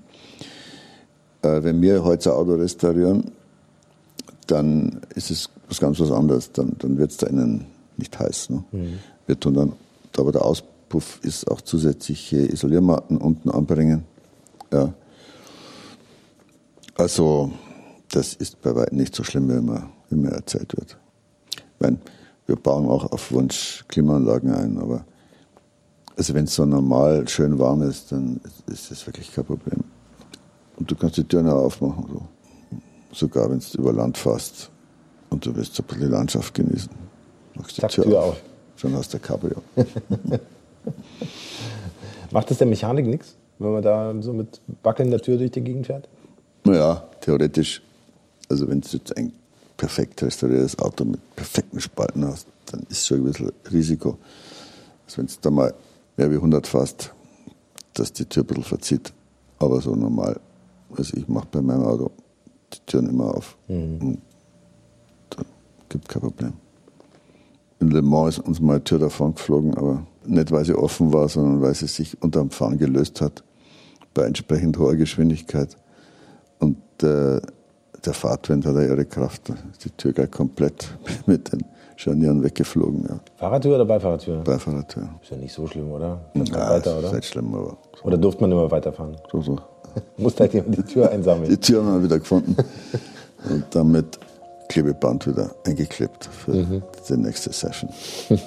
Äh, 1.41 1.63
wenn 1.63 1.81
wir 1.81 2.03
heute 2.03 2.31
ein 2.31 2.37
Auto 2.37 2.53
restaurieren, 2.53 3.31
dann 4.47 5.01
ist 5.15 5.31
es 5.31 5.49
was 5.67 5.79
ganz 5.79 5.99
was 5.99 6.11
anderes. 6.11 6.51
Dann, 6.51 6.73
dann 6.77 6.97
wird 6.97 7.11
es 7.11 7.17
da 7.17 7.27
innen 7.27 7.65
nicht 7.97 8.17
heiß. 8.17 8.51
Ne. 8.51 8.63
Mhm. 8.71 8.99
Wir 9.25 9.39
tun 9.39 9.53
dann, 9.55 9.73
aber 10.19 10.31
der 10.31 10.45
Auspuff 10.45 11.19
ist 11.23 11.49
auch 11.49 11.61
zusätzliche 11.61 12.37
Isoliermatten 12.37 13.17
unten 13.17 13.49
anbringen. 13.49 14.05
Ja. 14.71 14.93
Also, 16.95 17.51
das 18.11 18.33
ist 18.33 18.61
bei 18.61 18.75
weitem 18.75 18.97
nicht 18.97 19.15
so 19.15 19.23
schlimm, 19.23 19.49
wie 19.49 19.61
mir, 19.61 19.89
wie 20.09 20.15
mir 20.15 20.31
erzählt 20.31 20.75
wird. 20.77 20.97
Ich 21.55 21.79
meine, 21.79 21.99
wir 22.45 22.55
bauen 22.55 22.87
auch 22.87 23.11
auf 23.11 23.31
Wunsch 23.31 23.83
Klimaanlagen 23.87 24.53
ein, 24.53 24.77
aber 24.77 25.05
also 26.15 26.33
wenn 26.33 26.45
es 26.45 26.55
so 26.55 26.65
normal 26.65 27.27
schön 27.27 27.59
warm 27.59 27.81
ist, 27.81 28.11
dann 28.11 28.39
ist 28.67 28.91
das 28.91 29.05
wirklich 29.05 29.33
kein 29.33 29.45
Problem. 29.45 29.83
Und 30.77 30.89
du 30.89 30.95
kannst 30.95 31.17
die 31.17 31.23
Türen 31.23 31.49
auch 31.49 31.65
aufmachen, 31.65 32.05
so. 32.09 32.21
sogar 33.11 33.49
wenn 33.49 33.59
du 33.59 33.77
über 33.77 33.93
Land 33.93 34.17
fährst 34.17 34.69
und 35.29 35.45
du 35.45 35.55
willst 35.55 35.75
so 35.75 35.83
ein 35.83 35.87
bisschen 35.87 36.07
die 36.07 36.11
Landschaft 36.11 36.53
genießen. 36.53 36.89
Machst 37.55 37.77
die 37.77 37.81
Tür, 37.81 38.05
Tür 38.05 38.19
auf. 38.19 38.29
auf. 38.29 38.41
Schon 38.75 38.93
hast 38.95 39.13
du 39.13 39.19
Cabrio. 39.19 39.61
Macht 42.31 42.51
das 42.51 42.57
der 42.57 42.67
Mechanik 42.67 43.05
nichts, 43.05 43.35
wenn 43.59 43.71
man 43.71 43.81
da 43.81 44.13
so 44.21 44.33
mit 44.33 44.59
wackelnder 44.83 45.19
Tür 45.19 45.37
durch 45.37 45.51
die 45.51 45.61
Gegend 45.61 45.87
fährt? 45.87 46.07
Naja, 46.63 47.07
theoretisch. 47.21 47.81
Also 48.49 48.67
wenn 48.67 48.81
du 48.81 48.87
jetzt 48.89 49.15
ein 49.17 49.31
perfekt 49.77 50.21
restauriertes 50.23 50.77
Auto 50.79 51.05
mit 51.05 51.19
perfekten 51.35 51.79
Spalten 51.79 52.25
hast, 52.25 52.47
dann 52.65 52.85
ist 52.89 53.07
schon 53.07 53.19
ein 53.19 53.23
bisschen 53.23 53.51
Risiko. 53.71 54.17
Also 55.05 55.19
wenn 55.19 55.25
es 55.25 55.39
da 55.39 55.49
mal 55.49 55.73
mehr 56.17 56.31
wie 56.31 56.35
100 56.35 56.67
fährst, 56.67 57.13
dass 57.93 58.11
die 58.11 58.25
Tür 58.25 58.43
ein 58.43 58.47
bisschen 58.47 58.63
verzieht. 58.63 59.13
Aber 59.59 59.79
so 59.81 59.95
normal. 59.95 60.39
Also 60.97 61.15
ich 61.17 61.27
mache 61.27 61.47
bei 61.51 61.61
meinem 61.61 61.85
Auto 61.85 62.11
die 62.73 62.79
Türen 62.85 63.09
immer 63.09 63.35
auf. 63.35 63.57
Mhm. 63.67 63.99
Und 64.01 64.21
da 65.29 65.43
gibt 65.89 66.09
kein 66.09 66.21
Problem. 66.21 66.53
In 67.85 67.91
Le 67.91 68.01
Mans 68.01 68.39
ist 68.39 68.47
uns 68.47 68.59
mal 68.59 68.79
Tür 68.81 68.97
davon 68.97 69.35
geflogen, 69.35 69.77
aber 69.77 70.07
nicht, 70.25 70.51
weil 70.51 70.65
sie 70.65 70.73
offen 70.73 71.13
war, 71.13 71.29
sondern 71.29 71.61
weil 71.61 71.75
sie 71.75 71.85
sich 71.85 72.19
unter 72.19 72.39
dem 72.39 72.49
Fahren 72.49 72.79
gelöst 72.79 73.21
hat, 73.21 73.43
bei 74.15 74.23
entsprechend 74.23 74.79
hoher 74.79 74.95
Geschwindigkeit. 74.95 75.77
Und 76.57 76.77
äh, 77.03 77.39
der 78.03 78.13
Fahrtwind 78.13 78.65
hat 78.65 78.75
ihre 78.75 79.05
Kraft. 79.05 79.53
Die 79.83 79.91
Tür 79.91 80.13
gleich 80.13 80.31
komplett 80.31 80.97
mit 81.27 81.53
den 81.53 81.63
Scharnieren 81.95 82.43
weggeflogen. 82.43 83.05
Ja. 83.07 83.19
Fahrradtür 83.35 83.75
oder 83.75 83.85
Beifahrertür? 83.85 84.37
Beifahrertür. 84.37 85.07
Ist 85.21 85.29
ja 85.29 85.37
nicht 85.37 85.53
so 85.53 85.67
schlimm, 85.67 85.91
oder? 85.91 86.25
Ja, 86.33 86.69
weiter, 86.71 86.97
oder? 86.97 87.09
Ist 87.09 87.13
nicht 87.13 87.25
schlimm, 87.25 87.53
aber. 87.53 87.77
So. 87.97 88.05
Oder 88.05 88.17
durfte 88.17 88.41
man 88.41 88.51
immer 88.51 88.71
weiterfahren? 88.71 89.15
So, 89.31 89.41
so. 89.41 89.59
Musste 90.17 90.41
halt 90.41 90.55
jemand 90.55 90.75
die 90.75 90.83
Tür 90.83 91.11
einsammeln. 91.11 91.51
Die 91.51 91.57
Tür 91.57 91.85
haben 91.85 91.97
wir 91.97 92.03
wieder 92.03 92.17
gefunden. 92.17 92.55
Und 93.47 93.65
damit 93.69 94.17
Klebeband 94.75 95.25
wieder 95.25 95.51
eingeklebt 95.65 96.25
für 96.25 96.51
mhm. 96.51 96.83
die 97.07 97.13
nächste 97.15 97.53
Session. 97.53 97.89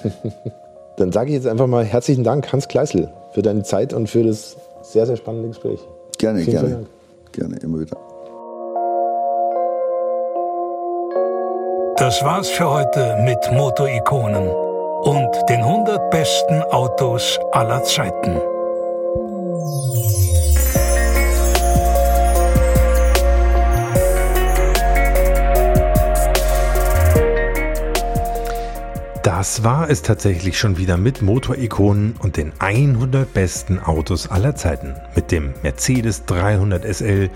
Dann 0.97 1.11
sage 1.11 1.29
ich 1.29 1.37
jetzt 1.37 1.47
einfach 1.47 1.65
mal 1.65 1.83
herzlichen 1.83 2.23
Dank, 2.23 2.53
Hans 2.53 2.67
Kleißl, 2.67 3.09
für 3.31 3.41
deine 3.41 3.63
Zeit 3.63 3.93
und 3.93 4.07
für 4.07 4.23
das 4.23 4.55
sehr, 4.83 5.07
sehr 5.07 5.17
spannende 5.17 5.47
Gespräch. 5.47 5.79
Gerne, 6.19 6.41
Vielen 6.41 6.61
gerne. 6.61 6.85
Gerne, 7.31 7.55
immer 7.63 7.79
wieder. 7.79 7.97
Das 11.97 12.23
war's 12.23 12.49
für 12.49 12.69
heute 12.69 13.17
mit 13.23 13.39
Motorikonen 13.51 14.49
und 14.49 15.49
den 15.49 15.61
100 15.61 16.11
besten 16.11 16.61
Autos 16.69 17.39
aller 17.53 17.83
Zeiten. 17.83 18.39
Das 29.23 29.65
war 29.65 29.89
es 29.89 30.01
tatsächlich 30.01 30.57
schon 30.57 30.77
wieder 30.77 30.95
mit 30.95 31.21
Motorikonen 31.21 32.15
und 32.19 32.37
den 32.37 32.53
100 32.59 33.33
besten 33.33 33.77
Autos 33.77 34.29
aller 34.29 34.55
Zeiten. 34.55 34.95
Mit 35.13 35.31
dem 35.31 35.53
Mercedes 35.61 36.25
300 36.25 36.85
SL 36.85 37.29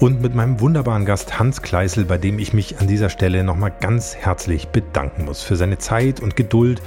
und 0.00 0.20
mit 0.20 0.34
meinem 0.34 0.60
wunderbaren 0.60 1.06
Gast 1.06 1.38
Hans 1.38 1.62
Kleißel, 1.62 2.04
bei 2.04 2.18
dem 2.18 2.38
ich 2.38 2.52
mich 2.52 2.78
an 2.78 2.88
dieser 2.88 3.08
Stelle 3.08 3.42
nochmal 3.42 3.72
ganz 3.80 4.14
herzlich 4.14 4.68
bedanken 4.68 5.24
muss 5.24 5.42
für 5.42 5.56
seine 5.56 5.78
Zeit 5.78 6.20
und 6.20 6.36
Geduld, 6.36 6.82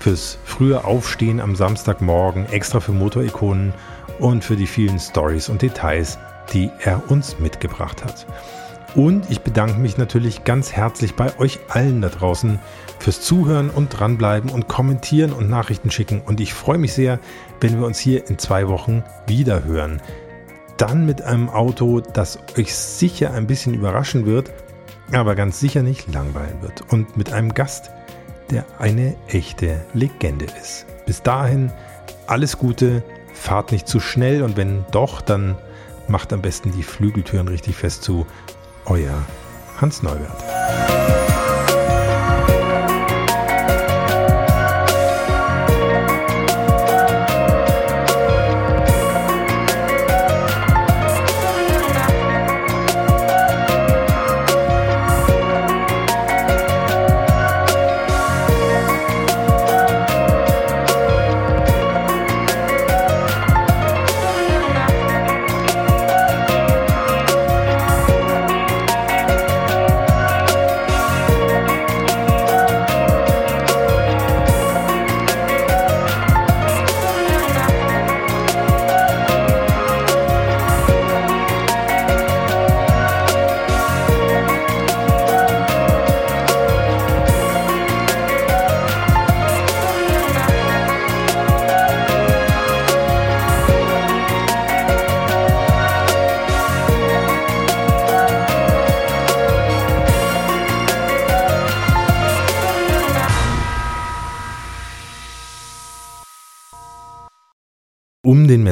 fürs 0.00 0.38
frühe 0.44 0.84
Aufstehen 0.84 1.40
am 1.40 1.56
Samstagmorgen 1.56 2.46
extra 2.50 2.80
für 2.80 2.92
Motorikonen 2.92 3.72
und 4.18 4.44
für 4.44 4.56
die 4.56 4.66
vielen 4.66 4.98
Stories 4.98 5.48
und 5.48 5.62
Details, 5.62 6.18
die 6.52 6.70
er 6.80 7.10
uns 7.10 7.38
mitgebracht 7.38 8.04
hat. 8.04 8.26
Und 8.94 9.30
ich 9.30 9.40
bedanke 9.40 9.78
mich 9.78 9.96
natürlich 9.96 10.44
ganz 10.44 10.72
herzlich 10.72 11.14
bei 11.14 11.38
euch 11.38 11.60
allen 11.68 12.02
da 12.02 12.10
draußen 12.10 12.58
fürs 13.02 13.20
Zuhören 13.20 13.68
und 13.68 13.88
dranbleiben 13.88 14.48
und 14.48 14.68
kommentieren 14.68 15.32
und 15.32 15.50
Nachrichten 15.50 15.90
schicken. 15.90 16.20
Und 16.20 16.40
ich 16.40 16.54
freue 16.54 16.78
mich 16.78 16.92
sehr, 16.92 17.18
wenn 17.60 17.78
wir 17.78 17.86
uns 17.86 17.98
hier 17.98 18.28
in 18.30 18.38
zwei 18.38 18.68
Wochen 18.68 19.02
wieder 19.26 19.64
hören. 19.64 20.00
Dann 20.76 21.04
mit 21.04 21.20
einem 21.20 21.50
Auto, 21.50 22.00
das 22.00 22.38
euch 22.56 22.74
sicher 22.74 23.34
ein 23.34 23.48
bisschen 23.48 23.74
überraschen 23.74 24.24
wird, 24.24 24.52
aber 25.12 25.34
ganz 25.34 25.58
sicher 25.58 25.82
nicht 25.82 26.12
langweilen 26.14 26.62
wird. 26.62 26.92
Und 26.92 27.16
mit 27.16 27.32
einem 27.32 27.52
Gast, 27.54 27.90
der 28.50 28.64
eine 28.78 29.16
echte 29.26 29.84
Legende 29.94 30.46
ist. 30.60 30.86
Bis 31.04 31.22
dahin 31.22 31.72
alles 32.28 32.56
Gute, 32.56 33.02
fahrt 33.34 33.72
nicht 33.72 33.88
zu 33.88 33.98
schnell 33.98 34.42
und 34.42 34.56
wenn 34.56 34.84
doch, 34.92 35.20
dann 35.20 35.56
macht 36.06 36.32
am 36.32 36.40
besten 36.40 36.70
die 36.70 36.84
Flügeltüren 36.84 37.48
richtig 37.48 37.74
fest 37.74 38.04
zu 38.04 38.26
euer 38.86 39.18
Hans 39.80 40.02
Neubert. 40.04 41.31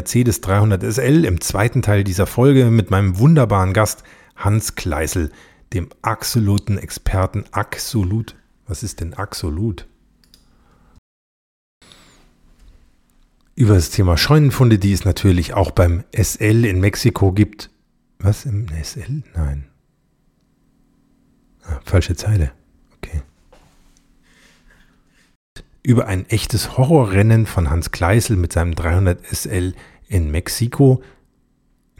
Mercedes 0.00 0.40
300 0.40 0.82
SL 0.82 1.26
im 1.26 1.42
zweiten 1.42 1.82
Teil 1.82 2.04
dieser 2.04 2.26
Folge 2.26 2.70
mit 2.70 2.90
meinem 2.90 3.18
wunderbaren 3.18 3.74
Gast 3.74 4.02
Hans 4.34 4.74
Kleisel, 4.74 5.30
dem 5.74 5.90
absoluten 6.00 6.78
Experten. 6.78 7.44
Absolut. 7.50 8.34
Was 8.66 8.82
ist 8.82 9.00
denn 9.00 9.12
absolut? 9.12 9.86
Über 13.54 13.74
das 13.74 13.90
Thema 13.90 14.16
Scheunenfunde, 14.16 14.78
die 14.78 14.94
es 14.94 15.04
natürlich 15.04 15.52
auch 15.52 15.70
beim 15.70 16.04
SL 16.16 16.64
in 16.64 16.80
Mexiko 16.80 17.32
gibt. 17.32 17.68
Was 18.20 18.46
im 18.46 18.68
SL? 18.82 19.22
Nein. 19.34 19.66
Ah, 21.64 21.78
falsche 21.84 22.16
Zeile. 22.16 22.52
Okay. 22.96 23.20
Über 25.82 26.06
ein 26.06 26.26
echtes 26.30 26.78
Horrorrennen 26.78 27.44
von 27.44 27.68
Hans 27.68 27.90
Kleisel 27.90 28.38
mit 28.38 28.54
seinem 28.54 28.74
300 28.74 29.26
SL 29.26 29.74
in 30.10 30.30
Mexiko. 30.30 31.02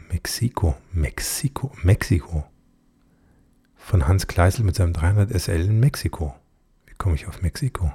Mexiko, 0.09 0.75
Mexiko, 0.91 1.71
Mexiko. 1.81 2.43
Von 3.75 4.07
Hans 4.07 4.27
Kleisel 4.27 4.65
mit 4.65 4.75
seinem 4.75 4.93
300 4.93 5.31
SL 5.31 5.61
in 5.61 5.79
Mexiko. 5.79 6.35
Wie 6.85 6.93
komme 6.93 7.15
ich 7.15 7.27
auf 7.27 7.41
Mexiko? 7.41 7.91